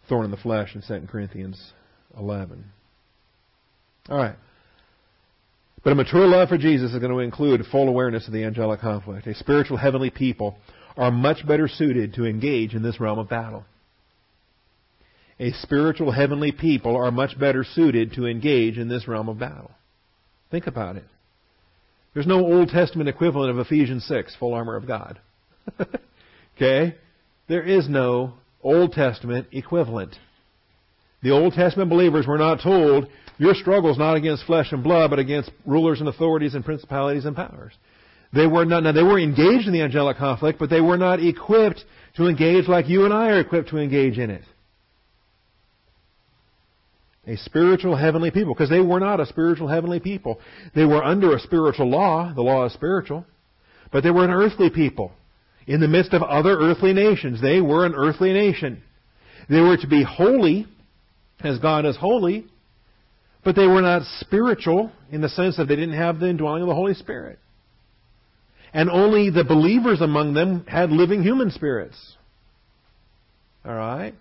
thorn 0.10 0.26
in 0.26 0.32
the 0.32 0.38
flesh 0.38 0.76
in 0.76 0.82
2 0.82 1.08
Corinthians 1.08 1.74
11. 2.18 2.66
All 4.10 4.18
right. 4.18 4.36
But 5.84 5.94
a 5.94 5.96
mature 5.96 6.28
love 6.28 6.50
for 6.50 6.58
Jesus 6.58 6.92
is 6.92 7.00
going 7.00 7.12
to 7.12 7.20
include 7.20 7.66
full 7.72 7.88
awareness 7.88 8.28
of 8.28 8.34
the 8.34 8.44
angelic 8.44 8.82
conflict. 8.82 9.26
A 9.28 9.36
spiritual 9.36 9.78
heavenly 9.78 10.10
people 10.10 10.58
are 10.98 11.12
much 11.12 11.46
better 11.48 11.68
suited 11.68 12.14
to 12.16 12.26
engage 12.26 12.74
in 12.76 12.84
this 12.84 13.00
realm 13.00 13.20
of 13.20 13.30
battle. 13.30 13.66
A 15.40 15.52
spiritual 15.54 16.12
heavenly 16.12 16.52
people 16.52 16.96
are 16.96 17.10
much 17.10 17.40
better 17.40 17.64
suited 17.64 18.14
to 18.14 18.28
engage 18.28 18.78
in 18.78 18.90
this 18.90 19.08
realm 19.08 19.28
of 19.28 19.40
battle. 19.40 19.72
Think 20.52 20.68
about 20.68 20.98
it. 20.98 21.06
There's 22.14 22.28
no 22.28 22.46
Old 22.46 22.70
Testament 22.70 23.10
equivalent 23.10 23.50
of 23.50 23.58
Ephesians 23.66 24.06
6, 24.06 24.36
full 24.36 24.54
armor 24.54 24.76
of 24.76 24.86
God. 24.86 25.20
okay? 26.56 26.96
There 27.48 27.64
is 27.64 27.90
no 27.90 28.34
Old 28.64 28.94
Testament 28.94 29.48
equivalent. 29.52 30.16
The 31.22 31.32
Old 31.32 31.54
Testament 31.54 31.90
believers 31.90 32.26
were 32.26 32.38
not 32.38 32.62
told, 32.62 33.08
your 33.38 33.54
struggle 33.56 33.92
is 33.92 33.98
not 33.98 34.16
against 34.16 34.46
flesh 34.46 34.72
and 34.72 34.84
blood, 34.84 35.10
but 35.10 35.20
against 35.20 35.52
rulers 35.66 36.00
and 36.00 36.10
authorities 36.10 36.56
and 36.56 36.66
principalities 36.66 37.26
and 37.26 37.36
powers. 37.36 37.74
They 38.34 38.48
were 38.48 38.66
not, 38.66 38.84
now 38.84 38.92
they 38.92 39.04
were 39.04 39.20
engaged 39.20 39.68
in 39.68 39.74
the 39.74 39.82
angelic 39.82 40.18
conflict, 40.18 40.60
but 40.60 40.70
they 40.70 40.82
were 40.82 40.98
not 40.98 41.20
equipped 41.22 41.84
to 42.18 42.28
engage 42.28 42.68
like 42.68 42.88
you 42.88 43.06
and 43.06 43.14
I 43.14 43.30
are 43.30 43.40
equipped 43.40 43.70
to 43.70 43.78
engage 43.78 44.18
in 44.18 44.30
it. 44.30 44.44
A 47.28 47.38
spiritual 47.38 47.96
heavenly 47.96 48.32
people, 48.32 48.54
because 48.54 48.70
they 48.70 48.80
were 48.80 49.00
not 49.00 49.20
a 49.20 49.26
spiritual 49.26 49.68
heavenly 49.68 50.00
people. 50.00 50.40
They 50.74 50.86
were 50.86 51.04
under 51.04 51.36
a 51.36 51.40
spiritual 51.40 51.90
law, 51.90 52.34
the 52.34 52.42
law 52.42 52.66
is 52.66 52.74
spiritual, 52.74 53.26
but 53.92 54.04
they 54.04 54.12
were 54.12 54.24
an 54.24 54.32
earthly 54.32 54.70
people. 54.70 55.12
In 55.68 55.80
the 55.80 55.88
midst 55.88 56.14
of 56.14 56.24
other 56.24 56.58
earthly 56.58 56.94
nations, 56.94 57.42
they 57.42 57.62
were 57.62 57.86
an 57.86 57.94
earthly 57.96 58.34
nation. 58.34 58.82
They 59.50 59.62
were 59.62 59.78
to 59.78 59.88
be 59.88 60.04
holy, 60.04 60.68
as 61.42 61.60
God 61.60 61.86
is 61.86 61.98
holy, 61.98 62.46
but 63.44 63.56
they 63.56 63.68
were 63.68 63.82
not 63.82 64.04
spiritual 64.20 64.92
in 65.12 65.22
the 65.22 65.30
sense 65.30 65.58
that 65.58 65.68
they 65.68 65.76
didn't 65.76 65.96
have 65.96 66.20
the 66.20 66.30
indwelling 66.30 66.62
of 66.62 66.68
the 66.68 66.76
Holy 66.76 66.94
Spirit 66.94 67.40
and 68.74 68.90
only 68.90 69.30
the 69.30 69.44
believers 69.44 70.02
among 70.02 70.34
them 70.34 70.66
had 70.68 70.92
living 70.92 71.22
human 71.22 71.52
spirits. 71.52 72.16
All 73.66 73.74
right? 73.74 74.14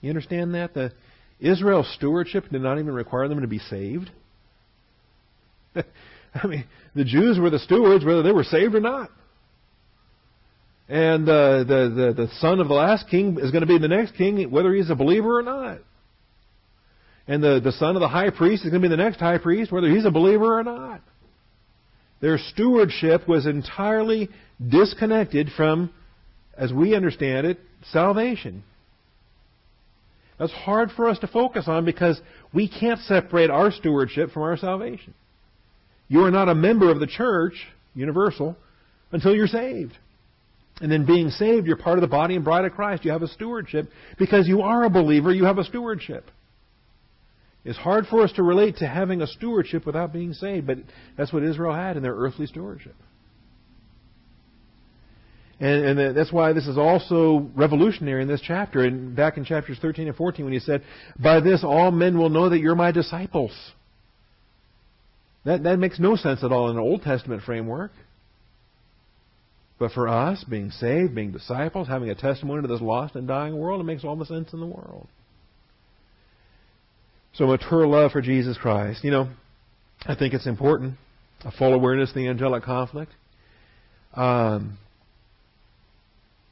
You 0.00 0.10
understand 0.10 0.54
that? 0.54 0.74
The 0.74 0.92
Israel's 1.40 1.92
stewardship 1.94 2.48
did 2.50 2.62
not 2.62 2.78
even 2.78 2.92
require 2.92 3.28
them 3.28 3.40
to 3.40 3.46
be 3.46 3.58
saved. 3.58 4.10
I 5.74 6.46
mean, 6.46 6.64
the 6.94 7.04
Jews 7.04 7.38
were 7.38 7.50
the 7.50 7.58
stewards 7.60 8.04
whether 8.04 8.22
they 8.22 8.32
were 8.32 8.44
saved 8.44 8.74
or 8.74 8.80
not. 8.80 9.10
And 10.88 11.28
uh, 11.28 11.58
the, 11.64 12.14
the 12.16 12.22
the 12.24 12.28
son 12.40 12.60
of 12.60 12.68
the 12.68 12.74
last 12.74 13.08
king 13.10 13.38
is 13.38 13.50
going 13.50 13.60
to 13.60 13.66
be 13.66 13.78
the 13.78 13.88
next 13.88 14.14
king, 14.14 14.50
whether 14.50 14.72
he's 14.74 14.88
a 14.88 14.94
believer 14.94 15.38
or 15.38 15.42
not. 15.42 15.78
And 17.26 17.42
the, 17.42 17.60
the 17.62 17.72
son 17.72 17.94
of 17.94 18.00
the 18.00 18.08
high 18.08 18.30
priest 18.30 18.64
is 18.64 18.70
going 18.70 18.82
to 18.82 18.88
be 18.88 18.96
the 18.96 19.02
next 19.02 19.20
high 19.20 19.36
priest, 19.36 19.70
whether 19.70 19.88
he's 19.88 20.06
a 20.06 20.10
believer 20.10 20.58
or 20.58 20.64
not. 20.64 21.02
Their 22.20 22.38
stewardship 22.38 23.28
was 23.28 23.46
entirely 23.46 24.30
disconnected 24.66 25.50
from, 25.54 25.92
as 26.56 26.72
we 26.72 26.94
understand 26.94 27.46
it, 27.46 27.58
salvation. 27.92 28.64
That's 30.38 30.52
hard 30.52 30.90
for 30.92 31.08
us 31.08 31.18
to 31.18 31.26
focus 31.26 31.64
on 31.66 31.84
because 31.84 32.18
we 32.54 32.68
can't 32.68 33.00
separate 33.00 33.50
our 33.50 33.70
stewardship 33.70 34.30
from 34.30 34.42
our 34.42 34.56
salvation. 34.56 35.12
You 36.08 36.24
are 36.24 36.30
not 36.30 36.48
a 36.48 36.54
member 36.54 36.90
of 36.90 36.98
the 36.98 37.06
church, 37.06 37.54
universal, 37.94 38.56
until 39.12 39.34
you're 39.34 39.48
saved. 39.48 39.92
And 40.80 40.92
then 40.92 41.06
being 41.06 41.30
saved, 41.30 41.66
you're 41.66 41.76
part 41.76 41.98
of 41.98 42.02
the 42.02 42.08
body 42.08 42.36
and 42.36 42.44
bride 42.44 42.64
of 42.64 42.72
Christ. 42.72 43.04
You 43.04 43.10
have 43.10 43.22
a 43.22 43.28
stewardship. 43.28 43.90
Because 44.18 44.46
you 44.46 44.62
are 44.62 44.84
a 44.84 44.90
believer, 44.90 45.32
you 45.32 45.44
have 45.44 45.58
a 45.58 45.64
stewardship. 45.64 46.30
It's 47.64 47.78
hard 47.78 48.06
for 48.06 48.22
us 48.22 48.32
to 48.32 48.42
relate 48.42 48.76
to 48.76 48.86
having 48.86 49.20
a 49.20 49.26
stewardship 49.26 49.84
without 49.84 50.12
being 50.12 50.32
saved, 50.32 50.66
but 50.66 50.78
that's 51.16 51.32
what 51.32 51.42
Israel 51.42 51.74
had 51.74 51.96
in 51.96 52.02
their 52.02 52.14
earthly 52.14 52.46
stewardship. 52.46 52.94
And, 55.60 55.98
and 55.98 56.16
that's 56.16 56.32
why 56.32 56.52
this 56.52 56.68
is 56.68 56.78
also 56.78 57.50
revolutionary 57.56 58.22
in 58.22 58.28
this 58.28 58.40
chapter. 58.40 58.84
And 58.84 59.16
back 59.16 59.36
in 59.36 59.44
chapters 59.44 59.78
13 59.82 60.06
and 60.06 60.16
14 60.16 60.44
when 60.44 60.54
he 60.54 60.60
said, 60.60 60.82
By 61.18 61.40
this 61.40 61.64
all 61.64 61.90
men 61.90 62.16
will 62.16 62.30
know 62.30 62.48
that 62.48 62.60
you're 62.60 62.76
my 62.76 62.92
disciples. 62.92 63.52
That, 65.44 65.64
that 65.64 65.78
makes 65.78 65.98
no 65.98 66.14
sense 66.14 66.44
at 66.44 66.52
all 66.52 66.70
in 66.70 66.76
an 66.76 66.82
Old 66.82 67.02
Testament 67.02 67.42
framework. 67.42 67.90
But 69.78 69.92
for 69.92 70.08
us, 70.08 70.44
being 70.44 70.70
saved, 70.70 71.14
being 71.14 71.30
disciples, 71.30 71.86
having 71.86 72.10
a 72.10 72.14
testimony 72.14 72.62
to 72.62 72.68
this 72.68 72.80
lost 72.80 73.14
and 73.14 73.28
dying 73.28 73.56
world, 73.56 73.80
it 73.80 73.84
makes 73.84 74.04
all 74.04 74.16
the 74.16 74.26
sense 74.26 74.52
in 74.52 74.60
the 74.60 74.66
world. 74.66 75.06
So 77.34 77.46
mature 77.46 77.86
love 77.86 78.10
for 78.10 78.20
Jesus 78.20 78.58
Christ. 78.58 79.04
You 79.04 79.12
know, 79.12 79.28
I 80.04 80.16
think 80.16 80.34
it's 80.34 80.46
important. 80.46 80.94
A 81.44 81.52
full 81.52 81.72
awareness 81.72 82.10
of 82.10 82.16
the 82.16 82.26
angelic 82.26 82.64
conflict. 82.64 83.12
Um, 84.14 84.78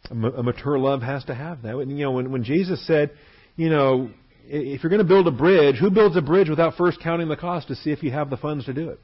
a 0.09 0.15
mature 0.15 0.79
love 0.79 1.03
has 1.03 1.25
to 1.25 1.35
have 1.35 1.63
that. 1.63 1.77
You 1.77 2.05
know, 2.05 2.13
when, 2.13 2.31
when 2.31 2.45
Jesus 2.45 2.87
said, 2.87 3.11
you 3.57 3.69
know, 3.69 4.11
if 4.45 4.85
you're 4.85 4.91
going 4.91 5.03
to 5.03 5.09
build 5.09 5.27
a 5.27 5.33
bridge, 5.33 5.77
who 5.77 5.91
builds 5.91 6.17
a 6.17 6.23
bridge 6.23 6.49
without 6.49 6.77
first 6.77 7.01
counting 7.01 7.29
the 7.29 7.37
cost 7.37 7.67
to 7.69 7.75
see 7.75 7.91
if 7.91 8.05
you 8.05 8.13
have 8.13 8.31
the 8.31 8.37
funds 8.37 8.67
to 8.67 8.73
do 8.73 8.91
it? 8.91 9.01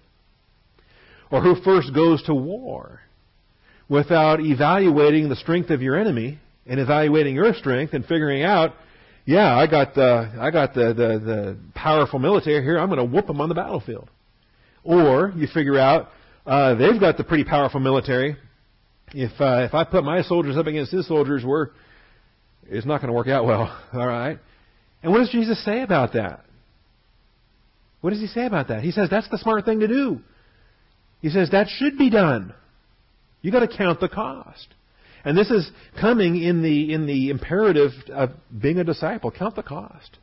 Or 1.33 1.41
who 1.41 1.61
first 1.63 1.93
goes 1.93 2.23
to 2.25 2.35
war 2.35 3.01
without 3.93 4.41
evaluating 4.41 5.29
the 5.29 5.37
strength 5.37 5.69
of 5.69 5.83
your 5.83 5.99
enemy 5.99 6.39
and 6.67 6.81
evaluating 6.81 7.35
your 7.35 7.53
strength 7.53 7.93
and 7.93 8.07
figuring 8.07 8.43
out, 8.43 8.73
yeah, 9.27 9.55
I 9.55 9.67
got 9.67 9.95
the 9.95 10.33
I 10.41 10.51
got 10.51 10.73
the 10.73 10.95
the, 10.95 11.19
the 11.19 11.59
powerful 11.75 12.19
military 12.19 12.63
here. 12.65 12.79
I'm 12.79 12.89
going 12.89 12.99
to 12.99 13.05
whoop 13.05 13.27
them 13.27 13.41
on 13.41 13.51
the 13.51 13.55
battlefield. 13.55 14.09
Or 14.83 15.33
you 15.37 15.47
figure 15.47 15.79
out 15.79 16.09
uh, 16.47 16.75
they've 16.75 16.99
got 16.99 17.19
the 17.19 17.25
pretty 17.25 17.45
powerful 17.45 17.81
military. 17.81 18.37
If 19.13 19.39
uh, 19.39 19.67
if 19.69 19.75
I 19.75 19.85
put 19.85 20.05
my 20.05 20.23
soldiers 20.23 20.57
up 20.57 20.67
against 20.67 20.91
his 20.91 21.07
soldiers, 21.07 21.45
we're 21.45 21.69
it's 22.65 22.87
not 22.87 23.03
going 23.03 23.09
to 23.09 23.15
work 23.15 23.29
out 23.29 23.45
well. 23.45 23.79
All 23.93 24.07
right. 24.07 24.39
And 25.03 25.13
what 25.13 25.19
does 25.19 25.31
Jesus 25.31 25.63
say 25.65 25.83
about 25.83 26.15
that? 26.15 26.41
What 28.01 28.11
does 28.11 28.21
he 28.21 28.27
say 28.27 28.47
about 28.47 28.69
that? 28.69 28.83
He 28.83 28.91
says 28.91 29.09
that's 29.11 29.29
the 29.29 29.39
smart 29.39 29.67
thing 29.67 29.81
to 29.81 29.87
do. 29.87 30.21
He 31.21 31.29
says 31.29 31.51
that 31.51 31.69
should 31.69 31.99
be 31.99 32.09
done. 32.09 32.55
You 33.43 33.53
got 33.53 33.61
to 33.61 33.77
count 33.77 34.01
the 34.01 34.09
cost. 34.09 34.69
And 35.25 35.37
this 35.37 35.51
is 35.51 35.71
coming 36.01 36.43
in 36.43 36.63
the 36.63 36.93
in 36.93 37.07
the 37.07 37.31
imperative 37.31 37.93
of 38.13 38.31
being 38.57 38.79
a 38.79 38.85
disciple. 38.85 39.31
Count 39.31 39.55
the 39.55 39.63
cost. 39.63 40.19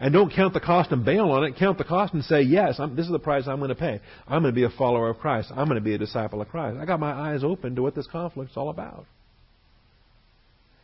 And 0.00 0.12
don't 0.12 0.32
count 0.32 0.54
the 0.54 0.60
cost 0.60 0.90
and 0.90 1.04
bail 1.04 1.30
on 1.30 1.44
it. 1.44 1.56
Count 1.56 1.78
the 1.78 1.84
cost 1.84 2.14
and 2.14 2.24
say, 2.24 2.42
yes, 2.42 2.80
I'm, 2.80 2.96
this 2.96 3.06
is 3.06 3.12
the 3.12 3.18
price 3.18 3.44
I'm 3.46 3.58
going 3.58 3.68
to 3.68 3.74
pay. 3.76 4.00
I'm 4.26 4.42
going 4.42 4.52
to 4.52 4.60
be 4.60 4.64
a 4.64 4.76
follower 4.76 5.08
of 5.08 5.18
Christ. 5.18 5.50
I'm 5.50 5.66
going 5.66 5.76
to 5.76 5.80
be 5.80 5.94
a 5.94 5.98
disciple 5.98 6.42
of 6.42 6.48
Christ. 6.48 6.78
I 6.80 6.84
got 6.84 6.98
my 6.98 7.12
eyes 7.12 7.44
open 7.44 7.76
to 7.76 7.82
what 7.82 7.94
this 7.94 8.08
conflict's 8.08 8.56
all 8.56 8.70
about. 8.70 9.06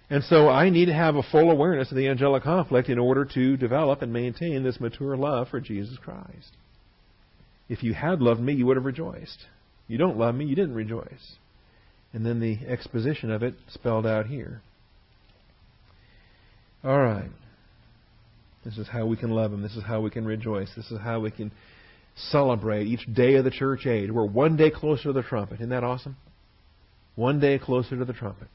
And 0.08 0.24
so 0.24 0.48
I 0.48 0.70
need 0.70 0.86
to 0.86 0.94
have 0.94 1.16
a 1.16 1.22
full 1.22 1.50
awareness 1.50 1.90
of 1.90 1.96
the 1.96 2.08
angelic 2.08 2.42
conflict 2.42 2.88
in 2.88 2.98
order 2.98 3.24
to 3.24 3.56
develop 3.56 4.02
and 4.02 4.12
maintain 4.12 4.62
this 4.62 4.80
mature 4.80 5.16
love 5.16 5.48
for 5.48 5.60
Jesus 5.60 5.98
Christ. 5.98 6.56
If 7.68 7.82
you 7.82 7.94
had 7.94 8.20
loved 8.20 8.40
me, 8.40 8.54
you 8.54 8.66
would 8.66 8.76
have 8.76 8.84
rejoiced. 8.84 9.44
You 9.86 9.98
don't 9.98 10.18
love 10.18 10.34
me, 10.34 10.46
you 10.46 10.56
didn't 10.56 10.74
rejoice. 10.74 11.36
And 12.12 12.26
then 12.26 12.40
the 12.40 12.58
exposition 12.66 13.30
of 13.30 13.42
it 13.42 13.54
spelled 13.68 14.06
out 14.06 14.26
here. 14.26 14.62
All 16.82 16.98
right. 16.98 17.30
This 18.64 18.78
is 18.78 18.88
how 18.88 19.06
we 19.06 19.16
can 19.16 19.30
love 19.30 19.52
Him. 19.52 19.62
This 19.62 19.76
is 19.76 19.84
how 19.84 20.00
we 20.00 20.10
can 20.10 20.24
rejoice. 20.24 20.70
This 20.76 20.90
is 20.90 20.98
how 21.00 21.20
we 21.20 21.30
can 21.30 21.52
celebrate 22.16 22.86
each 22.86 23.06
day 23.12 23.34
of 23.34 23.44
the 23.44 23.50
church 23.50 23.86
age. 23.86 24.10
We're 24.10 24.24
one 24.24 24.56
day 24.56 24.70
closer 24.70 25.04
to 25.04 25.12
the 25.12 25.22
trumpet. 25.22 25.56
Isn't 25.56 25.70
that 25.70 25.84
awesome? 25.84 26.16
One 27.14 27.40
day 27.40 27.58
closer 27.58 27.96
to 27.96 28.04
the 28.04 28.12
trumpet. 28.12 28.48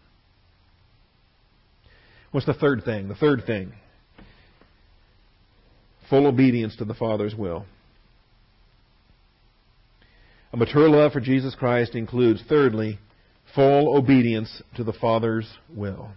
What's 2.32 2.46
the 2.46 2.54
third 2.54 2.84
thing? 2.84 3.08
The 3.08 3.16
third 3.16 3.44
thing 3.46 3.74
full 6.10 6.28
obedience 6.28 6.76
to 6.78 6.86
the 6.86 6.94
Father's 6.94 7.36
will. 7.36 7.66
A 10.54 10.58
mature 10.58 10.88
love 10.88 11.12
for 11.12 11.20
Jesus 11.20 11.56
Christ 11.56 11.96
includes, 11.96 12.44
thirdly, 12.48 13.00
full 13.56 13.98
obedience 13.98 14.62
to 14.76 14.84
the 14.84 14.94
Father's 14.94 15.48
will. 15.74 16.12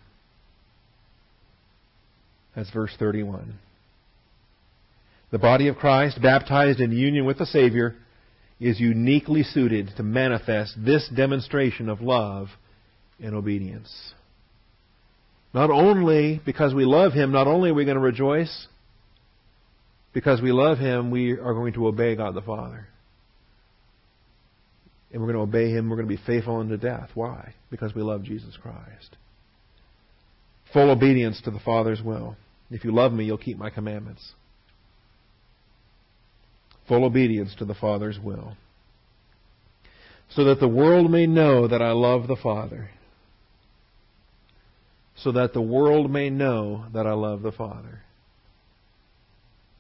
That's 2.55 2.71
verse 2.71 2.95
31. 2.99 3.59
The 5.31 5.39
body 5.39 5.69
of 5.69 5.77
Christ, 5.77 6.21
baptized 6.21 6.81
in 6.81 6.91
union 6.91 7.25
with 7.25 7.39
the 7.39 7.47
Savior, 7.47 7.95
is 8.61 8.81
uniquely 8.81 9.45
suited 9.45 9.93
to 9.97 10.03
manifest 10.03 10.75
this 10.77 11.09
demonstration 11.15 11.89
of 11.89 12.01
love 12.01 12.49
and 13.21 13.35
obedience. 13.35 14.13
Not 15.55 15.71
only 15.71 16.41
because 16.45 16.75
we 16.75 16.85
love 16.85 17.13
Him, 17.13 17.31
not 17.31 17.47
only 17.47 17.71
are 17.71 17.75
we 17.75 17.85
going 17.85 17.97
to 17.97 18.03
rejoice, 18.03 18.67
because 20.13 20.41
we 20.41 20.51
love 20.51 20.79
Him, 20.79 21.11
we 21.11 21.33
are 21.33 21.55
going 21.55 21.75
to 21.75 21.87
obey 21.87 22.17
God 22.17 22.35
the 22.35 22.43
Father. 22.43 22.89
And 25.13 25.21
we're 25.23 25.33
going 25.33 25.47
to 25.47 25.59
obey 25.59 25.71
Him. 25.71 25.89
We're 25.89 25.97
going 25.97 26.09
to 26.09 26.17
be 26.17 26.23
faithful 26.27 26.61
unto 26.61 26.77
death. 26.77 27.11
Why? 27.15 27.55
Because 27.71 27.95
we 27.95 28.03
love 28.03 28.23
Jesus 28.23 28.57
Christ. 28.61 29.17
Full 30.73 30.91
obedience 30.91 31.41
to 31.45 31.51
the 31.51 31.61
Father's 31.61 32.03
will. 32.03 32.37
If 32.71 32.85
you 32.85 32.93
love 32.93 33.13
me, 33.13 33.25
you'll 33.25 33.39
keep 33.39 33.57
my 33.57 33.71
commandments. 33.71 34.33
Full 36.89 37.05
obedience 37.05 37.55
to 37.59 37.65
the 37.65 37.75
Father's 37.75 38.19
will. 38.19 38.57
So 40.31 40.45
that 40.45 40.61
the 40.61 40.69
world 40.69 41.11
may 41.11 41.27
know 41.27 41.69
that 41.69 41.81
I 41.81 41.93
love 41.93 42.29
the 42.29 42.37
Father 42.37 42.91
so 45.23 45.33
that 45.33 45.53
the 45.53 45.61
world 45.61 46.11
may 46.11 46.31
know 46.31 46.85
that 46.95 47.07
I 47.07 47.13
love 47.13 47.43
the 47.43 47.53
Father. 47.53 48.01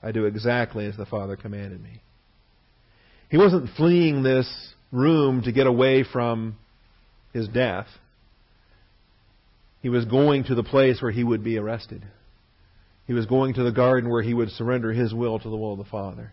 I 0.03 0.13
do 0.13 0.27
exactly 0.27 0.87
as 0.87 0.97
the 0.97 1.07
Father 1.07 1.37
commanded 1.37 1.83
me. 1.83 2.03
He 3.31 3.37
wasn't 3.37 3.71
fleeing 3.77 4.23
this 4.23 4.75
room 4.91 5.43
to 5.43 5.53
get 5.53 5.67
away 5.67 6.05
from 6.05 6.57
his 7.33 7.49
death. 7.49 7.87
He 9.83 9.89
was 9.89 10.05
going 10.05 10.45
to 10.45 10.55
the 10.55 10.63
place 10.63 11.01
where 11.01 11.11
he 11.11 11.23
would 11.23 11.45
be 11.45 11.59
arrested. 11.59 12.05
He 13.07 13.13
was 13.13 13.27
going 13.27 13.55
to 13.55 13.63
the 13.63 13.73
garden 13.73 14.11
where 14.11 14.23
he 14.23 14.35
would 14.35 14.51
surrender 14.51 14.93
his 14.93 15.15
will 15.15 15.39
to 15.39 15.49
the 15.49 15.57
will 15.57 15.73
of 15.73 15.79
the 15.79 15.85
Father. 15.85 16.33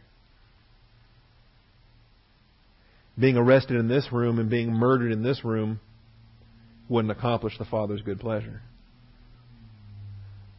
Being 3.18 3.38
arrested 3.38 3.78
in 3.78 3.88
this 3.88 4.12
room 4.12 4.40
and 4.40 4.50
being 4.50 4.74
murdered 4.74 5.12
in 5.12 5.24
this 5.24 5.46
room 5.46 5.80
wouldn't 6.90 7.18
accomplish 7.18 7.58
the 7.58 7.66
Father's 7.66 8.02
good 8.02 8.20
pleasure. 8.20 8.62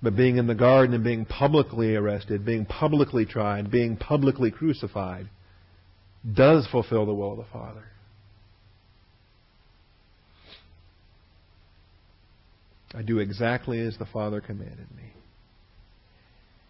But 0.02 0.16
being 0.16 0.36
in 0.36 0.46
the 0.46 0.54
garden 0.54 0.94
and 0.94 1.04
being 1.04 1.24
publicly 1.26 1.96
arrested, 1.96 2.44
being 2.44 2.64
publicly 2.64 3.26
tried, 3.26 3.70
being 3.70 3.96
publicly 3.96 4.50
crucified, 4.50 5.28
does 6.34 6.66
fulfill 6.70 7.06
the 7.06 7.14
will 7.14 7.32
of 7.32 7.38
the 7.38 7.52
Father. 7.52 7.84
I 12.94 13.02
do 13.02 13.18
exactly 13.18 13.78
as 13.80 13.96
the 13.98 14.06
Father 14.06 14.40
commanded 14.40 14.90
me. 14.96 15.12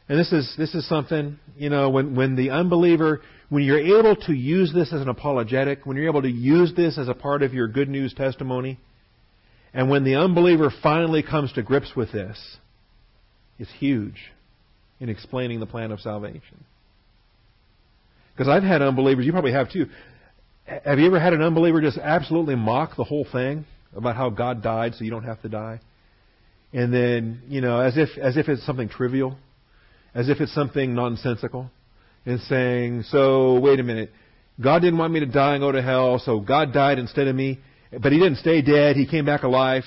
And 0.09 0.19
this 0.19 0.33
is 0.33 0.55
this 0.57 0.75
is 0.75 0.89
something, 0.89 1.39
you 1.57 1.69
know, 1.69 1.91
when, 1.91 2.15
when 2.15 2.37
the 2.37 2.51
unbeliever 2.51 3.23
when 3.49 3.63
you're 3.63 3.99
able 3.99 4.17
to 4.17 4.33
use 4.33 4.73
this 4.73 4.93
as 4.93 5.01
an 5.01 5.09
apologetic, 5.09 5.87
when 5.87 5.97
you're 5.97 6.09
able 6.09 6.23
to 6.23 6.31
use 6.31 6.73
this 6.75 6.99
as 6.99 7.09
a 7.09 7.15
part 7.15 7.43
of 7.43 7.55
your 7.55 7.69
good 7.69 7.89
news 7.89 8.13
testimony, 8.13 8.79
and 9.73 9.89
when 9.89 10.05
the 10.05 10.17
unbeliever 10.17 10.73
finally 10.83 11.23
comes 11.23 11.53
to 11.53 11.63
grips 11.63 11.95
with 11.95 12.11
this, 12.13 12.57
is 13.59 13.69
huge 13.79 14.33
in 15.01 15.09
explaining 15.09 15.61
the 15.61 15.67
plan 15.67 15.93
of 15.93 16.01
salvation. 16.01 16.65
Because 18.37 18.51
I've 18.51 18.63
had 18.63 18.83
unbelievers, 18.83 19.25
you 19.25 19.33
probably 19.33 19.53
have 19.53 19.71
too. 19.71 19.87
Have 20.65 20.99
you 20.99 21.07
ever 21.07 21.19
had 21.19 21.33
an 21.33 21.41
unbeliever 21.41 21.81
just 21.81 21.97
absolutely 21.97 22.55
mock 22.55 22.97
the 22.97 23.05
whole 23.05 23.27
thing 23.31 23.65
about 23.95 24.17
how 24.17 24.29
God 24.31 24.63
died 24.63 24.95
so 24.95 25.05
you 25.05 25.11
don't 25.11 25.25
have 25.25 25.41
to 25.43 25.49
die? 25.49 25.81
And 26.73 26.93
then, 26.93 27.43
you 27.49 27.63
know, 27.63 27.81
as 27.81 27.97
if 27.97 28.11
as 28.19 28.37
if 28.37 28.49
it's 28.49 28.67
something 28.67 28.89
trivial, 28.89 29.39
as 30.15 30.29
if 30.29 30.41
it's 30.41 30.53
something 30.53 30.95
nonsensical, 30.95 31.71
and 32.27 32.41
saying, 32.41 33.05
"So 33.05 33.59
wait 33.59 33.81
a 33.81 33.83
minute, 33.83 34.13
God 34.61 34.81
didn't 34.81 34.99
want 34.99 35.15
me 35.15 35.21
to 35.21 35.27
die 35.27 35.55
and 35.55 35.63
go 35.63 35.73
to 35.73 35.81
hell, 35.81 36.19
so 36.19 36.41
God 36.41 36.75
died 36.75 36.99
instead 36.99 37.29
of 37.29 37.35
me, 37.35 37.61
but 37.91 38.13
He 38.13 38.19
didn't 38.19 38.39
stay 38.39 38.61
dead; 38.61 38.97
He 38.97 39.07
came 39.07 39.25
back 39.25 39.45
alive." 39.45 39.85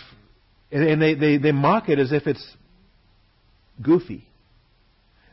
And, 0.71 0.87
and 0.87 1.01
they, 1.01 1.13
they 1.13 1.37
they 1.37 1.51
mock 1.51 1.89
it 1.89 1.99
as 1.99 2.11
if 2.11 2.25
it's 2.25 2.57
goofy. 3.79 4.25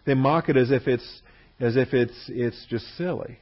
They 0.05 0.15
mock 0.15 0.51
it 0.51 0.57
as 0.57 0.71
if 0.71 0.87
it's 0.87 1.23
as 1.61 1.77
if 1.77 1.95
it's 1.95 2.29
it's 2.29 2.67
just 2.69 2.85
silly. 2.97 3.39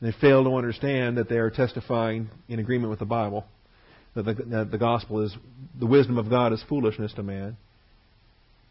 They 0.00 0.12
fail 0.12 0.44
to 0.44 0.56
understand 0.56 1.16
that 1.16 1.28
they 1.28 1.38
are 1.38 1.50
testifying 1.50 2.28
in 2.48 2.58
agreement 2.58 2.90
with 2.90 2.98
the 2.98 3.06
Bible 3.06 3.46
that 4.16 4.24
the, 4.24 4.34
that 4.34 4.70
the 4.70 4.78
gospel 4.78 5.22
is 5.22 5.36
the 5.78 5.86
wisdom 5.86 6.18
of 6.18 6.30
God 6.30 6.52
is 6.52 6.64
foolishness 6.68 7.12
to 7.14 7.22
man, 7.22 7.56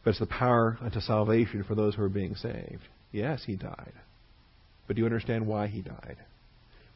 but 0.03 0.11
it's 0.11 0.19
the 0.19 0.25
power 0.25 0.77
unto 0.81 0.99
salvation 0.99 1.63
for 1.63 1.75
those 1.75 1.95
who 1.95 2.03
are 2.03 2.09
being 2.09 2.35
saved. 2.35 2.81
Yes, 3.11 3.43
he 3.45 3.55
died, 3.55 3.93
but 4.87 4.95
do 4.95 5.01
you 5.01 5.05
understand 5.05 5.47
why 5.47 5.67
he 5.67 5.81
died? 5.81 6.17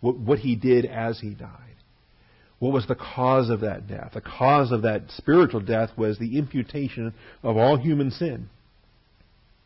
What, 0.02 0.18
what 0.18 0.40
he 0.40 0.56
did 0.56 0.86
as 0.86 1.20
he 1.20 1.30
died? 1.30 1.76
What 2.58 2.74
was 2.74 2.88
the 2.88 2.96
cause 2.96 3.50
of 3.50 3.62
that 3.62 3.88
death? 3.88 4.12
The 4.14 4.22
cause 4.22 4.72
of 4.72 4.82
that 4.82 5.04
spiritual 5.16 5.62
death 5.62 5.92
was 5.96 6.18
the 6.18 6.38
imputation 6.38 7.14
of 7.44 7.56
all 7.56 7.78
human 7.78 8.12
sin, 8.12 8.50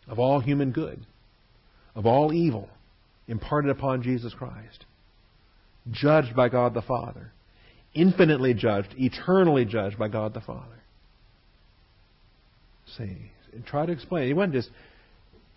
of 0.08 0.20
all 0.20 0.40
human 0.40 0.72
good, 0.72 1.06
of 1.96 2.06
all 2.06 2.34
evil 2.34 2.70
imparted 3.28 3.72
upon 3.72 4.04
Jesus 4.04 4.34
Christ. 4.34 4.86
Judged 5.92 6.36
by 6.36 6.50
God 6.50 6.74
the 6.74 6.82
Father. 6.82 7.32
Infinitely 7.94 8.54
judged, 8.54 8.94
eternally 8.98 9.66
judged 9.66 9.98
by 9.98 10.08
God 10.08 10.34
the 10.34 10.42
Father. 10.42 10.82
See, 12.98 13.32
try 13.66 13.86
to 13.86 13.92
explain. 13.92 14.28
He 14.28 14.34
wasn't 14.34 14.54
just 14.54 14.70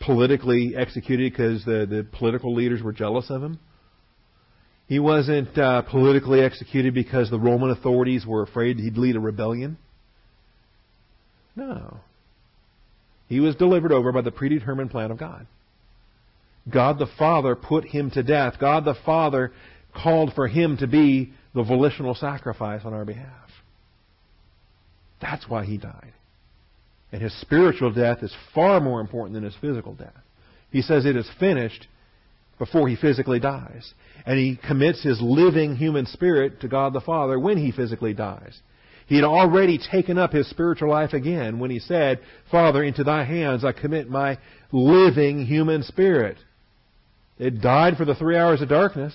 politically 0.00 0.74
executed 0.76 1.32
because 1.32 1.64
the, 1.64 1.86
the 1.88 2.06
political 2.18 2.54
leaders 2.54 2.82
were 2.82 2.92
jealous 2.92 3.30
of 3.30 3.42
him. 3.42 3.58
He 4.86 4.98
wasn't 4.98 5.56
uh, 5.58 5.82
politically 5.82 6.40
executed 6.40 6.94
because 6.94 7.30
the 7.30 7.40
Roman 7.40 7.70
authorities 7.70 8.24
were 8.24 8.42
afraid 8.42 8.78
he'd 8.78 8.96
lead 8.96 9.16
a 9.16 9.20
rebellion. 9.20 9.78
No. 11.56 12.00
He 13.28 13.40
was 13.40 13.56
delivered 13.56 13.92
over 13.92 14.12
by 14.12 14.20
the 14.20 14.30
predetermined 14.30 14.90
plan 14.90 15.10
of 15.10 15.18
God. 15.18 15.46
God 16.72 16.98
the 16.98 17.08
Father 17.18 17.54
put 17.54 17.84
him 17.84 18.10
to 18.12 18.22
death. 18.22 18.54
God 18.60 18.84
the 18.84 18.96
Father 19.04 19.52
called 19.94 20.32
for 20.34 20.48
him 20.48 20.76
to 20.78 20.86
be 20.86 21.32
the 21.54 21.62
volitional 21.62 22.14
sacrifice 22.14 22.82
on 22.84 22.92
our 22.92 23.04
behalf. 23.04 23.50
That's 25.20 25.48
why 25.48 25.64
he 25.64 25.78
died. 25.78 26.12
And 27.12 27.22
his 27.22 27.38
spiritual 27.40 27.92
death 27.92 28.22
is 28.22 28.34
far 28.54 28.80
more 28.80 29.00
important 29.00 29.34
than 29.34 29.44
his 29.44 29.56
physical 29.60 29.94
death. 29.94 30.12
He 30.70 30.82
says 30.82 31.06
it 31.06 31.16
is 31.16 31.30
finished 31.38 31.86
before 32.58 32.88
he 32.88 32.96
physically 32.96 33.40
dies. 33.40 33.94
And 34.26 34.38
he 34.38 34.58
commits 34.66 35.02
his 35.02 35.20
living 35.20 35.76
human 35.76 36.06
spirit 36.06 36.60
to 36.60 36.68
God 36.68 36.92
the 36.92 37.00
Father 37.00 37.38
when 37.38 37.58
he 37.58 37.70
physically 37.70 38.12
dies. 38.12 38.60
He 39.06 39.14
had 39.14 39.24
already 39.24 39.78
taken 39.78 40.18
up 40.18 40.32
his 40.32 40.50
spiritual 40.50 40.90
life 40.90 41.12
again 41.12 41.58
when 41.58 41.70
he 41.70 41.78
said, 41.78 42.20
Father, 42.50 42.82
into 42.82 43.04
thy 43.04 43.24
hands 43.24 43.64
I 43.64 43.72
commit 43.72 44.10
my 44.10 44.38
living 44.72 45.46
human 45.46 45.84
spirit. 45.84 46.38
It 47.38 47.60
died 47.60 47.96
for 47.96 48.04
the 48.04 48.16
three 48.16 48.36
hours 48.36 48.62
of 48.62 48.68
darkness. 48.68 49.14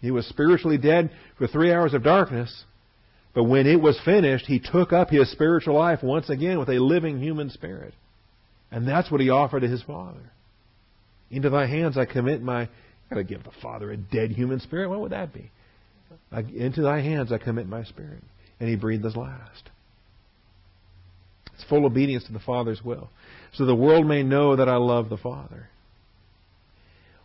He 0.00 0.10
was 0.10 0.26
spiritually 0.26 0.78
dead 0.78 1.10
for 1.36 1.46
three 1.46 1.72
hours 1.72 1.94
of 1.94 2.04
darkness. 2.04 2.64
But 3.34 3.44
when 3.44 3.66
it 3.66 3.80
was 3.80 4.00
finished, 4.04 4.46
he 4.46 4.60
took 4.60 4.92
up 4.92 5.10
his 5.10 5.30
spiritual 5.32 5.74
life 5.74 6.02
once 6.02 6.30
again 6.30 6.58
with 6.58 6.68
a 6.68 6.78
living 6.78 7.20
human 7.20 7.50
spirit. 7.50 7.92
And 8.70 8.86
that's 8.86 9.10
what 9.10 9.20
he 9.20 9.30
offered 9.30 9.60
to 9.60 9.68
his 9.68 9.82
Father. 9.82 10.30
Into 11.30 11.50
thy 11.50 11.66
hands 11.66 11.98
I 11.98 12.04
commit 12.04 12.40
my. 12.40 12.62
I 12.62 12.68
gotta 13.10 13.24
give 13.24 13.42
the 13.42 13.50
Father 13.62 13.90
a 13.90 13.96
dead 13.96 14.30
human 14.30 14.60
spirit. 14.60 14.88
What 14.88 15.00
would 15.00 15.12
that 15.12 15.32
be? 15.32 15.50
Into 16.54 16.82
thy 16.82 17.00
hands 17.00 17.32
I 17.32 17.38
commit 17.38 17.68
my 17.68 17.84
spirit. 17.84 18.22
And 18.58 18.68
he 18.68 18.76
breathed 18.76 19.04
his 19.04 19.16
last. 19.16 19.70
It's 21.54 21.64
full 21.64 21.86
obedience 21.86 22.24
to 22.24 22.32
the 22.32 22.38
Father's 22.38 22.82
will. 22.82 23.10
So 23.54 23.64
the 23.64 23.74
world 23.74 24.06
may 24.06 24.22
know 24.22 24.56
that 24.56 24.68
I 24.68 24.76
love 24.76 25.08
the 25.08 25.16
Father. 25.16 25.68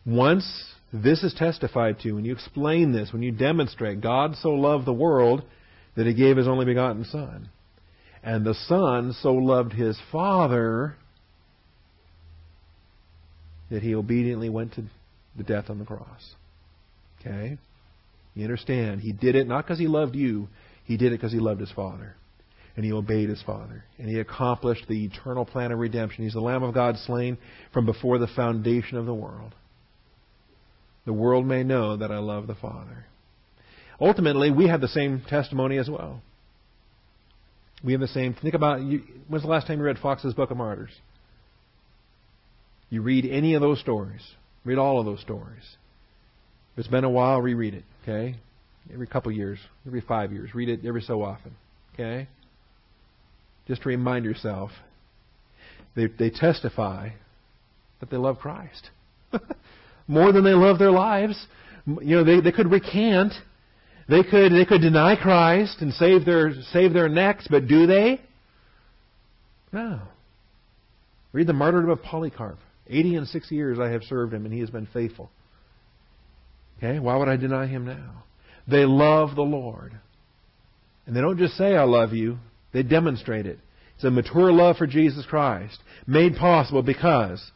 Once 0.05 0.73
this 0.93 1.23
is 1.23 1.34
testified 1.34 1.99
to, 1.99 2.13
when 2.13 2.25
you 2.25 2.34
explain 2.34 2.91
this, 2.91 3.13
when 3.13 3.23
you 3.23 3.32
demonstrate 3.32 4.01
God 4.01 4.36
so 4.36 4.49
loved 4.49 4.86
the 4.86 4.93
world 4.93 5.43
that 5.95 6.05
he 6.05 6.13
gave 6.13 6.38
his 6.38 6.47
only 6.47 6.65
begotten 6.65 7.05
Son, 7.05 7.49
and 8.23 8.45
the 8.45 8.53
Son 8.67 9.13
so 9.21 9.34
loved 9.34 9.73
his 9.73 9.97
Father 10.11 10.95
that 13.69 13.82
he 13.82 13.95
obediently 13.95 14.49
went 14.49 14.73
to 14.73 14.84
the 15.38 15.43
death 15.43 15.69
on 15.69 15.79
the 15.79 15.86
cross. 15.86 16.36
Okay? 17.19 17.57
You 18.36 18.43
understand? 18.43 19.01
He 19.01 19.11
did 19.11 19.36
it 19.36 19.47
not 19.47 19.65
because 19.65 19.79
he 19.79 19.88
loved 19.88 20.15
you, 20.15 20.47
he 20.86 20.97
did 20.97 21.13
it 21.13 21.17
because 21.17 21.32
he 21.32 21.39
loved 21.39 21.59
his 21.59 21.71
Father. 21.71 22.15
And 22.75 22.86
he 22.86 22.93
obeyed 22.93 23.29
his 23.29 23.43
Father. 23.43 23.84
And 23.97 24.07
he 24.07 24.19
accomplished 24.19 24.86
the 24.88 25.05
eternal 25.05 25.45
plan 25.45 25.71
of 25.71 25.79
redemption. 25.79 26.23
He's 26.23 26.34
the 26.34 26.39
Lamb 26.39 26.63
of 26.63 26.73
God 26.73 26.97
slain 27.05 27.38
from 27.73 27.86
before 27.86 28.17
the 28.17 28.27
foundation 28.27 28.97
of 28.97 29.05
the 29.05 29.13
world 29.13 29.53
the 31.05 31.13
world 31.13 31.45
may 31.45 31.63
know 31.63 31.97
that 31.97 32.11
I 32.11 32.19
love 32.19 32.47
the 32.47 32.55
Father. 32.55 33.05
Ultimately, 33.99 34.51
we 34.51 34.67
have 34.67 34.82
the 34.82 34.88
same 34.88 35.23
testimony 35.27 35.77
as 35.77 35.89
well. 35.89 36.21
We 37.84 37.93
have 37.93 38.01
the 38.01 38.07
same. 38.07 38.36
Think 38.36 38.53
about 38.53 38.82
you, 38.82 39.01
when's 39.27 39.43
the 39.43 39.49
last 39.49 39.67
time 39.67 39.79
you 39.79 39.86
read 39.86 39.97
Fox's 39.97 40.34
Book 40.34 40.51
of 40.51 40.57
Martyrs? 40.57 40.91
You 42.89 43.01
read 43.01 43.25
any 43.25 43.55
of 43.55 43.61
those 43.61 43.79
stories. 43.79 44.21
Read 44.63 44.77
all 44.77 44.99
of 44.99 45.05
those 45.05 45.21
stories. 45.21 45.63
If 46.73 46.79
it's 46.79 46.88
been 46.88 47.03
a 47.03 47.09
while, 47.09 47.41
reread 47.41 47.73
it. 47.73 47.84
Okay, 48.03 48.36
every 48.93 49.07
couple 49.07 49.32
years, 49.32 49.59
every 49.86 50.01
five 50.01 50.32
years, 50.32 50.53
read 50.53 50.69
it 50.69 50.86
every 50.86 51.01
so 51.01 51.21
often. 51.23 51.55
Okay, 51.93 52.27
just 53.67 53.82
to 53.84 53.89
remind 53.89 54.25
yourself. 54.25 54.71
They, 55.95 56.07
they 56.07 56.29
testify 56.29 57.09
that 57.99 58.09
they 58.09 58.17
love 58.17 58.39
Christ. 58.39 58.89
more 60.07 60.32
than 60.32 60.43
they 60.43 60.51
love 60.51 60.79
their 60.79 60.91
lives. 60.91 61.47
You 61.86 62.17
know, 62.17 62.23
they, 62.23 62.41
they 62.41 62.51
could 62.51 62.69
recant. 62.69 63.34
They 64.09 64.23
could, 64.23 64.51
they 64.51 64.65
could 64.65 64.82
deny 64.82 65.15
Christ 65.15 65.77
and 65.79 65.93
save 65.93 66.25
their, 66.25 66.53
save 66.71 66.93
their 66.93 67.07
necks, 67.07 67.47
but 67.49 67.67
do 67.67 67.88
they? 67.88 68.19
No. 69.71 70.01
Read 71.32 71.47
the 71.47 71.53
martyrdom 71.53 71.89
of 71.89 72.01
Polycarp. 72.03 72.57
80 72.88 73.15
and 73.15 73.27
6 73.27 73.51
years 73.51 73.79
I 73.79 73.89
have 73.89 74.03
served 74.03 74.34
him, 74.34 74.43
and 74.43 74.53
he 74.53 74.59
has 74.59 74.69
been 74.69 74.88
faithful. 74.88 75.32
Okay? 76.77 76.99
Why 76.99 77.15
would 77.15 77.29
I 77.29 77.38
deny 77.38 77.67
him 77.67 77.86
now? 77.86 78.23
They 78.68 78.86
love 78.86 79.36
the 79.36 79.41
Lord. 79.41 79.93
And 81.05 81.16
they 81.16 81.22
don't 81.22 81.38
just 81.38 81.57
say, 81.57 81.76
I 81.76 81.84
love 81.84 82.14
you, 82.14 82.38
they 82.74 82.84
demonstrate 82.84 83.45
it. 83.45 83.59
It's 83.95 84.03
a 84.03 84.12
mature 84.12 84.51
love 84.51 84.78
for 84.78 84.88
Jesus 84.88 85.26
Christ, 85.26 85.80
made 86.07 86.36
possible 86.36 86.82
because 86.84 87.51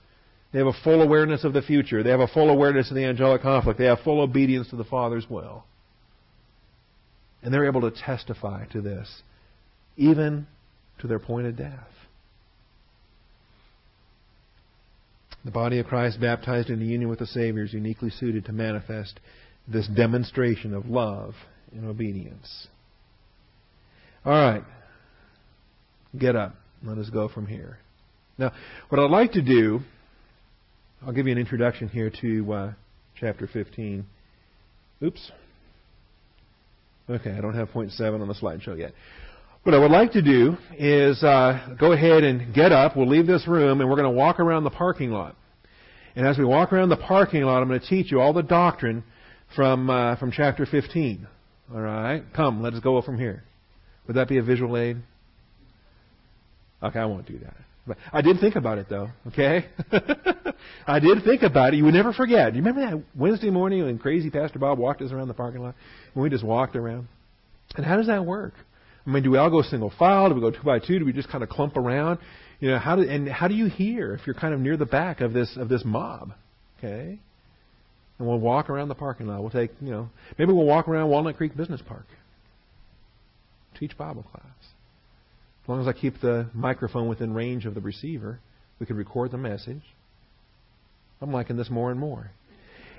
they 0.51 0.59
have 0.59 0.67
a 0.67 0.83
full 0.83 1.01
awareness 1.01 1.43
of 1.43 1.53
the 1.53 1.61
future. 1.61 2.03
They 2.03 2.11
have 2.11 2.19
a 2.19 2.27
full 2.27 2.49
awareness 2.49 2.89
of 2.89 2.95
the 2.95 3.03
angelic 3.03 3.41
conflict. 3.41 3.77
They 3.77 3.85
have 3.85 3.99
full 3.99 4.21
obedience 4.21 4.69
to 4.69 4.75
the 4.75 4.83
Father's 4.83 5.29
will. 5.29 5.65
And 7.43 7.53
they're 7.53 7.65
able 7.65 7.81
to 7.81 7.91
testify 7.91 8.65
to 8.67 8.81
this, 8.81 9.21
even 9.97 10.47
to 10.99 11.07
their 11.07 11.19
point 11.19 11.47
of 11.47 11.57
death. 11.57 11.87
The 15.43 15.51
body 15.51 15.77
of 15.79 15.85
Christ, 15.85 16.19
baptized 16.19 16.69
in 16.69 16.79
union 16.81 17.09
with 17.09 17.19
the 17.19 17.27
Savior, 17.27 17.63
is 17.63 17.73
uniquely 17.73 18.09
suited 18.09 18.45
to 18.45 18.51
manifest 18.51 19.19
this 19.67 19.87
demonstration 19.87 20.73
of 20.73 20.87
love 20.87 21.33
and 21.71 21.85
obedience. 21.85 22.67
All 24.23 24.31
right. 24.31 24.63
Get 26.17 26.35
up. 26.35 26.55
Let 26.83 26.97
us 26.97 27.09
go 27.09 27.27
from 27.27 27.47
here. 27.47 27.79
Now, 28.37 28.51
what 28.89 28.99
I'd 28.99 29.11
like 29.11 29.33
to 29.33 29.41
do 29.41 29.81
I'll 31.05 31.13
give 31.13 31.27
you 31.27 31.33
an 31.33 31.37
introduction 31.37 31.87
here 31.87 32.11
to 32.21 32.53
uh, 32.53 32.73
chapter 33.19 33.45
15. 33.45 34.05
Oops. 35.03 35.31
Okay, 37.07 37.29
I 37.29 37.41
don't 37.41 37.53
have 37.53 37.69
point 37.69 37.91
7 37.91 38.19
on 38.19 38.27
the 38.27 38.33
slideshow 38.33 38.75
yet. 38.75 38.93
What 39.61 39.75
I 39.75 39.77
would 39.77 39.91
like 39.91 40.13
to 40.13 40.23
do 40.23 40.57
is 40.75 41.23
uh, 41.23 41.75
go 41.79 41.91
ahead 41.91 42.23
and 42.23 42.55
get 42.55 42.71
up. 42.71 42.97
We'll 42.97 43.07
leave 43.07 43.27
this 43.27 43.47
room 43.47 43.81
and 43.81 43.89
we're 43.89 43.97
going 43.97 44.11
to 44.11 44.17
walk 44.17 44.39
around 44.39 44.63
the 44.63 44.71
parking 44.71 45.11
lot. 45.11 45.35
And 46.15 46.25
as 46.25 46.39
we 46.39 46.45
walk 46.45 46.73
around 46.73 46.89
the 46.89 46.97
parking 46.97 47.43
lot, 47.43 47.61
I'm 47.61 47.67
going 47.67 47.79
to 47.79 47.87
teach 47.87 48.11
you 48.11 48.19
all 48.19 48.33
the 48.33 48.41
doctrine 48.41 49.03
from 49.55 49.89
uh, 49.89 50.15
from 50.17 50.31
chapter 50.31 50.65
15. 50.65 51.27
All 51.73 51.81
right, 51.81 52.23
come, 52.35 52.61
let 52.61 52.73
us 52.73 52.79
go 52.81 53.01
from 53.01 53.17
here. 53.17 53.43
Would 54.07 54.17
that 54.17 54.27
be 54.27 54.37
a 54.37 54.43
visual 54.43 54.77
aid? 54.77 54.97
Okay, 56.83 56.99
I 56.99 57.05
won't 57.05 57.25
do 57.25 57.39
that. 57.39 57.55
But 57.87 57.97
I 58.11 58.21
did 58.21 58.39
think 58.39 58.55
about 58.55 58.77
it 58.77 58.87
though, 58.89 59.09
okay? 59.27 59.67
I 60.87 60.99
did 60.99 61.23
think 61.23 61.43
about 61.43 61.73
it. 61.73 61.77
You 61.77 61.85
would 61.85 61.93
never 61.93 62.13
forget. 62.13 62.55
You 62.55 62.61
remember 62.61 62.81
that 62.81 63.03
Wednesday 63.15 63.49
morning 63.49 63.83
when 63.83 63.99
crazy 63.99 64.29
Pastor 64.29 64.59
Bob 64.59 64.79
walked 64.79 65.01
us 65.01 65.11
around 65.11 65.27
the 65.27 65.33
parking 65.35 65.61
lot? 65.61 65.75
And 66.13 66.23
we 66.23 66.29
just 66.29 66.43
walked 66.43 66.75
around? 66.75 67.07
And 67.75 67.85
how 67.85 67.97
does 67.97 68.07
that 68.07 68.25
work? 68.25 68.53
I 69.05 69.09
mean, 69.09 69.23
do 69.23 69.31
we 69.31 69.37
all 69.37 69.51
go 69.51 69.61
single 69.61 69.91
file? 69.99 70.29
Do 70.29 70.35
we 70.35 70.41
go 70.41 70.49
two 70.49 70.63
by 70.63 70.79
two? 70.79 70.97
Do 70.97 71.05
we 71.05 71.13
just 71.13 71.29
kind 71.29 71.43
of 71.43 71.49
clump 71.49 71.77
around? 71.77 72.19
You 72.59 72.71
know, 72.71 72.79
how 72.79 72.95
do 72.95 73.03
and 73.03 73.29
how 73.29 73.47
do 73.47 73.53
you 73.53 73.67
hear 73.67 74.13
if 74.15 74.25
you're 74.25 74.35
kind 74.35 74.53
of 74.53 74.59
near 74.59 74.77
the 74.77 74.85
back 74.85 75.21
of 75.21 75.33
this 75.33 75.55
of 75.57 75.69
this 75.69 75.83
mob? 75.85 76.33
Okay? 76.79 77.19
And 78.17 78.27
we'll 78.27 78.39
walk 78.39 78.69
around 78.69 78.87
the 78.87 78.95
parking 78.95 79.27
lot. 79.27 79.41
We'll 79.41 79.49
take, 79.49 79.71
you 79.81 79.91
know, 79.91 80.09
maybe 80.37 80.53
we'll 80.53 80.65
walk 80.65 80.87
around 80.87 81.09
Walnut 81.09 81.35
Creek 81.35 81.55
Business 81.55 81.81
Park. 81.85 82.05
Teach 83.77 83.97
Bible 83.97 84.23
class. 84.23 84.43
As 85.63 85.69
long 85.69 85.81
as 85.81 85.87
I 85.87 85.93
keep 85.93 86.21
the 86.21 86.49
microphone 86.53 87.09
within 87.09 87.33
range 87.33 87.65
of 87.65 87.73
the 87.73 87.81
receiver, 87.81 88.39
we 88.79 88.85
can 88.85 88.95
record 88.95 89.31
the 89.31 89.37
message. 89.37 89.81
I'm 91.21 91.31
liking 91.31 91.57
this 91.57 91.69
more 91.69 91.91
and 91.91 91.99
more. 91.99 92.31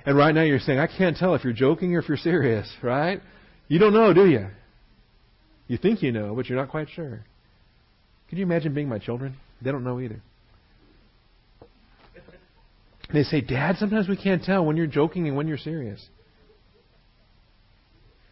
And 0.05 0.17
right 0.17 0.33
now 0.33 0.43
you're 0.43 0.59
saying, 0.59 0.79
I 0.79 0.87
can't 0.87 1.17
tell 1.17 1.33
if 1.35 1.43
you're 1.43 1.53
joking 1.53 1.95
or 1.95 1.99
if 1.99 2.07
you're 2.07 2.17
serious, 2.17 2.69
right? 2.83 3.21
You 3.67 3.79
don't 3.79 3.93
know, 3.93 4.13
do 4.13 4.27
you? 4.27 4.47
You 5.67 5.77
think 5.77 6.01
you 6.01 6.11
know, 6.11 6.35
but 6.35 6.47
you're 6.47 6.57
not 6.57 6.69
quite 6.69 6.89
sure. 6.89 7.23
Could 8.29 8.37
you 8.37 8.45
imagine 8.45 8.73
being 8.73 8.89
my 8.89 8.99
children? 8.99 9.35
They 9.61 9.71
don't 9.71 9.83
know 9.83 9.99
either. 9.99 10.21
They 13.11 13.23
say, 13.23 13.41
Dad, 13.41 13.77
sometimes 13.77 14.07
we 14.07 14.17
can't 14.17 14.43
tell 14.43 14.65
when 14.65 14.75
you're 14.75 14.87
joking 14.87 15.27
and 15.27 15.37
when 15.37 15.47
you're 15.47 15.57
serious. 15.57 16.05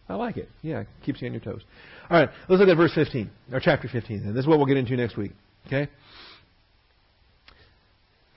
I 0.08 0.16
like 0.16 0.38
it. 0.38 0.50
Yeah, 0.62 0.84
keeps 1.06 1.22
you 1.22 1.28
on 1.28 1.34
your 1.34 1.42
toes. 1.42 1.62
All 2.10 2.20
right, 2.20 2.30
let's 2.48 2.60
look 2.60 2.70
at 2.70 2.78
verse 2.78 2.94
15, 2.94 3.30
or 3.52 3.60
chapter 3.60 3.88
15. 3.88 4.18
And 4.18 4.36
this 4.36 4.44
is 4.44 4.48
what 4.48 4.58
we'll 4.58 4.68
get 4.68 4.78
into 4.78 4.96
next 4.96 5.18
week. 5.18 5.32
Okay? 5.68 5.90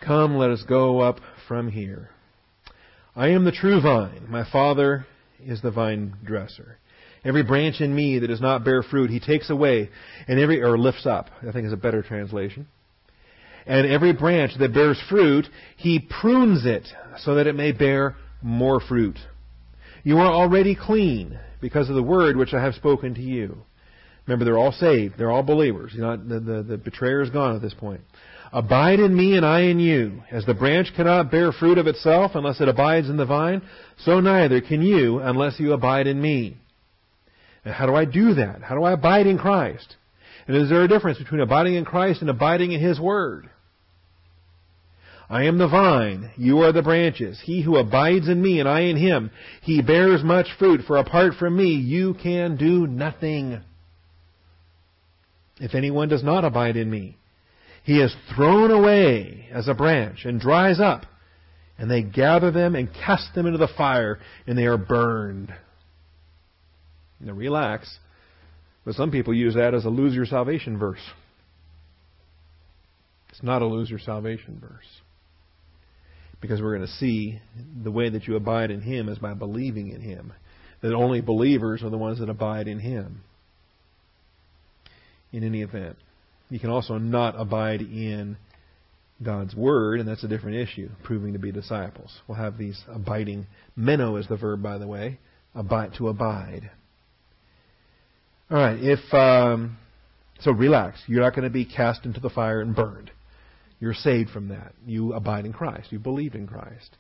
Come, 0.01 0.36
let 0.36 0.51
us 0.51 0.62
go 0.66 1.01
up 1.01 1.20
from 1.47 1.70
here. 1.70 2.11
I 3.14 3.28
am 3.28 3.45
the 3.45 3.53
true 3.53 3.80
vine. 3.80 4.26
My 4.28 4.51
Father 4.51 5.07
is 5.45 5.61
the 5.61 5.70
vine 5.70 6.14
dresser. 6.24 6.78
Every 7.24 7.43
branch 7.43 7.80
in 7.80 7.95
me 7.95 8.20
that 8.20 8.28
does 8.28 8.41
not 8.41 8.64
bear 8.64 8.82
fruit, 8.82 9.11
he 9.11 9.20
takes 9.20 9.51
away, 9.51 9.91
and 10.28 10.39
every 10.39 10.62
or 10.62 10.78
lifts 10.78 11.05
up. 11.05 11.26
I 11.47 11.53
think 11.53 11.66
is 11.66 11.72
a 11.72 11.76
better 11.76 12.03
translation. 12.03 12.68
And 13.68 13.86
every 13.86 14.14
branch 14.14 14.52
that 14.58 14.72
bears 14.72 15.00
fruit, 15.10 15.46
he 15.76 15.98
prunes 15.98 16.64
it 16.64 16.88
so 17.18 17.34
that 17.34 17.46
it 17.46 17.54
may 17.54 17.72
bear 17.72 18.16
more 18.42 18.80
fruit. 18.80 19.18
You 20.02 20.18
are 20.18 20.32
already 20.32 20.74
clean 20.74 21.38
because 21.60 21.90
of 21.90 21.94
the 21.94 22.02
word 22.02 22.36
which 22.36 22.54
I 22.54 22.62
have 22.62 22.74
spoken 22.74 23.14
to 23.14 23.20
you. 23.20 23.58
Remember, 24.26 24.46
they're 24.46 24.58
all 24.58 24.72
saved. 24.72 25.14
They're 25.18 25.30
all 25.30 25.42
believers. 25.42 25.92
Know, 25.94 26.16
the, 26.16 26.40
the, 26.40 26.62
the 26.62 26.78
betrayer 26.78 27.20
is 27.20 27.28
gone 27.28 27.56
at 27.56 27.62
this 27.62 27.74
point. 27.74 28.00
Abide 28.52 29.00
in 29.00 29.14
me 29.14 29.36
and 29.36 29.44
I 29.44 29.62
in 29.62 29.78
you. 29.78 30.22
As 30.30 30.46
the 30.46 30.54
branch 30.54 30.88
cannot 30.96 31.30
bear 31.30 31.52
fruit 31.52 31.76
of 31.76 31.86
itself 31.86 32.32
unless 32.34 32.62
it 32.62 32.68
abides 32.68 33.10
in 33.10 33.18
the 33.18 33.26
vine, 33.26 33.60
so 33.98 34.20
neither 34.20 34.62
can 34.62 34.80
you 34.80 35.18
unless 35.18 35.60
you 35.60 35.74
abide 35.74 36.06
in 36.06 36.20
me. 36.20 36.56
And 37.66 37.74
how 37.74 37.84
do 37.84 37.94
I 37.94 38.06
do 38.06 38.34
that? 38.34 38.62
How 38.62 38.74
do 38.74 38.84
I 38.84 38.92
abide 38.92 39.26
in 39.26 39.36
Christ? 39.36 39.96
And 40.46 40.56
is 40.56 40.70
there 40.70 40.84
a 40.84 40.88
difference 40.88 41.18
between 41.18 41.42
abiding 41.42 41.74
in 41.74 41.84
Christ 41.84 42.22
and 42.22 42.30
abiding 42.30 42.72
in 42.72 42.80
His 42.80 42.98
Word? 42.98 43.50
I 45.30 45.44
am 45.44 45.58
the 45.58 45.68
vine, 45.68 46.30
you 46.36 46.60
are 46.60 46.72
the 46.72 46.82
branches. 46.82 47.38
He 47.44 47.60
who 47.60 47.76
abides 47.76 48.28
in 48.28 48.40
me 48.40 48.60
and 48.60 48.68
I 48.68 48.82
in 48.82 48.96
him, 48.96 49.30
he 49.60 49.82
bears 49.82 50.22
much 50.24 50.46
fruit, 50.58 50.82
for 50.86 50.96
apart 50.96 51.34
from 51.34 51.54
me 51.54 51.74
you 51.74 52.14
can 52.14 52.56
do 52.56 52.86
nothing. 52.86 53.60
If 55.60 55.74
anyone 55.74 56.08
does 56.08 56.24
not 56.24 56.46
abide 56.46 56.76
in 56.76 56.90
me, 56.90 57.18
he 57.84 58.00
is 58.00 58.14
thrown 58.34 58.70
away 58.70 59.48
as 59.52 59.68
a 59.68 59.74
branch 59.74 60.24
and 60.24 60.40
dries 60.40 60.80
up, 60.80 61.04
and 61.76 61.90
they 61.90 62.02
gather 62.02 62.50
them 62.50 62.74
and 62.74 62.92
cast 62.92 63.34
them 63.34 63.44
into 63.44 63.58
the 63.58 63.68
fire, 63.76 64.18
and 64.46 64.56
they 64.56 64.64
are 64.66 64.78
burned. 64.78 65.52
Now 67.20 67.34
relax, 67.34 67.98
but 68.82 68.94
some 68.94 69.10
people 69.10 69.34
use 69.34 69.56
that 69.56 69.74
as 69.74 69.84
a 69.84 69.90
lose 69.90 70.14
your 70.14 70.26
salvation 70.26 70.78
verse. 70.78 71.04
It's 73.28 73.42
not 73.42 73.60
a 73.60 73.66
lose 73.66 73.90
your 73.90 73.98
salvation 73.98 74.58
verse 74.58 74.86
because 76.41 76.61
we're 76.61 76.76
going 76.76 76.86
to 76.86 76.95
see 76.95 77.41
the 77.82 77.91
way 77.91 78.09
that 78.11 78.26
you 78.26 78.36
abide 78.36 78.70
in 78.70 78.80
Him 78.80 79.09
is 79.09 79.18
by 79.18 79.34
believing 79.34 79.91
in 79.91 80.01
Him. 80.01 80.32
That 80.80 80.95
only 80.95 81.20
believers 81.20 81.82
are 81.82 81.91
the 81.91 81.99
ones 81.99 82.20
that 82.20 82.28
abide 82.28 82.68
in 82.68 82.78
Him. 82.78 83.22
In 85.32 85.45
any 85.45 85.62
event, 85.62 85.97
you 86.49 86.59
can 86.59 86.70
also 86.70 86.97
not 86.97 87.39
abide 87.39 87.82
in 87.82 88.36
God's 89.22 89.55
Word, 89.55 90.01
and 90.01 90.09
that's 90.09 90.24
a 90.24 90.28
different 90.28 90.57
issue, 90.57 90.89
proving 91.03 91.32
to 91.32 91.39
be 91.39 91.53
disciples. 91.53 92.20
We'll 92.26 92.39
have 92.39 92.57
these 92.57 92.80
abiding. 92.89 93.47
Meno 93.76 94.16
is 94.16 94.28
the 94.28 94.36
verb, 94.36 94.62
by 94.62 94.78
the 94.78 94.86
way, 94.86 95.18
abide 95.55 95.95
to 95.99 96.09
abide. 96.09 96.70
All 98.51 98.57
right, 98.57 98.78
if 98.80 99.12
um, 99.12 99.76
so, 100.41 100.53
relax. 100.53 101.01
You're 101.07 101.22
not 101.22 101.34
going 101.34 101.45
to 101.45 101.51
be 101.51 101.64
cast 101.64 102.05
into 102.05 102.20
the 102.20 102.30
fire 102.30 102.61
and 102.61 102.74
burned. 102.74 103.11
You're 103.80 103.94
saved 103.94 104.30
from 104.30 104.48
that. 104.48 104.74
You 104.86 105.12
abide 105.12 105.46
in 105.46 105.52
Christ. 105.52 105.92
You 105.92 105.98
believe 105.98 106.34
in 106.34 106.46
Christ. 106.46 106.96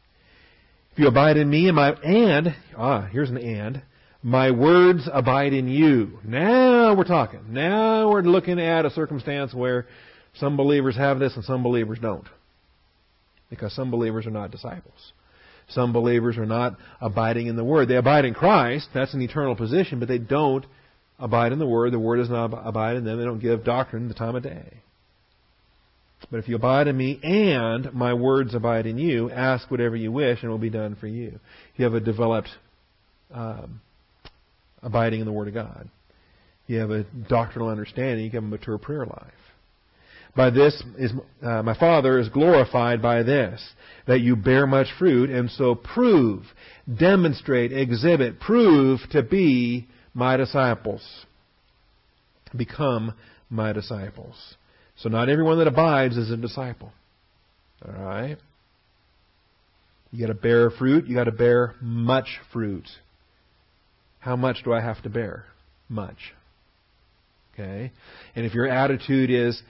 If 0.92 0.98
you 0.98 1.08
abide 1.08 1.36
in 1.36 1.48
me 1.50 1.66
and 1.66 1.76
my 1.76 1.92
and 1.92 2.54
ah, 2.76 3.08
here's 3.10 3.30
an 3.30 3.38
and. 3.38 3.82
My 4.22 4.50
words 4.50 5.08
abide 5.12 5.52
in 5.52 5.68
you. 5.68 6.18
Now 6.24 6.94
we're 6.94 7.04
talking. 7.04 7.40
Now 7.48 8.10
we're 8.10 8.22
looking 8.22 8.58
at 8.58 8.84
a 8.84 8.90
circumstance 8.90 9.54
where 9.54 9.86
some 10.34 10.56
believers 10.56 10.96
have 10.96 11.18
this 11.18 11.36
and 11.36 11.44
some 11.44 11.62
believers 11.62 11.98
don't. 12.00 12.26
Because 13.48 13.72
some 13.74 13.90
believers 13.90 14.26
are 14.26 14.32
not 14.32 14.50
disciples. 14.50 15.12
Some 15.68 15.92
believers 15.92 16.38
are 16.38 16.46
not 16.46 16.76
abiding 17.00 17.46
in 17.46 17.56
the 17.56 17.64
Word. 17.64 17.88
They 17.88 17.96
abide 17.96 18.24
in 18.24 18.34
Christ. 18.34 18.88
That's 18.94 19.14
an 19.14 19.22
eternal 19.22 19.54
position, 19.54 20.00
but 20.00 20.08
they 20.08 20.18
don't 20.18 20.64
abide 21.18 21.52
in 21.52 21.58
the 21.58 21.66
Word. 21.66 21.92
The 21.92 21.98
Word 21.98 22.16
does 22.16 22.30
not 22.30 22.52
abide 22.52 22.96
in 22.96 23.04
them. 23.04 23.18
They 23.18 23.24
don't 23.24 23.38
give 23.38 23.64
doctrine 23.64 24.08
the 24.08 24.14
time 24.14 24.34
of 24.34 24.42
day. 24.42 24.80
But 26.30 26.38
if 26.38 26.48
you 26.48 26.56
abide 26.56 26.88
in 26.88 26.96
me 26.96 27.20
and 27.22 27.92
my 27.94 28.12
words 28.12 28.54
abide 28.54 28.86
in 28.86 28.98
you, 28.98 29.30
ask 29.30 29.70
whatever 29.70 29.96
you 29.96 30.12
wish 30.12 30.42
and 30.42 30.48
it 30.48 30.50
will 30.50 30.58
be 30.58 30.70
done 30.70 30.96
for 30.96 31.06
you. 31.06 31.38
You 31.76 31.84
have 31.84 31.94
a 31.94 32.00
developed 32.00 32.50
um, 33.32 33.80
abiding 34.82 35.20
in 35.20 35.26
the 35.26 35.32
Word 35.32 35.48
of 35.48 35.54
God. 35.54 35.88
You 36.66 36.78
have 36.80 36.90
a 36.90 37.04
doctrinal 37.28 37.68
understanding. 37.68 38.26
You 38.26 38.30
have 38.32 38.44
a 38.44 38.46
mature 38.46 38.78
prayer 38.78 39.06
life. 39.06 39.32
By 40.36 40.50
this 40.50 40.80
is 40.98 41.12
uh, 41.42 41.62
my 41.62 41.76
Father 41.76 42.18
is 42.18 42.28
glorified 42.28 43.00
by 43.02 43.22
this 43.22 43.60
that 44.06 44.20
you 44.20 44.36
bear 44.36 44.66
much 44.66 44.86
fruit 44.98 45.30
and 45.30 45.50
so 45.50 45.74
prove, 45.74 46.44
demonstrate, 46.98 47.72
exhibit, 47.72 48.38
prove 48.38 49.00
to 49.10 49.22
be 49.22 49.88
my 50.14 50.36
disciples. 50.36 51.02
Become 52.56 53.14
my 53.50 53.72
disciples. 53.72 54.36
So 54.98 55.08
not 55.08 55.28
everyone 55.28 55.58
that 55.58 55.68
abides 55.68 56.16
is 56.16 56.30
a 56.30 56.36
disciple. 56.36 56.92
All 57.86 58.04
right? 58.04 58.36
You 60.10 60.26
got 60.26 60.32
to 60.32 60.38
bear 60.38 60.70
fruit. 60.70 61.06
You 61.06 61.14
got 61.14 61.24
to 61.24 61.32
bear 61.32 61.74
much 61.80 62.26
fruit. 62.52 62.88
How 64.18 64.34
much 64.34 64.64
do 64.64 64.72
I 64.72 64.80
have 64.80 65.00
to 65.02 65.08
bear? 65.08 65.44
Much. 65.88 66.18
Okay? 67.54 67.92
And 68.34 68.44
if 68.44 68.54
your 68.54 68.66
attitude 68.68 69.30
is, 69.30 69.60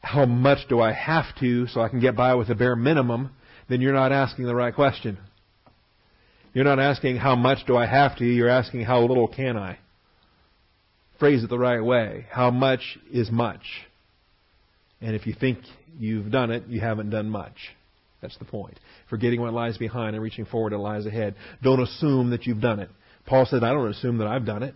how 0.00 0.24
much 0.24 0.58
do 0.68 0.80
I 0.80 0.92
have 0.92 1.26
to 1.40 1.66
so 1.68 1.80
I 1.80 1.88
can 1.88 2.00
get 2.00 2.16
by 2.16 2.34
with 2.34 2.48
the 2.48 2.54
bare 2.54 2.76
minimum, 2.76 3.30
then 3.68 3.80
you're 3.80 3.92
not 3.92 4.12
asking 4.12 4.46
the 4.46 4.54
right 4.54 4.74
question. 4.74 5.18
You're 6.54 6.64
not 6.64 6.78
asking 6.80 7.16
how 7.16 7.36
much 7.36 7.66
do 7.66 7.76
I 7.76 7.86
have 7.86 8.16
to, 8.18 8.24
you're 8.24 8.48
asking 8.48 8.84
how 8.84 9.00
little 9.00 9.28
can 9.28 9.56
I. 9.56 9.78
Phrase 11.18 11.44
it 11.44 11.50
the 11.50 11.58
right 11.58 11.82
way. 11.82 12.26
How 12.30 12.50
much 12.50 12.98
is 13.12 13.30
much? 13.30 13.62
And 15.02 15.16
if 15.16 15.26
you 15.26 15.34
think 15.38 15.58
you've 15.98 16.30
done 16.30 16.50
it, 16.50 16.64
you 16.68 16.80
haven't 16.80 17.10
done 17.10 17.28
much. 17.28 17.56
That's 18.20 18.38
the 18.38 18.44
point. 18.44 18.78
Forgetting 19.10 19.40
what 19.40 19.52
lies 19.52 19.76
behind 19.76 20.14
and 20.14 20.22
reaching 20.22 20.44
forward 20.44 20.72
what 20.72 20.80
lies 20.80 21.06
ahead. 21.06 21.34
Don't 21.62 21.82
assume 21.82 22.30
that 22.30 22.46
you've 22.46 22.60
done 22.60 22.78
it. 22.78 22.88
Paul 23.26 23.46
said, 23.46 23.64
I 23.64 23.72
don't 23.72 23.90
assume 23.90 24.18
that 24.18 24.28
I've 24.28 24.46
done 24.46 24.62
it. 24.62 24.74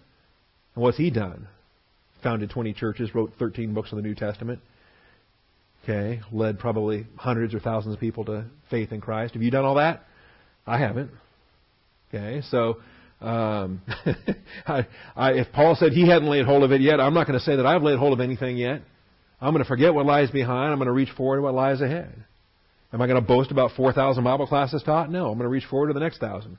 And 0.74 0.83
what's 0.83 0.99
he 0.99 1.11
done? 1.11 1.47
Founded 2.22 2.51
20 2.51 2.72
churches, 2.72 3.14
wrote 3.14 3.33
13 3.39 3.72
books 3.72 3.93
of 3.93 3.97
the 3.97 4.03
New 4.03 4.14
Testament. 4.14 4.61
Okay, 5.85 6.20
led 6.33 6.59
probably 6.59 7.07
hundreds 7.16 7.55
or 7.55 7.61
thousands 7.61 7.95
of 7.95 8.01
people 8.01 8.24
to 8.24 8.47
faith 8.70 8.91
in 8.91 9.01
Christ. 9.01 9.35
Have 9.35 9.43
you 9.43 9.53
done 9.53 9.64
all 9.64 9.77
that? 9.77 10.05
I 10.66 10.79
haven't. 10.79 11.12
Okay, 12.12 12.43
so 12.51 12.79
um, 13.20 13.83
I, 14.66 14.87
I, 15.14 15.33
if 15.35 15.53
Paul 15.53 15.77
said 15.79 15.93
he 15.93 16.09
hadn't 16.09 16.29
laid 16.29 16.45
hold 16.45 16.64
of 16.64 16.72
it 16.72 16.81
yet, 16.81 17.01
I'm 17.01 17.14
not 17.14 17.29
going 17.29 17.39
to 17.39 17.45
say 17.45 17.55
that 17.55 17.66
I've 17.66 17.85
laid 17.85 18.01
hold 18.01 18.12
of 18.12 18.20
anything 18.20 18.57
yet. 18.57 18.83
I'm 19.41 19.53
going 19.53 19.62
to 19.62 19.68
forget 19.68 19.93
what 19.93 20.07
lies 20.07 20.30
behind. 20.30 20.72
I'm 20.72 20.78
going 20.78 20.87
to 20.87 20.93
reach 20.93 21.11
forward 21.16 21.37
to 21.37 21.43
what 21.43 21.55
lies 21.55 21.80
ahead. 21.80 22.24
Am 22.93 23.03
I 23.03 23.07
going 23.07 23.20
to 23.20 23.26
boast 23.26 23.51
about 23.51 23.72
4,000 23.76 24.24
Bible 24.24 24.47
classes 24.47 24.82
taught? 24.82 25.11
No. 25.11 25.30
I'm 25.30 25.39
going 25.39 25.45
to 25.45 25.49
reach 25.49 25.66
forward 25.66 25.89
to 25.89 25.93
the 25.93 26.01
next 26.01 26.18
thousand. 26.18 26.57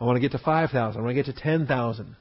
I 0.00 0.04
want 0.04 0.16
to 0.16 0.20
get 0.20 0.32
to 0.32 0.38
5,000. 0.38 1.00
I 1.00 1.04
want 1.04 1.16
to 1.16 1.22
get 1.22 1.34
to 1.34 1.40
10,000. 1.40 2.16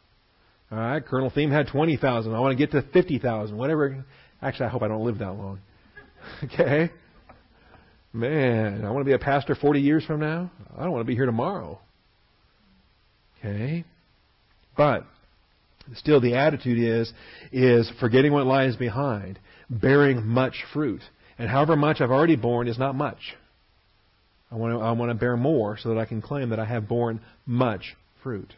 All 0.71 0.77
right. 0.77 1.05
Colonel 1.05 1.31
Thieme 1.31 1.51
had 1.51 1.67
20,000. 1.67 2.33
I 2.33 2.39
want 2.39 2.57
to 2.57 2.67
get 2.67 2.71
to 2.71 2.87
50,000. 2.93 3.57
Whatever. 3.57 4.05
Actually, 4.41 4.67
I 4.67 4.69
hope 4.69 4.83
I 4.83 4.87
don't 4.87 5.05
live 5.05 5.19
that 5.19 5.31
long. 5.31 5.59
okay. 6.43 6.91
Man, 8.13 8.85
I 8.85 8.91
want 8.91 9.01
to 9.01 9.09
be 9.09 9.13
a 9.13 9.19
pastor 9.19 9.55
40 9.55 9.81
years 9.81 10.05
from 10.05 10.19
now. 10.19 10.51
I 10.77 10.83
don't 10.83 10.91
want 10.91 11.01
to 11.01 11.07
be 11.07 11.15
here 11.15 11.25
tomorrow. 11.25 11.79
Okay. 13.39 13.83
But 14.77 15.05
still 15.95 16.21
the 16.21 16.35
attitude 16.35 16.79
is 16.79 17.11
is 17.51 17.91
forgetting 17.99 18.31
what 18.31 18.45
lies 18.45 18.75
behind 18.75 19.39
bearing 19.70 20.26
much 20.26 20.63
fruit. 20.74 21.01
And 21.38 21.49
however 21.49 21.76
much 21.76 22.01
I've 22.01 22.11
already 22.11 22.36
borne 22.36 22.68
is 22.68 22.80
not 22.80 22.95
much. 22.95 23.36
I 24.51 24.55
want 24.55 24.74
to, 24.74 24.80
I 24.80 24.91
want 24.91 25.09
to 25.09 25.16
bear 25.16 25.36
more 25.36 25.78
so 25.78 25.89
that 25.89 25.97
I 25.97 26.05
can 26.05 26.22
claim 26.22 26.49
that 26.49 26.59
I 26.59 26.66
have 26.66 26.88
borne 26.88 27.20
much 27.45 27.95
fruit. 28.24 28.53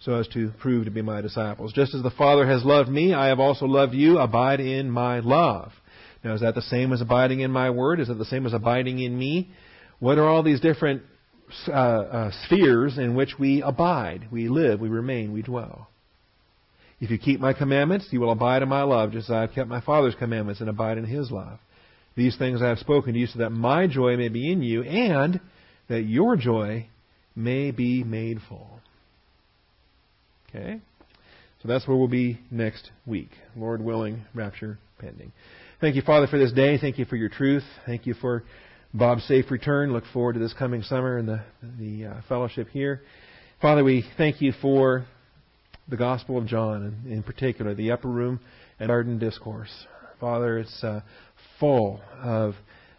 So 0.00 0.14
as 0.14 0.26
to 0.28 0.50
prove 0.60 0.86
to 0.86 0.90
be 0.90 1.00
my 1.00 1.20
disciples. 1.20 1.72
Just 1.72 1.94
as 1.94 2.02
the 2.02 2.10
Father 2.10 2.46
has 2.46 2.64
loved 2.64 2.88
me, 2.88 3.14
I 3.14 3.28
have 3.28 3.38
also 3.38 3.66
loved 3.66 3.94
you. 3.94 4.18
Abide 4.18 4.58
in 4.60 4.90
my 4.90 5.20
love. 5.20 5.70
Now, 6.24 6.34
is 6.34 6.40
that 6.40 6.54
the 6.54 6.62
same 6.62 6.92
as 6.92 7.00
abiding 7.00 7.40
in 7.40 7.50
my 7.50 7.70
word? 7.70 8.00
Is 8.00 8.08
it 8.08 8.18
the 8.18 8.24
same 8.24 8.46
as 8.46 8.52
abiding 8.52 8.98
in 8.98 9.16
me? 9.16 9.50
What 10.00 10.18
are 10.18 10.28
all 10.28 10.42
these 10.42 10.60
different 10.60 11.02
uh, 11.68 11.72
uh, 11.72 12.30
spheres 12.44 12.98
in 12.98 13.14
which 13.14 13.38
we 13.38 13.62
abide? 13.62 14.28
We 14.30 14.48
live, 14.48 14.80
we 14.80 14.88
remain, 14.88 15.32
we 15.32 15.42
dwell. 15.42 15.88
If 17.02 17.10
you 17.10 17.18
keep 17.18 17.40
my 17.40 17.52
commandments, 17.52 18.06
you 18.12 18.20
will 18.20 18.30
abide 18.30 18.62
in 18.62 18.68
my 18.68 18.84
love, 18.84 19.10
just 19.10 19.28
as 19.28 19.34
I 19.34 19.40
have 19.40 19.52
kept 19.52 19.68
my 19.68 19.80
Father's 19.80 20.14
commandments 20.14 20.60
and 20.60 20.70
abide 20.70 20.98
in 20.98 21.04
his 21.04 21.32
love. 21.32 21.58
These 22.14 22.38
things 22.38 22.62
I 22.62 22.68
have 22.68 22.78
spoken 22.78 23.14
to 23.14 23.18
you 23.18 23.26
so 23.26 23.40
that 23.40 23.50
my 23.50 23.88
joy 23.88 24.16
may 24.16 24.28
be 24.28 24.52
in 24.52 24.62
you 24.62 24.84
and 24.84 25.40
that 25.88 26.02
your 26.02 26.36
joy 26.36 26.86
may 27.34 27.72
be 27.72 28.04
made 28.04 28.38
full. 28.48 28.78
Okay? 30.48 30.80
So 31.60 31.66
that's 31.66 31.88
where 31.88 31.96
we'll 31.96 32.06
be 32.06 32.38
next 32.52 32.92
week. 33.04 33.30
Lord 33.56 33.82
willing, 33.82 34.22
rapture 34.32 34.78
pending. 35.00 35.32
Thank 35.80 35.96
you, 35.96 36.02
Father, 36.02 36.28
for 36.28 36.38
this 36.38 36.52
day. 36.52 36.78
Thank 36.78 37.00
you 37.00 37.04
for 37.04 37.16
your 37.16 37.30
truth. 37.30 37.64
Thank 37.84 38.06
you 38.06 38.14
for 38.14 38.44
Bob's 38.94 39.24
safe 39.24 39.50
return. 39.50 39.92
Look 39.92 40.04
forward 40.12 40.34
to 40.34 40.38
this 40.38 40.52
coming 40.52 40.82
summer 40.82 41.18
and 41.18 41.26
the, 41.26 41.40
the 41.80 42.06
uh, 42.06 42.20
fellowship 42.28 42.68
here. 42.68 43.02
Father, 43.60 43.82
we 43.82 44.04
thank 44.16 44.40
you 44.40 44.52
for 44.62 45.04
the 45.92 45.98
Gospel 45.98 46.38
of 46.38 46.46
John, 46.46 46.82
and 47.04 47.12
in 47.12 47.22
particular, 47.22 47.74
the 47.74 47.90
upper 47.90 48.08
room 48.08 48.40
and 48.80 48.88
garden 48.88 49.18
discourse. 49.18 49.68
Father, 50.18 50.58
it's 50.58 50.82
uh, 50.82 51.02
full 51.60 52.00
of, 52.18 52.54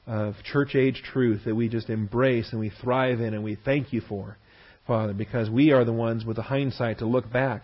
of 0.06 0.36
church 0.44 0.76
age 0.76 1.02
truth 1.12 1.42
that 1.46 1.56
we 1.56 1.68
just 1.68 1.90
embrace 1.90 2.50
and 2.52 2.60
we 2.60 2.72
thrive 2.84 3.20
in 3.20 3.34
and 3.34 3.44
we 3.44 3.58
thank 3.66 3.94
you 3.94 4.02
for, 4.08 4.38
Father, 4.86 5.12
because 5.12 5.50
we 5.50 5.72
are 5.72 5.84
the 5.84 5.92
ones 5.92 6.24
with 6.24 6.36
the 6.36 6.44
hindsight 6.44 7.00
to 7.00 7.08
look 7.08 7.34
back 7.34 7.64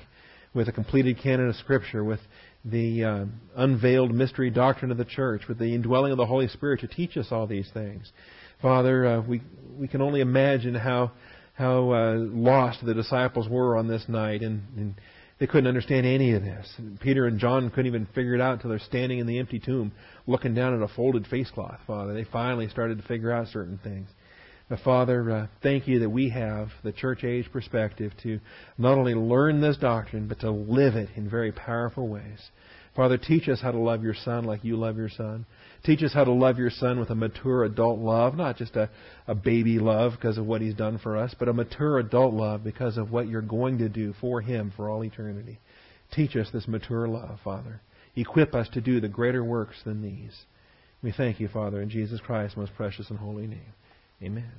with 0.55 0.67
a 0.67 0.71
completed 0.71 1.19
canon 1.21 1.47
of 1.47 1.55
Scripture, 1.57 2.03
with 2.03 2.21
the 2.65 3.03
uh, 3.03 3.25
unveiled 3.55 4.11
mystery 4.11 4.49
doctrine 4.49 4.89
of 4.89 4.97
the 4.97 5.05
church, 5.05 5.43
with 5.47 5.59
the 5.59 5.75
indwelling 5.75 6.11
of 6.11 6.17
the 6.17 6.25
Holy 6.25 6.47
Spirit 6.47 6.79
to 6.79 6.87
teach 6.87 7.15
us 7.17 7.27
all 7.29 7.45
these 7.45 7.69
things. 7.71 8.11
Father, 8.63 9.05
uh, 9.05 9.21
we 9.21 9.43
we 9.77 9.87
can 9.87 10.01
only 10.01 10.21
imagine 10.21 10.73
how 10.73 11.11
how 11.53 11.91
uh, 11.91 12.15
lost 12.15 12.83
the 12.83 12.95
disciples 12.95 13.47
were 13.47 13.77
on 13.77 13.87
this 13.87 14.05
night, 14.07 14.41
and, 14.41 14.63
and 14.75 14.95
they 15.39 15.47
couldn't 15.47 15.67
understand 15.67 16.05
any 16.05 16.33
of 16.33 16.43
this. 16.43 16.67
And 16.77 16.99
Peter 16.99 17.25
and 17.25 17.39
John 17.39 17.69
couldn't 17.69 17.87
even 17.87 18.05
figure 18.07 18.35
it 18.35 18.41
out 18.41 18.53
until 18.53 18.69
they're 18.69 18.79
standing 18.79 19.19
in 19.19 19.27
the 19.27 19.39
empty 19.39 19.59
tomb, 19.59 19.93
looking 20.27 20.53
down 20.53 20.75
at 20.75 20.81
a 20.81 20.93
folded 20.93 21.27
face 21.27 21.49
cloth. 21.49 21.79
Father, 21.87 22.13
they 22.13 22.25
finally 22.25 22.67
started 22.67 22.97
to 22.97 23.07
figure 23.07 23.31
out 23.31 23.47
certain 23.47 23.79
things. 23.81 24.09
But 24.67 24.79
Father, 24.81 25.31
uh, 25.31 25.47
thank 25.63 25.87
you 25.87 25.99
that 25.99 26.09
we 26.09 26.29
have 26.29 26.69
the 26.83 26.91
church 26.91 27.23
age 27.23 27.51
perspective 27.51 28.11
to 28.21 28.39
not 28.77 28.97
only 28.97 29.15
learn 29.15 29.61
this 29.61 29.77
doctrine, 29.77 30.27
but 30.27 30.41
to 30.41 30.51
live 30.51 30.95
it 30.95 31.09
in 31.15 31.29
very 31.29 31.51
powerful 31.51 32.07
ways. 32.07 32.51
Father, 32.99 33.17
teach 33.17 33.47
us 33.47 33.61
how 33.61 33.71
to 33.71 33.79
love 33.79 34.03
your 34.03 34.13
Son 34.25 34.43
like 34.43 34.61
you 34.61 34.75
love 34.75 34.97
your 34.97 35.07
Son. 35.07 35.45
Teach 35.85 36.03
us 36.03 36.13
how 36.13 36.25
to 36.25 36.33
love 36.33 36.57
your 36.57 36.69
Son 36.69 36.99
with 36.99 37.09
a 37.09 37.15
mature 37.15 37.63
adult 37.63 37.97
love, 37.97 38.35
not 38.35 38.57
just 38.57 38.75
a, 38.75 38.89
a 39.25 39.33
baby 39.33 39.79
love 39.79 40.11
because 40.17 40.37
of 40.37 40.45
what 40.45 40.59
He's 40.59 40.73
done 40.73 40.97
for 40.97 41.15
us, 41.15 41.33
but 41.39 41.47
a 41.47 41.53
mature 41.53 41.99
adult 41.99 42.33
love 42.33 42.61
because 42.61 42.97
of 42.97 43.09
what 43.09 43.29
you're 43.29 43.41
going 43.41 43.77
to 43.77 43.87
do 43.87 44.13
for 44.19 44.41
Him 44.41 44.73
for 44.75 44.89
all 44.89 45.05
eternity. 45.05 45.59
Teach 46.11 46.35
us 46.35 46.49
this 46.51 46.67
mature 46.67 47.07
love, 47.07 47.39
Father. 47.41 47.79
Equip 48.17 48.53
us 48.53 48.67
to 48.73 48.81
do 48.81 48.99
the 48.99 49.07
greater 49.07 49.45
works 49.45 49.77
than 49.85 50.01
these. 50.01 50.37
We 51.01 51.13
thank 51.13 51.39
you, 51.39 51.47
Father, 51.47 51.81
in 51.81 51.89
Jesus 51.89 52.19
Christ's 52.19 52.57
most 52.57 52.75
precious 52.75 53.09
and 53.09 53.17
holy 53.17 53.47
name. 53.47 53.73
Amen. 54.21 54.51